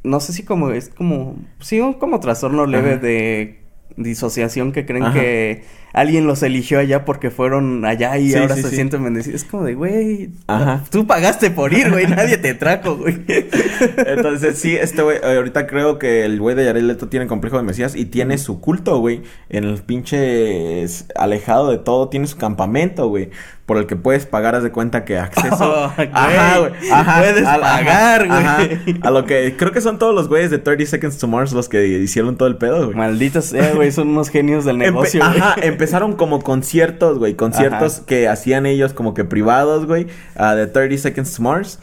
No 0.07 0.21
sé 0.21 0.33
si 0.33 0.43
como... 0.45 0.71
Es 0.71 0.89
como... 0.89 1.37
Sí, 1.61 1.81
un 1.81 1.95
como 1.95 2.21
trastorno 2.21 2.67
leve 2.67 2.93
Ajá. 2.95 3.01
de 3.03 3.61
disociación 3.97 4.73
que 4.73 4.85
creen 4.85 5.05
Ajá. 5.05 5.15
que 5.19 5.65
alguien 5.95 6.27
los 6.27 6.43
eligió 6.43 6.79
allá 6.79 7.07
porque 7.07 7.31
fueron 7.31 7.83
allá 7.87 8.19
y 8.19 8.31
Sí, 8.31 8.37
ahora 8.37 8.55
sí, 8.55 8.63
se 8.63 8.69
sí. 8.69 8.75
sienten 8.77 9.03
bendecidos. 9.03 9.43
Es 9.43 9.49
como 9.49 9.65
de, 9.65 9.75
güey, 9.75 10.31
Ajá. 10.47 10.85
tú 10.91 11.07
pagaste 11.07 11.51
por 11.51 11.73
ir, 11.73 11.91
güey, 11.91 12.07
nadie 12.07 12.37
te 12.37 12.53
trajo, 12.53 12.97
güey. 12.97 13.25
Entonces, 14.07 14.59
sí, 14.59 14.77
este 14.77 15.01
güey, 15.01 15.19
ahorita 15.23 15.67
creo 15.67 15.99
que 15.99 16.25
el 16.27 16.39
güey 16.39 16.55
de 16.55 16.67
Jared 16.67 16.83
Leto 16.83 17.09
tiene 17.09 17.27
complejo 17.27 17.57
de 17.57 17.63
Mesías 17.63 17.97
y 17.97 18.05
tiene 18.05 18.37
su 18.37 18.61
culto, 18.61 18.99
güey. 18.99 19.23
En 19.49 19.65
el 19.65 19.79
pinche 19.83 20.85
alejado 21.15 21.71
de 21.71 21.79
todo, 21.79 22.09
tiene 22.11 22.27
su 22.27 22.37
campamento, 22.37 23.09
güey. 23.09 23.31
Por 23.67 23.79
el 23.79 23.87
que 23.87 23.97
puedes 23.97 24.27
pagar, 24.27 24.55
haz 24.55 24.63
de 24.63 24.71
cuenta 24.71 25.05
que 25.05 25.19
acceso. 25.19 25.57
Oh, 25.87 25.93
güey, 25.97 26.09
puedes 26.11 27.45
pagar, 27.45 28.27
güey. 28.27 28.39
ajá. 28.39 28.59
A 29.03 29.11
lo 29.11 29.25
que 29.25 29.57
creo 29.57 29.73
que 29.73 29.81
son 29.81 29.99
todos 29.99 30.15
los 30.15 30.29
güeyes 30.29 30.51
de 30.53 30.59
30 30.59 30.87
Seconds 30.87 31.19
to 31.19 31.27
Mars 31.27 31.53
los 31.53 31.69
que 31.69 31.85
hicieron 31.87 32.37
todo 32.37 32.49
el 32.49 32.57
pedo, 32.57 32.85
güey. 32.87 32.97
Maldita 32.97 33.43
sea, 33.43 33.75
güey, 33.75 33.91
son 33.91 34.09
unos 34.09 34.29
genios 34.29 34.65
del 34.65 34.79
negocio. 34.79 35.23
Ajá, 35.23 35.57
empezaron 35.63 36.15
como 36.15 36.43
conciertos, 36.43 37.19
güey. 37.19 37.35
Conciertos 37.35 37.97
Ajá. 37.97 38.07
que 38.07 38.29
hacían 38.29 38.67
ellos 38.67 38.93
como 38.93 39.15
que 39.15 39.25
privados, 39.25 39.87
güey. 39.87 40.07
ah, 40.37 40.55
de 40.55 40.67
30 40.69 40.99
Seconds 40.99 41.35
to 41.35 41.43
Mars. 41.43 41.79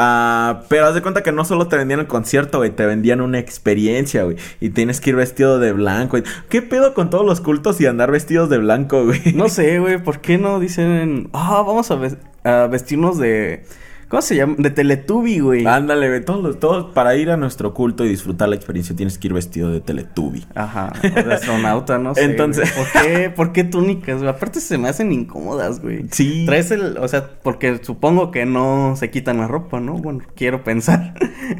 Ah, 0.00 0.62
pero 0.68 0.86
haz 0.86 0.94
de 0.94 1.02
cuenta 1.02 1.24
que 1.24 1.32
no 1.32 1.44
solo 1.44 1.66
te 1.66 1.76
vendían 1.76 1.98
el 1.98 2.06
concierto, 2.06 2.58
güey. 2.58 2.70
Te 2.70 2.86
vendían 2.86 3.20
una 3.20 3.40
experiencia, 3.40 4.22
güey. 4.22 4.36
Y 4.60 4.70
tienes 4.70 5.00
que 5.00 5.10
ir 5.10 5.16
vestido 5.16 5.58
de 5.58 5.72
blanco. 5.72 6.12
güey. 6.12 6.22
¿Qué 6.48 6.62
pedo 6.62 6.94
con 6.94 7.10
todos 7.10 7.26
los 7.26 7.40
cultos 7.40 7.80
y 7.80 7.86
andar 7.86 8.12
vestidos 8.12 8.48
de 8.48 8.58
blanco, 8.58 9.04
güey? 9.04 9.20
No 9.34 9.48
sé, 9.48 9.80
güey, 9.80 9.98
¿por 9.98 10.20
qué 10.20 10.38
no 10.38 10.60
dicen, 10.60 11.30
ah, 11.32 11.64
vamos 11.66 11.90
a, 11.90 11.98
a 12.44 12.66
vestirnos 12.68 13.18
de, 13.18 13.64
¿cómo 14.08 14.22
se 14.22 14.36
llama? 14.36 14.54
De 14.58 14.70
Teletubby, 14.70 15.38
güey. 15.40 15.66
Ándale, 15.66 16.08
güey. 16.08 16.24
Todos, 16.24 16.42
los- 16.42 16.58
todos, 16.60 16.92
para 16.92 17.14
ir 17.16 17.30
a 17.30 17.36
nuestro 17.36 17.74
culto 17.74 18.04
y 18.04 18.08
disfrutar 18.08 18.48
la 18.48 18.54
experiencia 18.56 18.94
tienes 18.96 19.18
que 19.18 19.28
ir 19.28 19.34
vestido 19.34 19.70
de 19.70 19.80
Teletubby. 19.80 20.46
Ajá, 20.54 20.92
o 21.02 21.08
de 21.22 21.34
astronauta, 21.34 21.98
no 21.98 22.14
sé. 22.14 22.24
Entonces- 22.24 22.72
güey. 22.74 22.86
¿Por 22.92 23.02
qué, 23.02 23.30
por 23.36 23.52
qué 23.52 23.64
túnicas, 23.64 24.18
güey? 24.18 24.28
Aparte 24.30 24.60
se 24.60 24.78
me 24.78 24.88
hacen 24.88 25.12
incómodas, 25.12 25.80
güey. 25.80 26.06
Sí. 26.10 26.44
Traes 26.46 26.70
el, 26.70 26.96
o 26.98 27.08
sea, 27.08 27.28
porque 27.42 27.78
supongo 27.82 28.30
que 28.30 28.46
no 28.46 28.94
se 28.96 29.10
quitan 29.10 29.38
la 29.38 29.48
ropa, 29.48 29.80
¿no? 29.80 29.94
Bueno, 29.94 30.20
quiero 30.34 30.64
pensar. 30.64 31.14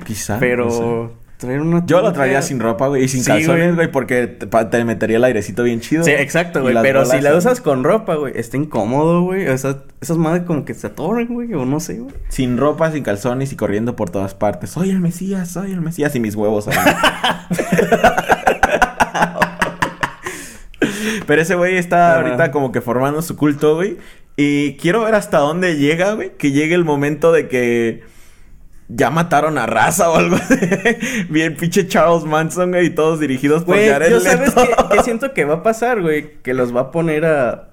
Quizá. 0.05 0.39
no 0.41 0.71
sé. 0.71 1.28
Traer 1.39 1.61
una 1.61 1.87
Yo 1.87 2.03
lo 2.03 2.13
traería 2.13 2.43
sin 2.43 2.59
ropa, 2.59 2.89
güey, 2.89 3.05
y 3.05 3.09
sin 3.09 3.23
Sí, 3.23 3.29
calzones, 3.29 3.77
güey. 3.77 3.93
porque 3.93 4.27
te, 4.27 4.85
metería 4.85 5.19
el 5.19 5.25
airecito 5.25 5.63
bien 5.63 5.81
chido. 5.81 6.03
Sí, 6.03 6.11
exacto, 6.11 6.63
güey. 6.63 6.75
Pero 6.83 7.05
si 7.05 7.21
la 7.21 7.37
usas 7.37 7.61
con 7.61 7.85
ropa, 7.85 8.17
güey, 8.17 8.33
está 8.37 8.57
incómodo, 8.57 9.23
güey. 9.23 9.47
O 9.47 9.57
sea, 9.57 9.77
esas 10.01 10.17
madres 10.17 10.43
como 10.47 10.65
que 10.65 10.75
se 10.75 10.89
atoran, 10.89 11.29
güey, 11.29 11.55
o 11.55 11.65
no 11.65 11.79
sé, 11.79 12.01
güey. 12.01 12.13
Sin 12.29 12.59
ropa, 12.59 12.91
sin 12.91 13.05
calzones 13.05 13.53
y 13.53 13.57
corriendo 13.57 13.95
por 13.95 14.11
todas 14.11 14.35
partes. 14.35 14.71
Soy 14.71 14.91
el 14.91 14.99
Mesías, 14.99 15.49
soy 15.49 15.71
el 15.71 15.81
Mesías 15.81 16.13
y 16.17 16.21
mis 16.21 16.35
huevos. 16.35 16.69
Pero 21.29 21.41
ese 21.43 21.55
güey 21.55 21.77
está 21.77 22.17
ahorita 22.17 22.51
como 22.51 22.73
que 22.73 22.81
formando 22.81 23.23
su 23.23 23.37
culto, 23.37 23.77
güey. 23.77 23.97
Y 24.37 24.75
quiero 24.75 25.05
ver 25.05 25.15
hasta 25.15 25.39
dónde 25.39 25.77
llega, 25.77 26.15
güey. 26.15 26.33
Que 26.37 26.51
llegue 26.51 26.75
el 26.75 26.85
momento 26.85 27.31
de 27.31 27.47
que 27.47 28.03
ya 28.89 29.11
mataron 29.11 29.59
a 29.59 29.67
raza 29.67 30.11
o 30.11 30.17
algo 30.17 30.37
así. 30.37 30.57
Bien 31.29 31.57
pinche 31.57 31.87
Charles 31.89 32.25
Manson, 32.25 32.71
güey, 32.71 32.87
y 32.87 32.91
todos 32.91 33.21
dirigidos 33.21 33.65
por 33.65 33.75
Güey, 33.77 33.89
Jared 33.89 34.11
yo 34.11 34.21
sabes 34.21 34.55
que, 34.55 34.69
que 34.97 35.03
siento 35.03 35.33
que 35.35 35.45
va 35.45 35.55
a 35.57 35.63
pasar, 35.63 36.01
güey. 36.01 36.41
Que 36.43 36.55
los 36.55 36.75
va 36.75 36.81
a 36.83 36.91
poner 36.91 37.25
a... 37.27 37.65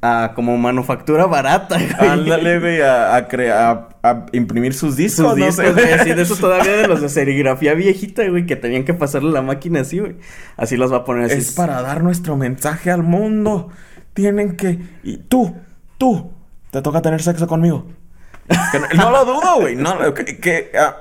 A 0.00 0.30
como 0.36 0.56
manufactura 0.56 1.26
barata, 1.26 1.76
güey. 1.76 2.08
Ándale, 2.08 2.60
güey, 2.60 2.80
a, 2.82 3.16
a, 3.16 3.26
crea- 3.26 3.70
a, 3.72 4.08
a 4.08 4.26
imprimir 4.30 4.72
sus 4.72 4.94
discos, 4.94 5.30
Sus 5.30 5.36
no 5.36 5.44
discos, 5.46 5.64
sé, 5.66 5.72
güey, 5.72 5.92
así 5.92 6.12
de 6.14 6.22
esos 6.22 6.38
todavía 6.38 6.76
de 6.76 6.86
los 6.86 7.00
de 7.00 7.08
serigrafía 7.08 7.74
viejita, 7.74 8.22
güey, 8.28 8.46
que 8.46 8.54
tenían 8.54 8.84
que 8.84 8.94
pasarle 8.94 9.32
la 9.32 9.42
máquina 9.42 9.80
así, 9.80 9.98
güey. 9.98 10.14
Así 10.56 10.76
los 10.76 10.92
va 10.92 10.98
a 10.98 11.04
poner 11.04 11.24
así. 11.24 11.38
Es 11.38 11.50
para 11.50 11.82
dar 11.82 12.04
nuestro 12.04 12.36
mensaje 12.36 12.92
al 12.92 13.02
mundo. 13.02 13.70
Tienen 14.14 14.54
que. 14.56 14.78
Y 15.02 15.16
tú, 15.16 15.56
tú, 15.98 16.30
te 16.70 16.80
toca 16.80 17.02
tener 17.02 17.20
sexo 17.20 17.48
conmigo. 17.48 17.88
Que 18.72 18.96
no, 18.96 19.10
lo 19.10 19.24
dudo, 19.24 19.60
güey. 19.60 19.76
No, 19.76 20.14
que. 20.14 20.24
que, 20.38 20.70
ah, 20.78 20.96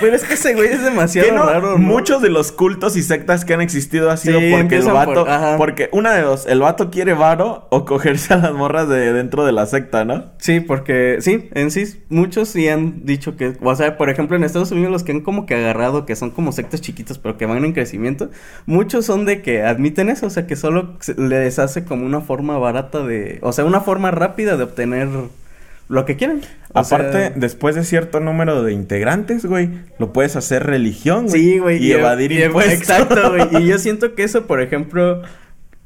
Pero 0.00 0.16
es 0.16 0.24
que 0.24 0.34
ese 0.34 0.54
güey 0.54 0.68
es 0.70 0.82
demasiado 0.82 1.30
no, 1.32 1.44
raro, 1.46 1.72
¿no? 1.72 1.78
Muchos 1.78 2.20
de 2.22 2.28
los 2.30 2.50
cultos 2.50 2.96
y 2.96 3.02
sectas 3.02 3.44
que 3.44 3.54
han 3.54 3.60
existido 3.60 4.10
ha 4.10 4.16
sido 4.16 4.40
Sí, 4.40 4.50
porque 4.50 4.76
el 4.76 4.86
vato. 4.86 5.24
por- 5.26 5.56
porque 5.58 5.88
una 5.92 6.12
de 6.14 6.22
dos, 6.22 6.46
el 6.46 6.60
vato 6.60 6.90
quiere 6.90 7.12
varo 7.14 7.66
o 7.70 7.84
cogerse 7.84 8.34
a 8.34 8.38
las 8.38 8.52
morras 8.52 8.88
de 8.88 9.12
dentro 9.12 9.44
de 9.44 9.52
la 9.52 9.66
secta, 9.66 10.04
¿no? 10.04 10.24
Sí, 10.38 10.60
porque 10.60 11.18
sí, 11.20 11.48
en 11.54 11.70
sí, 11.70 12.02
muchos 12.08 12.48
sí 12.48 12.68
han 12.68 13.04
dicho 13.04 13.36
que, 13.36 13.56
o 13.60 13.76
sea, 13.76 13.96
por 13.96 14.08
ejemplo, 14.10 14.36
en 14.36 14.44
Estados 14.44 14.70
Unidos 14.72 14.90
los 14.90 15.04
que 15.04 15.12
han 15.12 15.20
como 15.20 15.46
que 15.46 15.54
agarrado, 15.54 16.04
que 16.06 16.16
son 16.16 16.30
como 16.30 16.52
sectas 16.52 16.80
chiquitas, 16.80 17.18
pero 17.18 17.36
que 17.36 17.46
van 17.46 17.64
en 17.64 17.72
crecimiento, 17.72 18.30
muchos 18.64 19.04
son 19.06 19.24
de 19.26 19.42
que 19.42 19.62
admiten 19.62 20.08
eso, 20.08 20.26
o 20.26 20.30
sea, 20.30 20.46
que 20.46 20.56
solo 20.56 20.94
les 21.16 21.58
hace 21.58 21.84
como 21.84 22.06
una 22.06 22.22
forma 22.22 22.58
barata 22.58 23.02
de, 23.04 23.38
o 23.42 23.52
sea, 23.52 23.64
una 23.66 23.80
forma 23.82 24.10
rápida 24.10 24.56
de 24.56 24.64
obtener 24.64 25.08
lo 25.88 26.04
que 26.04 26.16
quieren. 26.16 26.40
O 26.72 26.80
Aparte, 26.80 27.12
sea, 27.12 27.30
después 27.36 27.74
de 27.74 27.84
cierto 27.84 28.20
número 28.20 28.62
de 28.62 28.72
integrantes, 28.72 29.46
güey, 29.46 29.70
lo 29.98 30.12
puedes 30.12 30.36
hacer 30.36 30.64
religión, 30.66 31.26
güey. 31.28 31.42
sí, 31.42 31.58
güey. 31.58 31.82
Y, 31.84 31.92
evadir 31.92 32.32
y- 32.32 32.42
impuestos. 32.44 32.74
Exacto, 32.74 33.30
güey. 33.30 33.48
Y 33.64 33.66
yo 33.68 33.78
siento 33.78 34.14
que 34.14 34.24
eso, 34.24 34.46
por 34.46 34.60
ejemplo, 34.60 35.22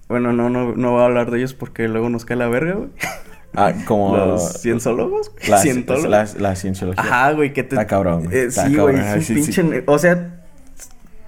bueno, 0.09 0.33
no, 0.33 0.49
no, 0.51 0.75
no 0.75 0.91
voy 0.93 1.03
a 1.03 1.05
hablar 1.05 1.31
de 1.31 1.39
ellos 1.39 1.55
porque 1.55 1.87
luego 1.89 2.09
nos 2.09 2.25
cae 2.25 2.37
la 2.37 2.49
verga, 2.49 2.75
güey. 2.75 2.89
Ah, 3.55 3.73
como. 3.85 4.17
Los 4.27 4.61
cienzólogos, 4.63 5.31
güey. 5.37 5.51
La, 5.51 5.59
Cientólogos. 5.59 6.09
la, 6.11 6.29
la 6.39 6.57
cienciología. 6.57 7.03
Ajá, 7.03 7.33
güey, 7.33 7.53
que 7.53 7.63
te... 7.63 7.75
Está 7.75 7.87
cabrón, 7.87 8.25
güey. 8.25 8.37
Eh, 8.37 8.45
Está 8.45 8.67
sí, 8.69 8.75
cabrón. 8.75 9.01
güey, 9.03 9.23
sí, 9.23 9.35
pinche... 9.35 9.63
sí. 9.63 9.69
O 9.87 9.99
sea, 9.99 10.41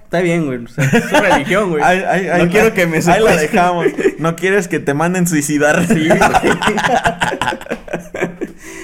está 0.05 0.21
bien, 0.21 0.45
güey. 0.45 0.63
O 0.63 0.67
sea, 0.67 0.85
es 0.85 1.03
su 1.05 1.15
religión, 1.15 1.69
güey. 1.69 1.83
Ay, 1.85 2.03
ay, 2.07 2.27
ay, 2.27 2.43
no 2.45 2.49
quiero 2.51 2.73
que 2.73 2.87
me 2.87 2.97
Ahí 2.97 3.21
la 3.23 3.35
dejamos. 3.35 3.87
No 4.19 4.35
quieres 4.35 4.67
que 4.67 4.79
te 4.79 4.93
manden 4.93 5.27
suicidar. 5.27 5.85
Sí, 5.87 6.07
güey. 6.07 6.19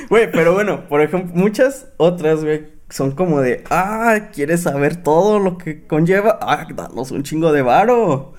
Güey, 0.09 0.31
pero 0.31 0.53
bueno, 0.53 0.87
por 0.87 1.01
ejemplo, 1.01 1.31
muchas 1.35 1.87
otras, 1.97 2.43
güey, 2.43 2.67
son 2.89 3.11
como 3.11 3.41
de... 3.41 3.63
Ah, 3.69 4.29
¿quieres 4.33 4.63
saber 4.63 4.95
todo 4.97 5.39
lo 5.39 5.57
que 5.57 5.85
conlleva? 5.85 6.39
Ah, 6.41 6.65
danos 6.73 7.11
un 7.11 7.23
chingo 7.23 7.51
de 7.51 7.61
varo. 7.61 8.33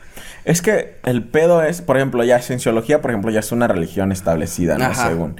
Es 0.44 0.62
que 0.62 0.96
el 1.04 1.22
pedo 1.28 1.62
es, 1.62 1.80
por 1.82 1.96
ejemplo, 1.96 2.24
ya 2.24 2.40
cienciología, 2.40 3.00
por 3.00 3.10
ejemplo, 3.12 3.30
ya 3.30 3.40
es 3.40 3.52
una 3.52 3.68
religión 3.68 4.10
establecida, 4.10 4.78
¿no? 4.78 4.86
Ajá. 4.86 5.08
Según. 5.08 5.36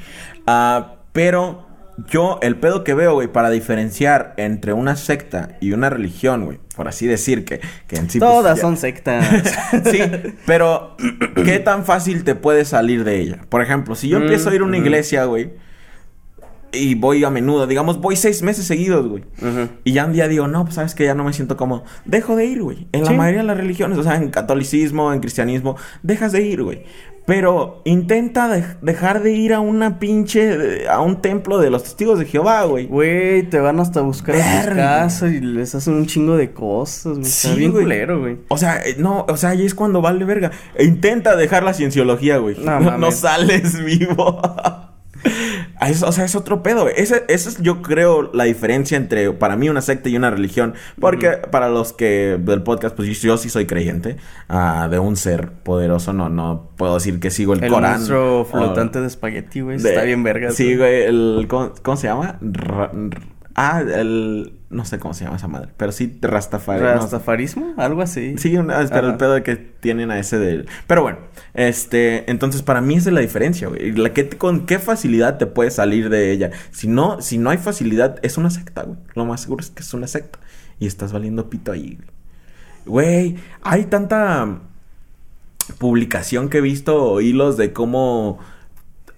Ah, 0.47 0.97
pero 1.13 1.67
yo, 2.09 2.39
el 2.43 2.57
pedo 2.57 2.85
que 2.85 2.95
veo, 2.95 3.15
güey, 3.15 3.27
para 3.29 3.51
diferenciar 3.51 4.35
entre 4.37 4.73
una 4.73 4.95
secta 4.97 5.57
y 5.61 5.73
una 5.73 5.91
religión, 5.91 6.45
güey, 6.45 6.61
por 6.77 6.87
así 6.87 7.07
decir, 7.07 7.45
que, 7.45 7.61
que 7.89 7.97
en 7.97 8.09
sí. 8.09 8.21
pues, 8.21 8.31
Todas 8.31 8.57
ya- 8.57 8.63
son 8.63 8.77
sectas. 8.77 9.27
sí, 9.91 10.01
pero 10.47 10.97
¿qué 11.45 11.59
tan 11.59 11.85
fácil 11.85 12.23
te 12.23 12.35
puedes 12.37 12.69
salir 12.69 13.03
de 13.05 13.19
ella? 13.21 13.39
Por 13.49 13.63
ejemplo, 13.63 13.97
si 13.97 14.09
yo 14.09 14.19
Mm, 14.21 14.23
empiezo 14.23 14.51
a 14.51 14.55
ir 14.55 14.61
a 14.61 14.65
una 14.65 14.77
ujú. 14.77 14.87
iglesia, 14.87 15.25
güey, 15.25 15.51
y 16.73 16.95
voy 16.95 17.25
a 17.25 17.31
menudo, 17.31 17.67
digamos, 17.67 18.01
voy 18.01 18.17
seis 18.17 18.43
meses 18.43 18.65
seguidos, 18.67 19.07
güey. 19.09 19.25
Y 19.85 19.93
ya 19.93 20.05
un 20.07 20.13
día 20.13 20.29
digo, 20.29 20.47
no, 20.49 20.65
pues 20.65 20.77
sabes 20.77 20.95
que 20.95 21.05
ya 21.05 21.15
no 21.15 21.25
me 21.25 21.33
siento 21.33 21.57
cómodo. 21.57 21.85
Dejo 22.05 22.37
de 22.37 22.47
ir, 22.47 22.63
güey. 22.63 22.87
En 22.93 23.03
la 23.05 23.11
Sí. 23.11 23.15
mayoría 23.17 23.41
de 23.41 23.47
las 23.47 23.57
religiones, 23.57 23.99
o 23.99 24.03
sea, 24.03 24.17
en 24.17 24.31
catolicismo, 24.31 25.13
en 25.13 25.21
cristianismo, 25.21 25.77
dejas 26.03 26.33
de 26.33 26.43
ir, 26.43 26.63
güey. 26.63 26.85
Pero 27.27 27.83
intenta 27.85 28.49
de- 28.49 28.65
dejar 28.83 29.23
de 29.23 29.31
ir 29.33 29.53
a 29.55 29.61
una 29.61 30.01
pinche, 30.01 30.89
a 30.89 31.01
un 31.01 31.21
templo 31.23 31.59
de 31.59 31.71
los 31.71 31.85
testigos 31.85 32.19
de 32.19 32.25
Jehová, 32.25 32.65
güey. 32.65 32.87
Güey, 32.87 33.43
te 33.49 33.61
van 33.61 33.79
hasta 33.79 34.01
buscar 34.01 34.35
a 34.35 34.39
Verga. 34.39 34.75
casas 35.03 35.31
y 35.33 35.41
les 35.41 35.73
hacen 35.75 35.95
un 35.95 36.07
chingo 36.07 36.37
de 36.37 36.51
cosas, 36.53 37.13
güey. 37.19 37.23
Está 37.27 37.49
Sí, 37.51 37.57
bien 37.59 37.71
güey. 37.73 37.85
culero, 37.85 38.21
güey. 38.21 38.39
O 38.49 38.57
sea, 38.57 38.79
eh, 38.85 38.97
no, 38.99 39.27
o 39.29 39.37
sea, 39.37 39.51
ahí 39.51 39.65
es 39.65 39.75
cuando 39.75 40.01
vale 40.01 40.25
verga. 40.25 40.51
E 40.75 40.85
intenta 40.85 41.37
dejar 41.37 41.63
la 41.63 41.75
cienciología, 41.75 42.39
güey. 42.39 42.57
No, 42.59 42.81
No, 42.81 42.99
no 42.99 43.13
sales 43.13 43.85
vivo. 43.85 44.41
Ah, 45.83 45.89
es- 45.89 46.03
o 46.03 46.13
sea, 46.13 46.25
es 46.27 46.35
otro 46.37 46.63
pedo. 46.63 46.89
Ese, 46.89 47.25
esa 47.29 47.49
es, 47.49 47.59
yo 47.63 47.81
creo, 47.81 48.31
la 48.35 48.45
diferencia 48.45 48.97
entre, 48.99 49.33
para 49.33 49.57
mí, 49.57 49.69
una 49.71 49.81
secta 49.81 50.09
y 50.11 50.17
una 50.17 50.31
religión. 50.31 50.75
Porque 51.01 51.31
para 51.51 51.69
los 51.71 51.93
que 51.95 52.39
del 52.39 52.63
podcast, 52.63 52.95
pues 52.95 53.09
yo, 53.09 53.29
yo 53.29 53.37
sí 53.39 53.49
soy 53.49 53.65
creyente 53.67 54.17
ah, 54.49 54.89
de 54.91 54.99
un 54.99 55.17
ser 55.17 55.51
poderoso. 55.51 56.13
No, 56.13 56.29
no 56.29 56.71
puedo 56.77 56.95
decir 56.95 57.19
que 57.19 57.31
sigo 57.31 57.55
el, 57.55 57.65
El 57.65 57.71
Corán. 57.73 57.93
monstruo 57.93 58.41
o- 58.41 58.45
flotante 58.45 59.01
de 59.01 59.07
espagueti, 59.07 59.63
güey. 59.63 59.77
Está 59.79 60.03
bien 60.03 60.23
verga. 60.23 60.51
Sí, 60.53 60.77
güey. 60.77 61.03
El, 61.05 61.47
¿cómo, 61.49 61.73
cómo 61.83 61.97
se 61.97 62.09
llama? 62.09 62.39
R- 62.43 62.91
ah, 63.61 63.81
el... 63.83 64.55
No 64.71 64.85
sé 64.85 65.01
cómo 65.01 65.15
se 65.15 65.25
llama 65.25 65.37
esa 65.37 65.49
madre. 65.49 65.73
Pero 65.77 65.91
sí, 65.91 66.17
Rastafari. 66.23 66.81
no- 66.81 66.87
¿Rastafarismo? 66.95 67.75
Algo 67.77 68.03
así. 68.03 68.37
Sí, 68.39 68.57
una- 68.57 68.87
pero 68.89 69.09
el 69.09 69.17
pedo 69.17 69.35
de 69.35 69.43
que 69.43 69.57
tienen 69.57 70.11
a 70.13 70.19
ese 70.19 70.39
de... 70.39 70.65
Pero 70.87 71.03
bueno, 71.03 71.19
este... 71.55 72.31
Entonces, 72.31 72.63
para 72.63 72.81
mí 72.81 72.95
esa 72.95 73.11
es 73.11 73.15
la 73.15 73.21
diferencia, 73.21 73.67
güey. 73.69 73.93
La 73.93 74.13
que, 74.13 74.29
¿Con 74.29 74.67
qué 74.67 74.79
facilidad 74.79 75.39
te 75.39 75.47
puedes 75.47 75.75
salir 75.75 76.09
de 76.09 76.31
ella? 76.31 76.53
Si 76.71 76.87
no, 76.87 77.21
si 77.21 77.39
no 77.39 77.51
hay 77.51 77.59
facilidad, 77.59 78.19
es 78.23 78.39
una 78.39 78.51
secta, 78.51 78.85
güey. 78.85 78.99
Lo 79.15 79.25
más 79.27 79.41
seguro 79.41 79.61
es 79.63 79.71
que 79.71 79.83
es 79.83 79.93
una 79.93 80.07
secta. 80.07 80.39
Y 80.79 80.87
estás 80.87 81.13
valiendo 81.13 81.51
pito 81.51 81.73
ahí, 81.73 81.97
güey. 81.97 82.09
Güey, 82.87 83.37
hay 83.63 83.85
tanta 83.87 84.61
publicación 85.79 86.49
que 86.49 86.59
he 86.59 86.61
visto 86.63 87.03
o 87.13 87.21
hilos 87.21 87.57
de 87.57 87.73
cómo... 87.73 88.39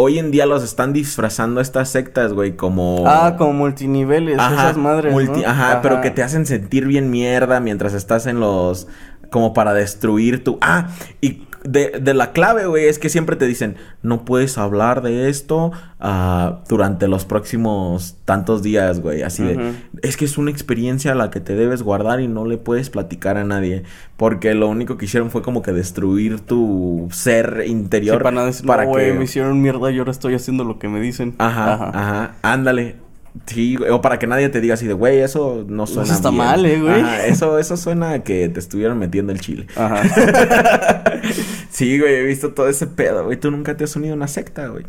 Hoy 0.05 0.19
en 0.19 0.33
día 0.33 0.47
los 0.47 0.65
están 0.65 0.93
disfrazando 0.93 1.61
estas 1.61 1.89
sectas, 1.89 2.33
güey, 2.33 2.57
como... 2.57 3.05
Ah, 3.07 3.37
como 3.39 3.53
multiniveles, 3.53 4.35
esas 4.35 4.77
madres, 4.77 5.13
multi- 5.15 5.43
¿no? 5.43 5.49
ajá, 5.49 5.81
pero 5.81 6.01
que 6.01 6.11
te 6.11 6.25
hacen 6.25 6.45
sentir 6.45 6.87
bien 6.87 7.09
mierda 7.11 7.61
mientras 7.61 7.95
estás 7.95 8.27
en 8.27 8.41
los... 8.41 8.89
Como 9.31 9.53
para 9.53 9.73
destruir 9.75 10.43
tu... 10.43 10.59
Ah, 10.61 10.89
y 11.21 11.47
de, 11.65 11.99
de 12.01 12.15
la 12.15 12.33
clave, 12.33 12.67
güey, 12.67 12.87
es 12.87 12.99
que 12.99 13.09
siempre 13.09 13.37
te 13.37 13.47
dicen, 13.47 13.77
no 14.03 14.25
puedes 14.25 14.59
hablar 14.59 15.03
de 15.03 15.29
esto 15.29 15.73
ah, 16.01 16.61
durante 16.69 17.09
los 17.09 17.25
próximos 17.25 18.17
tantos 18.25 18.63
días, 18.63 19.01
güey. 19.01 19.23
Así 19.23 19.43
de... 19.43 19.73
Es 20.03 20.17
que 20.17 20.25
es 20.25 20.39
una 20.39 20.51
experiencia 20.51 21.13
a 21.13 21.15
la 21.15 21.31
que 21.31 21.41
te 21.41 21.55
debes 21.55 21.83
guardar 21.83 22.21
y 22.21 22.29
no 22.29 22.45
le 22.45 22.59
puedes 22.59 22.91
platicar 22.91 23.37
a 23.37 23.45
nadie. 23.45 23.85
Porque 24.17 24.55
lo 24.55 24.69
único 24.69 24.99
que 24.99 25.05
hicieron 25.07 25.31
fue 25.31 25.43
como 25.43 25.63
que 25.63 25.73
destruir 25.73 26.41
tu 26.41 27.09
ser 27.13 27.63
Sí, 27.65 27.71
interior. 27.71 28.23
para 28.23 28.51
para 28.67 28.85
no, 28.85 28.95
que... 28.95 29.13
me 29.13 29.25
hicieron 29.25 29.61
mierda 29.61 29.91
y 29.91 29.99
ahora 29.99 30.11
estoy 30.11 30.35
haciendo 30.35 30.65
lo 30.65 30.79
que 30.79 30.89
me 30.89 31.01
dicen. 31.01 31.35
Ajá, 31.39 31.75
ajá, 31.93 32.35
ándale. 32.43 33.02
Sí, 33.47 33.77
güey, 33.77 33.91
o 33.91 34.01
para 34.03 34.19
que 34.19 34.27
nadie 34.27 34.49
te 34.51 34.61
diga 34.61 34.75
así 34.75 34.87
de, 34.87 34.93
güey, 34.93 35.21
eso 35.21 35.65
no 35.67 35.87
suena 35.87 36.05
Eso 36.05 36.15
está 36.15 36.29
bien". 36.31 36.39
mal, 36.39 36.67
eh, 36.67 36.81
güey. 36.81 37.01
Ajá, 37.01 37.27
eso, 37.27 37.59
eso 37.59 37.77
suena 37.77 38.11
a 38.13 38.19
que 38.23 38.49
te 38.51 38.61
estuvieron 38.61 38.99
metiendo 38.99 39.33
el 39.33 39.41
chile. 39.41 39.67
Ajá. 39.75 40.03
sí, 41.71 41.99
güey, 41.99 42.15
he 42.17 42.23
visto 42.25 42.53
todo 42.53 42.69
ese 42.69 42.87
pedo, 42.87 43.25
güey. 43.25 43.39
Tú 43.39 43.51
nunca 43.51 43.77
te 43.77 43.85
has 43.85 43.97
unido 43.97 44.13
a 44.13 44.17
una 44.17 44.29
secta, 44.29 44.67
güey. 44.69 44.85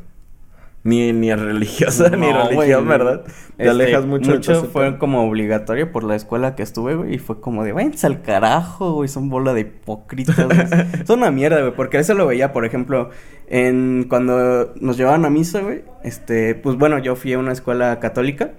Ni, 0.83 1.13
ni 1.13 1.33
religiosa, 1.33 2.09
ni 2.17 2.31
religión. 2.31 2.87
¿verdad? 2.87 3.23
Te 3.23 3.31
Este, 3.63 3.69
alejas 3.69 4.05
mucho 4.05 4.31
Mucho 4.31 4.65
fue 4.65 4.97
como 4.97 5.23
obligatorio 5.23 5.91
por 5.91 6.03
la 6.03 6.15
escuela 6.15 6.55
que 6.55 6.63
estuve, 6.63 6.95
güey. 6.95 7.15
Y 7.15 7.17
fue 7.19 7.39
como 7.39 7.63
de, 7.63 7.71
váyanse 7.71 8.05
al 8.07 8.21
carajo, 8.21 8.93
güey. 8.93 9.07
Son 9.07 9.29
bola 9.29 9.53
de 9.53 9.61
hipócritas, 9.61 10.35
güey. 10.45 10.57
Son 11.05 11.19
una 11.19 11.31
mierda, 11.31 11.61
güey. 11.61 11.73
Porque 11.73 11.99
eso 11.99 12.13
lo 12.15 12.27
veía, 12.27 12.51
por 12.51 12.65
ejemplo, 12.65 13.09
en 13.47 14.05
cuando 14.09 14.73
nos 14.81 14.97
llevaban 14.97 15.23
a 15.23 15.29
misa, 15.29 15.61
güey. 15.61 15.83
Este, 16.03 16.53
pues 16.55 16.75
bueno, 16.77 16.99
yo 16.99 17.15
fui 17.15 17.31
a 17.33 17.39
una 17.39 17.53
escuela 17.53 17.99
católica. 17.99 18.51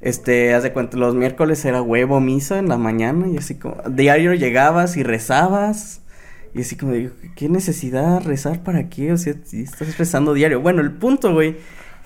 Este, 0.00 0.54
haz 0.54 0.62
de 0.62 0.72
cuenta, 0.72 0.96
los 0.96 1.14
miércoles 1.14 1.64
era 1.64 1.82
huevo 1.82 2.20
misa 2.20 2.58
en 2.58 2.68
la 2.68 2.78
mañana. 2.78 3.28
Y 3.28 3.36
así 3.36 3.56
como, 3.58 3.76
diario 3.90 4.32
llegabas 4.32 4.96
y 4.96 5.02
rezabas. 5.02 6.00
Y 6.58 6.62
así 6.62 6.74
como, 6.74 6.90
de, 6.90 7.12
¿qué 7.36 7.48
necesidad 7.48 8.20
rezar 8.24 8.64
para 8.64 8.88
qué? 8.88 9.12
O 9.12 9.16
sea, 9.16 9.32
estás 9.52 9.96
rezando 9.96 10.34
diario. 10.34 10.60
Bueno, 10.60 10.80
el 10.80 10.90
punto, 10.90 11.32
güey, 11.32 11.56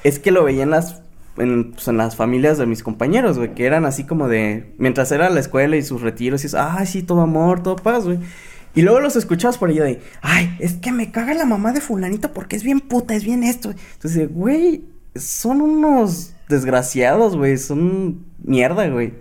es 0.05 0.19
que 0.19 0.31
lo 0.31 0.45
veía 0.45 0.65
en 0.65 0.69
las, 0.69 1.01
en, 1.39 1.73
pues, 1.73 1.89
en 1.89 1.97
las 1.97 2.17
familias 2.17 2.59
de 2.59 2.67
mis 2.67 2.83
compañeros, 2.83 3.39
güey, 3.39 3.55
que 3.55 3.65
eran 3.65 3.87
así 3.87 4.05
como 4.05 4.29
de, 4.29 4.75
mientras 4.77 5.11
era 5.11 5.31
la 5.31 5.41
escuela 5.41 5.79
y 5.79 5.83
sus 5.83 6.03
retiros, 6.03 6.45
y 6.45 6.49
es, 6.49 6.55
ay, 6.55 6.85
sí, 6.85 7.03
todo 7.03 7.23
amor, 7.23 7.63
todo 7.63 7.77
paz, 7.77 8.05
güey. 8.05 8.19
Y 8.75 8.83
luego 8.83 9.01
los 9.01 9.17
escuchabas 9.17 9.57
por 9.57 9.71
allá 9.71 9.85
de, 9.85 10.03
ay, 10.21 10.55
es 10.59 10.75
que 10.75 10.93
me 10.93 11.11
caga 11.11 11.33
la 11.33 11.47
mamá 11.47 11.73
de 11.73 11.81
fulanito 11.81 12.35
porque 12.35 12.57
es 12.57 12.63
bien 12.63 12.81
puta, 12.81 13.15
es 13.15 13.25
bien 13.25 13.45
esto. 13.45 13.73
Entonces, 13.95 14.31
güey, 14.31 14.85
son 15.17 15.63
unos 15.63 16.35
desgraciados, 16.51 17.39
güey, 17.39 17.57
son 17.57 18.27
mierda, 18.45 18.87
güey. 18.91 19.15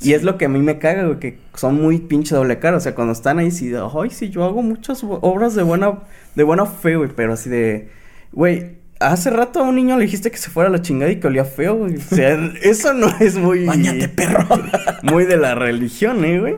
Y 0.00 0.12
es 0.12 0.22
lo 0.22 0.38
que 0.38 0.44
a 0.44 0.48
mí 0.48 0.60
me 0.60 0.78
caga, 0.78 1.04
güey, 1.04 1.18
que 1.18 1.38
son 1.54 1.80
muy 1.80 1.98
pinche 1.98 2.34
doble 2.34 2.58
cara. 2.58 2.76
O 2.76 2.80
sea, 2.80 2.94
cuando 2.94 3.12
están 3.12 3.38
ahí, 3.38 3.50
sí, 3.50 3.72
ay, 3.74 4.10
sí, 4.10 4.30
yo 4.30 4.44
hago 4.44 4.62
muchas 4.62 5.02
obras 5.02 5.54
de 5.54 5.62
buena, 5.62 6.00
de 6.34 6.44
buena 6.44 6.66
fe, 6.66 6.96
güey, 6.96 7.10
pero 7.14 7.32
así 7.32 7.50
de, 7.50 7.88
güey, 8.32 8.78
hace 9.00 9.30
rato 9.30 9.60
a 9.60 9.62
un 9.62 9.74
niño 9.74 9.96
le 9.96 10.04
dijiste 10.04 10.30
que 10.30 10.38
se 10.38 10.50
fuera 10.50 10.68
a 10.68 10.72
la 10.72 10.82
chingada 10.82 11.10
y 11.10 11.20
que 11.20 11.26
olía 11.26 11.44
feo, 11.44 11.76
güey. 11.76 11.96
O 11.96 12.00
sea, 12.00 12.34
eso 12.62 12.92
no 12.92 13.08
es 13.20 13.36
muy. 13.36 13.66
Báñate, 13.66 14.08
perro. 14.08 14.46
muy 15.02 15.24
de 15.24 15.36
la 15.36 15.54
religión, 15.54 16.24
¿eh, 16.24 16.40
güey? 16.40 16.56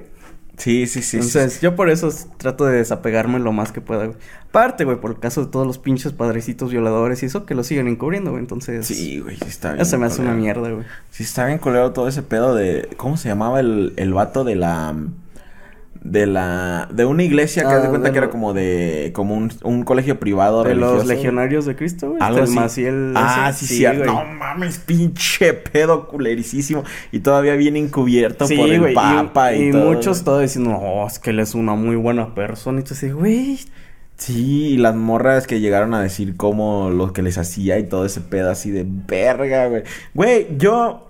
Sí, 0.60 0.86
sí, 0.86 1.00
sí. 1.02 1.02
sí. 1.02 1.16
Entonces, 1.16 1.60
yo 1.60 1.74
por 1.74 1.88
eso 1.90 2.10
trato 2.36 2.66
de 2.66 2.76
desapegarme 2.76 3.38
lo 3.38 3.50
más 3.52 3.72
que 3.72 3.80
pueda, 3.80 4.04
güey. 4.06 4.18
Aparte, 4.48 4.84
güey, 4.84 5.00
por 5.00 5.12
el 5.12 5.18
caso 5.18 5.44
de 5.44 5.50
todos 5.50 5.66
los 5.66 5.78
pinches 5.78 6.12
padrecitos 6.12 6.70
violadores 6.70 7.22
y 7.22 7.26
eso, 7.26 7.46
que 7.46 7.54
lo 7.54 7.64
siguen 7.64 7.88
encubriendo, 7.88 8.30
güey. 8.32 8.42
Entonces, 8.42 8.86
Sí, 8.86 9.20
güey, 9.20 9.36
sí 9.36 9.44
está 9.48 9.70
bien. 9.72 9.80
eso 9.80 9.90
se 9.92 9.98
me 9.98 10.06
hace 10.06 10.20
una 10.22 10.34
mierda, 10.34 10.70
güey. 10.70 10.84
Sí, 11.10 11.22
está 11.22 11.46
bien 11.46 11.58
culero 11.58 11.92
todo 11.92 12.08
ese 12.08 12.22
pedo 12.22 12.54
de. 12.54 12.88
¿Cómo 12.96 13.16
se 13.16 13.28
llamaba 13.28 13.60
el, 13.60 13.94
el 13.96 14.12
vato 14.12 14.44
de 14.44 14.56
la. 14.56 14.94
De 16.02 16.26
la. 16.26 16.88
De 16.90 17.04
una 17.04 17.22
iglesia 17.22 17.62
que 17.64 17.68
Ah, 17.68 17.76
haz 17.76 17.82
de 17.82 17.88
cuenta 17.90 18.08
de 18.08 18.12
que 18.12 18.18
era 18.18 18.30
como 18.30 18.54
de. 18.54 19.10
Como 19.14 19.34
un, 19.34 19.52
un 19.64 19.82
colegio 19.82 20.18
privado 20.18 20.64
De 20.64 20.74
los 20.74 21.04
legionarios 21.06 21.66
de 21.66 21.76
Cristo, 21.76 22.10
güey. 22.10 22.22
Algo 22.22 22.38
Está 22.38 22.50
así. 22.50 22.54
Maciel 22.58 23.12
Ah, 23.16 23.52
sí, 23.54 23.66
cierto. 23.66 24.10
güey. 24.12 24.24
No 24.26 24.32
mames, 24.34 24.78
pinche 24.78 25.52
pedo 25.52 26.08
culericísimo. 26.08 26.84
Y 27.12 27.20
todavía 27.20 27.54
viene 27.54 27.78
encubierto 27.80 28.46
Sí, 28.46 28.56
por 28.56 28.68
el 28.70 28.80
güey, 28.80 28.94
papa 28.94 29.52
y, 29.54 29.68
y, 29.68 29.70
todo. 29.72 29.92
muchos 29.92 30.24
todos 30.24 30.40
diciendo, 30.40 30.70
no, 30.70 31.06
es 31.06 31.18
que 31.18 31.30
él 31.30 31.40
es 31.40 31.54
una 31.54 31.74
muy 31.74 31.96
buena 31.96 32.34
persona. 32.34 32.80
Y 32.80 32.82
tú 32.84 32.94
dices, 32.94 33.12
güey, 33.14 33.58
Sí, 34.16 34.68
y 34.68 34.76
las 34.76 34.94
morras 34.94 35.46
que 35.46 35.60
llegaron 35.60 35.94
a 35.94 36.02
decir 36.02 36.36
cómo 36.36 36.90
lo 36.90 37.12
que 37.14 37.22
les 37.22 37.38
hacía 37.38 37.78
y 37.78 37.84
todo 37.88 38.04
ese 38.04 38.20
pedo 38.20 38.50
así 38.50 38.70
de 38.70 38.84
verga, 38.86 39.66
güey. 39.68 39.82
Güey, 40.14 40.46
yo. 40.58 41.09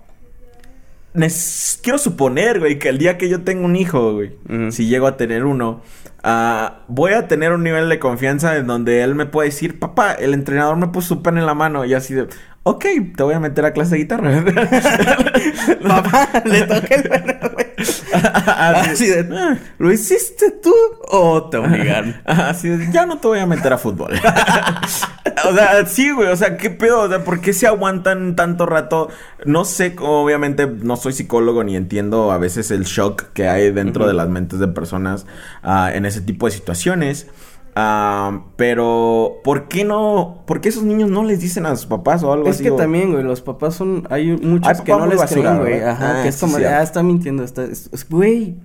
Quiero 1.81 1.97
suponer, 1.97 2.59
güey, 2.59 2.79
que 2.79 2.89
el 2.89 2.97
día 2.97 3.17
que 3.17 3.27
yo 3.27 3.43
tenga 3.43 3.65
un 3.65 3.75
hijo, 3.75 4.13
güey, 4.13 4.37
si 4.71 4.87
llego 4.87 5.07
a 5.07 5.17
tener 5.17 5.45
uno, 5.45 5.81
ah, 6.23 6.83
voy 6.87 7.13
a 7.13 7.27
tener 7.27 7.51
un 7.51 7.63
nivel 7.63 7.89
de 7.89 7.99
confianza 7.99 8.55
en 8.55 8.67
donde 8.67 9.03
él 9.03 9.15
me 9.15 9.25
puede 9.25 9.49
decir, 9.49 9.77
papá, 9.79 10.13
el 10.13 10.33
entrenador 10.33 10.77
me 10.77 10.87
puso 10.87 11.15
su 11.15 11.21
pen 11.21 11.37
en 11.37 11.45
la 11.45 11.53
mano 11.53 11.83
y 11.83 11.93
así 11.93 12.13
de, 12.13 12.27
ok, 12.63 12.85
te 13.15 13.23
voy 13.23 13.33
a 13.33 13.39
meter 13.39 13.65
a 13.65 13.73
clase 13.73 13.95
de 13.95 14.01
guitarra. 14.01 14.43
papá, 15.87 16.29
le 16.45 16.61
toca 16.63 16.95
el. 16.95 17.70
Así 18.13 19.07
de, 19.07 19.27
"Ah". 19.33 19.57
¿lo 19.77 19.91
hiciste 19.91 20.51
tú 20.51 20.73
o 21.09 21.49
te 21.49 21.57
obligaron? 21.57 22.15
Así 22.25 22.69
de, 22.69 22.91
ya 22.91 23.05
no 23.05 23.17
te 23.19 23.27
voy 23.27 23.39
a 23.39 23.45
meter 23.45 23.73
a 23.73 23.77
fútbol. 23.77 24.13
o 25.49 25.53
sea, 25.53 25.85
sí, 25.85 26.11
güey, 26.11 26.29
o 26.29 26.35
sea, 26.35 26.57
¿qué 26.57 26.69
pedo? 26.69 27.01
O 27.01 27.09
sea, 27.09 27.23
¿por 27.23 27.41
qué 27.41 27.53
se 27.53 27.67
aguantan 27.67 28.35
tanto 28.35 28.65
rato? 28.65 29.09
No 29.45 29.65
sé, 29.65 29.95
obviamente 29.99 30.67
no 30.67 30.97
soy 30.97 31.13
psicólogo 31.13 31.63
ni 31.63 31.75
entiendo 31.75 32.31
a 32.31 32.37
veces 32.37 32.71
el 32.71 32.83
shock 32.83 33.31
que 33.33 33.47
hay 33.47 33.71
dentro 33.71 34.07
de 34.07 34.13
las 34.13 34.29
mentes 34.29 34.59
de 34.59 34.67
personas 34.67 35.25
ah, 35.63 35.91
en 35.93 36.05
ese 36.05 36.21
tipo 36.21 36.45
de 36.45 36.51
situaciones. 36.51 37.27
Ah, 37.75 38.45
pero, 38.57 39.37
¿por 39.43 39.67
qué 39.69 39.85
no? 39.85 40.43
¿Por 40.45 40.59
qué 40.59 40.69
esos 40.69 40.83
niños 40.83 41.09
no 41.09 41.23
les 41.23 41.39
dicen 41.39 41.65
a 41.65 41.75
sus 41.75 41.85
papás 41.85 42.21
o 42.23 42.33
algo 42.33 42.47
Es 42.49 42.55
así? 42.55 42.63
que 42.65 42.71
o- 42.71 42.75
también, 42.75 43.11
güey, 43.13 43.23
los 43.23 43.41
papás 43.41 43.75
son... 43.75 44.05
Hay 44.09 44.35
muchos 44.37 44.67
Hay 44.79 44.83
que 44.83 44.91
no 44.91 45.05
les 45.07 45.17
basura, 45.17 45.59
creen, 45.61 45.79
güey. 45.79 45.89
Ajá, 45.89 46.19
Ah, 46.19 46.23
que 46.23 46.29
es 46.29 46.35
sí, 46.35 46.47
cierto. 46.47 46.67
ah, 46.67 46.83
está 46.83 47.01
mintiendo, 47.03 47.43
está... 47.43 47.63
es- 47.63 47.89
es- 47.93 48.09
Güey... 48.09 48.57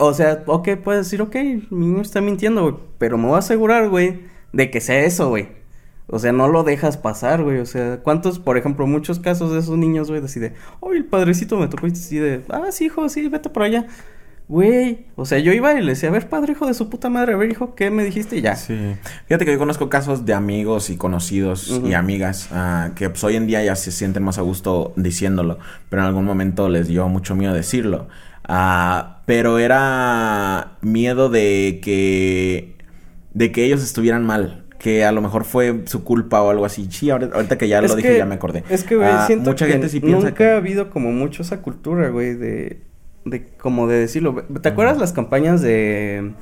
O 0.00 0.14
sea, 0.14 0.44
ok, 0.46 0.68
puedes 0.84 1.06
decir, 1.06 1.20
ok, 1.22 1.34
mi 1.70 1.86
niño 1.86 2.02
está 2.02 2.20
mintiendo, 2.20 2.62
güey. 2.62 2.74
Pero 2.98 3.18
me 3.18 3.26
voy 3.26 3.34
a 3.34 3.38
asegurar, 3.38 3.88
güey, 3.88 4.20
de 4.52 4.70
que 4.70 4.80
sea 4.80 5.00
eso, 5.04 5.28
güey. 5.28 5.48
O 6.06 6.18
sea, 6.20 6.30
no 6.32 6.46
lo 6.48 6.62
dejas 6.62 6.96
pasar, 6.96 7.42
güey. 7.42 7.58
O 7.58 7.66
sea, 7.66 7.98
¿cuántos, 8.02 8.38
por 8.38 8.56
ejemplo, 8.56 8.86
muchos 8.86 9.18
casos 9.18 9.52
de 9.52 9.58
esos 9.58 9.76
niños, 9.76 10.08
güey, 10.08 10.22
así 10.24 10.38
de, 10.38 10.54
oh, 10.80 10.92
el 10.92 11.04
padrecito 11.04 11.56
me 11.58 11.66
tocó 11.66 11.88
y 11.88 11.92
así 11.92 12.16
de, 12.18 12.44
ah, 12.48 12.66
sí, 12.70 12.84
hijo, 12.86 13.08
sí, 13.08 13.28
vete 13.28 13.48
por 13.50 13.64
allá. 13.64 13.86
Güey, 14.48 15.06
o 15.14 15.26
sea, 15.26 15.38
yo 15.38 15.52
iba 15.52 15.74
y 15.74 15.82
le 15.82 15.92
decía, 15.92 16.08
a 16.08 16.12
ver, 16.12 16.28
padre, 16.30 16.52
hijo 16.52 16.66
de 16.66 16.72
su 16.72 16.88
puta 16.88 17.10
madre, 17.10 17.34
a 17.34 17.36
ver, 17.36 17.50
hijo, 17.50 17.74
¿qué 17.74 17.90
me 17.90 18.02
dijiste? 18.02 18.36
Y 18.36 18.40
ya. 18.40 18.56
Sí. 18.56 18.96
Fíjate 19.26 19.44
que 19.44 19.52
yo 19.52 19.58
conozco 19.58 19.90
casos 19.90 20.24
de 20.24 20.32
amigos 20.32 20.88
y 20.88 20.96
conocidos 20.96 21.80
y 21.84 21.92
amigas 21.92 22.48
ah, 22.50 22.92
que 22.96 23.10
pues, 23.10 23.22
hoy 23.24 23.36
en 23.36 23.46
día 23.46 23.62
ya 23.62 23.76
se 23.76 23.92
sienten 23.92 24.22
más 24.22 24.38
a 24.38 24.42
gusto 24.42 24.94
diciéndolo, 24.96 25.58
pero 25.90 26.00
en 26.00 26.08
algún 26.08 26.24
momento 26.24 26.70
les 26.70 26.88
dio 26.88 27.08
mucho 27.08 27.36
miedo 27.36 27.52
decirlo. 27.52 28.08
Ah, 28.44 29.20
pero 29.26 29.58
era 29.58 30.78
miedo 30.80 31.28
de 31.28 31.80
que 31.82 32.78
de 33.34 33.52
que 33.52 33.64
ellos 33.64 33.82
estuvieran 33.82 34.24
mal, 34.24 34.64
que 34.78 35.04
a 35.04 35.12
lo 35.12 35.20
mejor 35.20 35.44
fue 35.44 35.82
su 35.84 36.04
culpa 36.04 36.40
o 36.40 36.48
algo 36.48 36.64
así. 36.64 36.88
Sí, 36.90 37.10
ahorita, 37.10 37.36
ahorita 37.36 37.58
que 37.58 37.68
ya 37.68 37.80
Es 37.80 37.90
lo 37.90 37.96
dije 37.96 38.16
ya 38.16 38.24
me 38.24 38.36
acordé. 38.36 38.64
Es 38.70 38.82
que, 38.84 38.96
güey, 38.96 39.10
Ah, 39.12 39.24
siento 39.26 39.50
mucha 39.50 39.66
que 39.66 39.72
gente 39.72 39.90
sí 39.90 40.00
piensa 40.00 40.28
nunca 40.28 40.34
que 40.34 40.46
ha 40.46 40.56
habido 40.56 40.88
como 40.88 41.12
mucho 41.12 41.42
esa 41.42 41.60
cultura, 41.60 42.08
güey, 42.08 42.34
de, 42.34 42.87
de 43.30 43.46
como 43.58 43.86
de 43.86 43.98
decirlo. 43.98 44.44
¿Te 44.62 44.68
acuerdas 44.68 44.98
las 44.98 45.12
campañas 45.12 45.62
de 45.62 46.32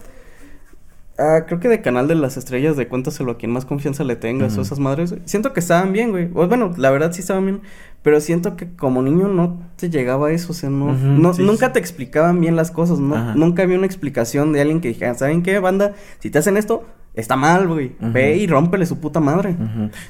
Ah, 1.18 1.45
creo 1.47 1.61
que 1.61 1.68
de 1.68 1.80
Canal 1.80 2.09
de 2.09 2.14
las 2.14 2.37
Estrellas, 2.37 2.76
de 2.76 2.89
Cuéntaselo 2.89 3.32
a 3.32 3.39
quien 3.39 3.51
más 3.51 3.64
confianza 3.64 4.05
le 4.05 4.16
tengas 4.16 4.59
o 4.59 4.62
esas 4.62 4.78
madres. 4.78 5.11
güey. 5.12 5.22
Siento 5.24 5.55
que 5.55 5.61
estaban 5.61 5.93
bien, 5.93 6.11
güey. 6.11 6.26
Bueno, 6.26 6.74
la 6.76 6.91
verdad 6.91 7.12
sí 7.12 7.20
estaban 7.20 7.47
bien. 7.47 7.61
Pero 8.03 8.20
siento 8.20 8.55
que 8.57 8.68
como 8.68 9.03
niño 9.03 9.26
no 9.28 9.59
te 9.76 9.89
llegaba 9.89 10.30
eso. 10.30 10.53
O 10.53 10.55
sea, 10.55 10.68
no, 10.68 10.93
no 10.93 11.32
sí, 11.32 11.43
nunca 11.43 11.68
sí. 11.68 11.72
te 11.72 11.78
explicaban 11.78 12.41
bien 12.41 12.55
las 12.55 12.70
cosas. 12.70 12.99
No, 12.99 13.16
Ajá. 13.16 13.34
nunca 13.34 13.62
había 13.62 13.78
una 13.78 13.87
explicación 13.87 14.53
de 14.53 14.61
alguien 14.61 14.80
que 14.80 14.89
dijera, 14.89 15.14
¿saben 15.14 15.43
qué, 15.43 15.59
banda? 15.59 15.95
Si 16.18 16.28
te 16.28 16.39
hacen 16.39 16.59
esto, 16.59 16.84
está 17.14 17.34
mal, 17.34 17.66
güey. 17.66 17.93
Ve 17.99 18.37
y 18.37 18.47
rómpele 18.47 18.84
su 18.84 19.01
puta 19.01 19.18
madre. 19.18 19.57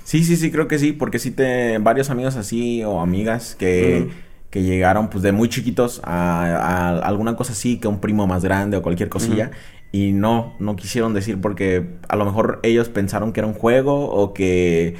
Sí, 0.03 0.25
sí, 0.25 0.37
sí, 0.37 0.51
creo 0.51 0.67
que 0.67 0.79
sí, 0.81 0.93
porque 0.93 1.21
sí 1.21 1.31
te... 1.31 1.79
Varios 1.79 2.11
amigos 2.11 2.35
así 2.35 2.83
o 2.83 3.01
amigas 3.01 3.55
que... 3.55 4.09
Que 4.51 4.63
llegaron 4.63 5.11
pues 5.11 5.23
de 5.23 5.33
muy 5.33 5.49
chiquitos 5.49 6.01
a, 6.05 6.45
a 6.45 6.99
alguna 7.01 7.37
cosa 7.37 7.53
así, 7.53 7.79
que 7.79 7.89
un 7.89 8.01
primo 8.01 8.27
más 8.27 8.45
grande 8.45 8.77
o 8.77 8.83
cualquier 8.83 9.09
cosilla. 9.09 9.51
Y 9.93 10.13
no, 10.13 10.55
no 10.59 10.77
quisieron 10.77 11.15
decir 11.15 11.41
porque 11.41 11.87
a 12.09 12.17
lo 12.17 12.25
mejor 12.25 12.61
ellos 12.63 12.89
pensaron 12.89 13.33
que 13.33 13.41
era 13.41 13.47
un 13.47 13.55
juego 13.55 14.11
o 14.11 14.35
que 14.35 14.97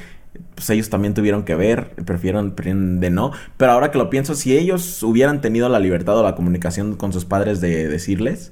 pues 0.55 0.69
ellos 0.69 0.89
también 0.89 1.13
tuvieron 1.13 1.43
que 1.43 1.55
ver, 1.55 1.91
prefirieron 2.05 2.55
de 2.55 3.09
no. 3.09 3.31
Pero 3.57 3.71
ahora 3.71 3.91
que 3.91 3.97
lo 3.97 4.09
pienso, 4.09 4.35
si 4.35 4.57
ellos 4.57 5.03
hubieran 5.03 5.41
tenido 5.41 5.69
la 5.69 5.79
libertad 5.79 6.17
o 6.17 6.23
la 6.23 6.35
comunicación 6.35 6.95
con 6.95 7.13
sus 7.13 7.25
padres 7.25 7.61
de 7.61 7.87
decirles, 7.87 8.51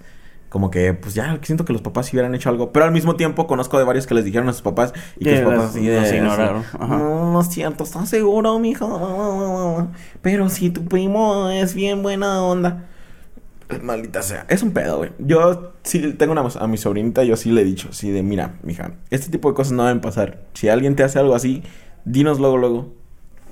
como 0.55 0.71
que 0.71 0.93
pues 0.93 1.13
ya 1.13 1.37
siento 1.41 1.65
que 1.65 1.73
los 1.73 1.81
papás 1.81 2.05
sí 2.05 2.15
hubieran 2.15 2.33
hecho 2.33 2.47
algo. 2.47 2.71
Pero 2.71 2.85
al 2.85 2.93
mismo 2.93 3.17
tiempo 3.17 3.45
conozco 3.45 3.77
de 3.77 3.83
varios 3.83 4.07
que 4.07 4.13
les 4.13 4.23
dijeron 4.23 4.47
a 4.47 4.53
sus 4.53 4.61
papás 4.61 4.93
y 5.19 5.25
que 5.25 5.35
sus 5.35 5.45
papás 5.45 5.71
así 5.71 5.85
de... 5.85 6.15
ignoraron. 6.15 6.61
así, 6.61 6.77
Ajá. 6.79 6.97
No, 6.97 7.33
no 7.33 7.41
es 7.41 7.49
cierto, 7.49 7.83
¿estás 7.83 8.07
seguro, 8.07 8.57
mijo? 8.57 9.89
Pero 10.21 10.47
si 10.47 10.69
tu 10.69 10.85
primo 10.85 11.49
es 11.49 11.75
bien 11.75 12.01
buena 12.03 12.41
onda. 12.41 12.85
Maldita 13.81 14.21
sea. 14.21 14.45
Es 14.47 14.63
un 14.63 14.71
pedo, 14.71 14.99
güey. 14.99 15.11
Yo 15.19 15.73
sí 15.83 16.13
tengo 16.13 16.31
una, 16.31 16.47
a 16.57 16.67
mi 16.67 16.77
sobrinita, 16.77 17.25
yo 17.25 17.35
sí 17.35 17.51
le 17.51 17.59
he 17.59 17.65
dicho, 17.65 17.91
sí, 17.91 18.11
de 18.11 18.23
mira, 18.23 18.53
mija, 18.63 18.91
este 19.09 19.29
tipo 19.29 19.49
de 19.49 19.55
cosas 19.55 19.73
no 19.73 19.83
deben 19.83 19.99
pasar. 19.99 20.39
Si 20.53 20.69
alguien 20.69 20.95
te 20.95 21.03
hace 21.03 21.19
algo 21.19 21.35
así, 21.35 21.63
dinos 22.05 22.39
luego, 22.39 22.55
luego. 22.55 22.93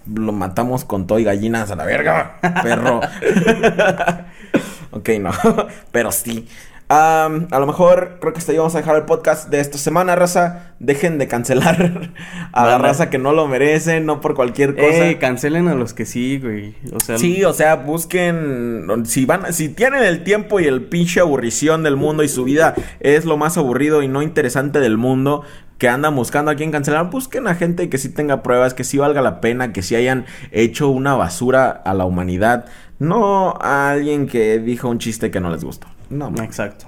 Lo 0.05 0.31
matamos 0.31 0.85
con 0.85 1.05
todo 1.05 1.19
y 1.19 1.25
gallinas 1.25 1.69
a 1.69 1.75
la 1.75 1.83
verga, 1.83 2.39
perro. 2.63 3.01
ok, 4.91 5.09
no, 5.19 5.31
pero 5.91 6.13
sí. 6.13 6.47
A 6.93 7.59
lo 7.59 7.65
mejor 7.65 8.17
creo 8.19 8.33
que 8.33 8.39
hasta 8.39 8.51
ahí 8.51 8.57
vamos 8.57 8.75
a 8.75 8.79
dejar 8.79 8.95
el 8.95 9.03
podcast 9.03 9.49
de 9.49 9.59
esta 9.59 9.77
semana, 9.77 10.15
raza. 10.15 10.73
Dejen 10.79 11.17
de 11.17 11.27
cancelar 11.27 12.11
a 12.51 12.65
la 12.65 12.77
raza 12.77 13.09
que 13.09 13.17
no 13.17 13.33
lo 13.33 13.47
merece, 13.47 13.99
no 13.99 14.21
por 14.21 14.35
cualquier 14.35 14.75
cosa. 14.75 15.07
Eh, 15.07 15.17
cancelen 15.17 15.67
a 15.67 15.75
los 15.75 15.93
que 15.93 16.05
sí, 16.05 16.39
güey. 16.39 16.75
O 16.93 16.99
sea, 16.99 17.17
Sí, 17.17 17.43
o 17.43 17.53
sea, 17.53 17.75
busquen 17.77 18.85
si 19.05 19.25
van 19.25 19.53
si 19.53 19.69
tienen 19.69 20.03
el 20.03 20.23
tiempo 20.23 20.59
y 20.59 20.65
el 20.65 20.83
pinche 20.83 21.19
aburrición 21.19 21.83
del 21.83 21.95
mundo 21.95 22.23
y 22.23 22.27
su 22.27 22.43
vida 22.43 22.75
es 22.99 23.25
lo 23.25 23.37
más 23.37 23.57
aburrido 23.57 24.03
y 24.03 24.07
no 24.07 24.21
interesante 24.21 24.79
del 24.79 24.97
mundo 24.97 25.43
que 25.77 25.89
andan 25.89 26.15
buscando 26.15 26.51
a 26.51 26.55
quien 26.55 26.71
cancelar, 26.71 27.09
busquen 27.09 27.47
a 27.47 27.55
gente 27.55 27.89
que 27.89 27.97
sí 27.97 28.09
tenga 28.09 28.41
pruebas, 28.43 28.73
que 28.73 28.83
sí 28.83 28.97
valga 28.97 29.21
la 29.21 29.41
pena, 29.41 29.73
que 29.73 29.81
sí 29.81 29.95
hayan 29.95 30.25
hecho 30.51 30.89
una 30.89 31.15
basura 31.15 31.69
a 31.69 31.93
la 31.93 32.05
humanidad, 32.05 32.67
no 32.99 33.57
a 33.59 33.91
alguien 33.91 34.27
que 34.27 34.59
dijo 34.59 34.87
un 34.87 34.99
chiste 34.99 35.29
que 35.29 35.41
no 35.41 35.49
les 35.49 35.63
gustó. 35.63 35.87
No. 36.13 36.29
mames. 36.31 36.45
Exacto. 36.45 36.85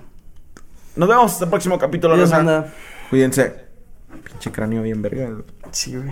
Nos 0.95 1.09
vemos 1.09 1.31
hasta 1.31 1.45
el 1.45 1.49
próximo 1.49 1.77
capítulo. 1.77 2.15
Cuídense. 3.09 3.65
Pinche 4.23 4.51
cráneo 4.51 4.81
bien 4.81 5.01
verga. 5.01 5.29
Sí, 5.71 5.95
güey. 5.95 6.09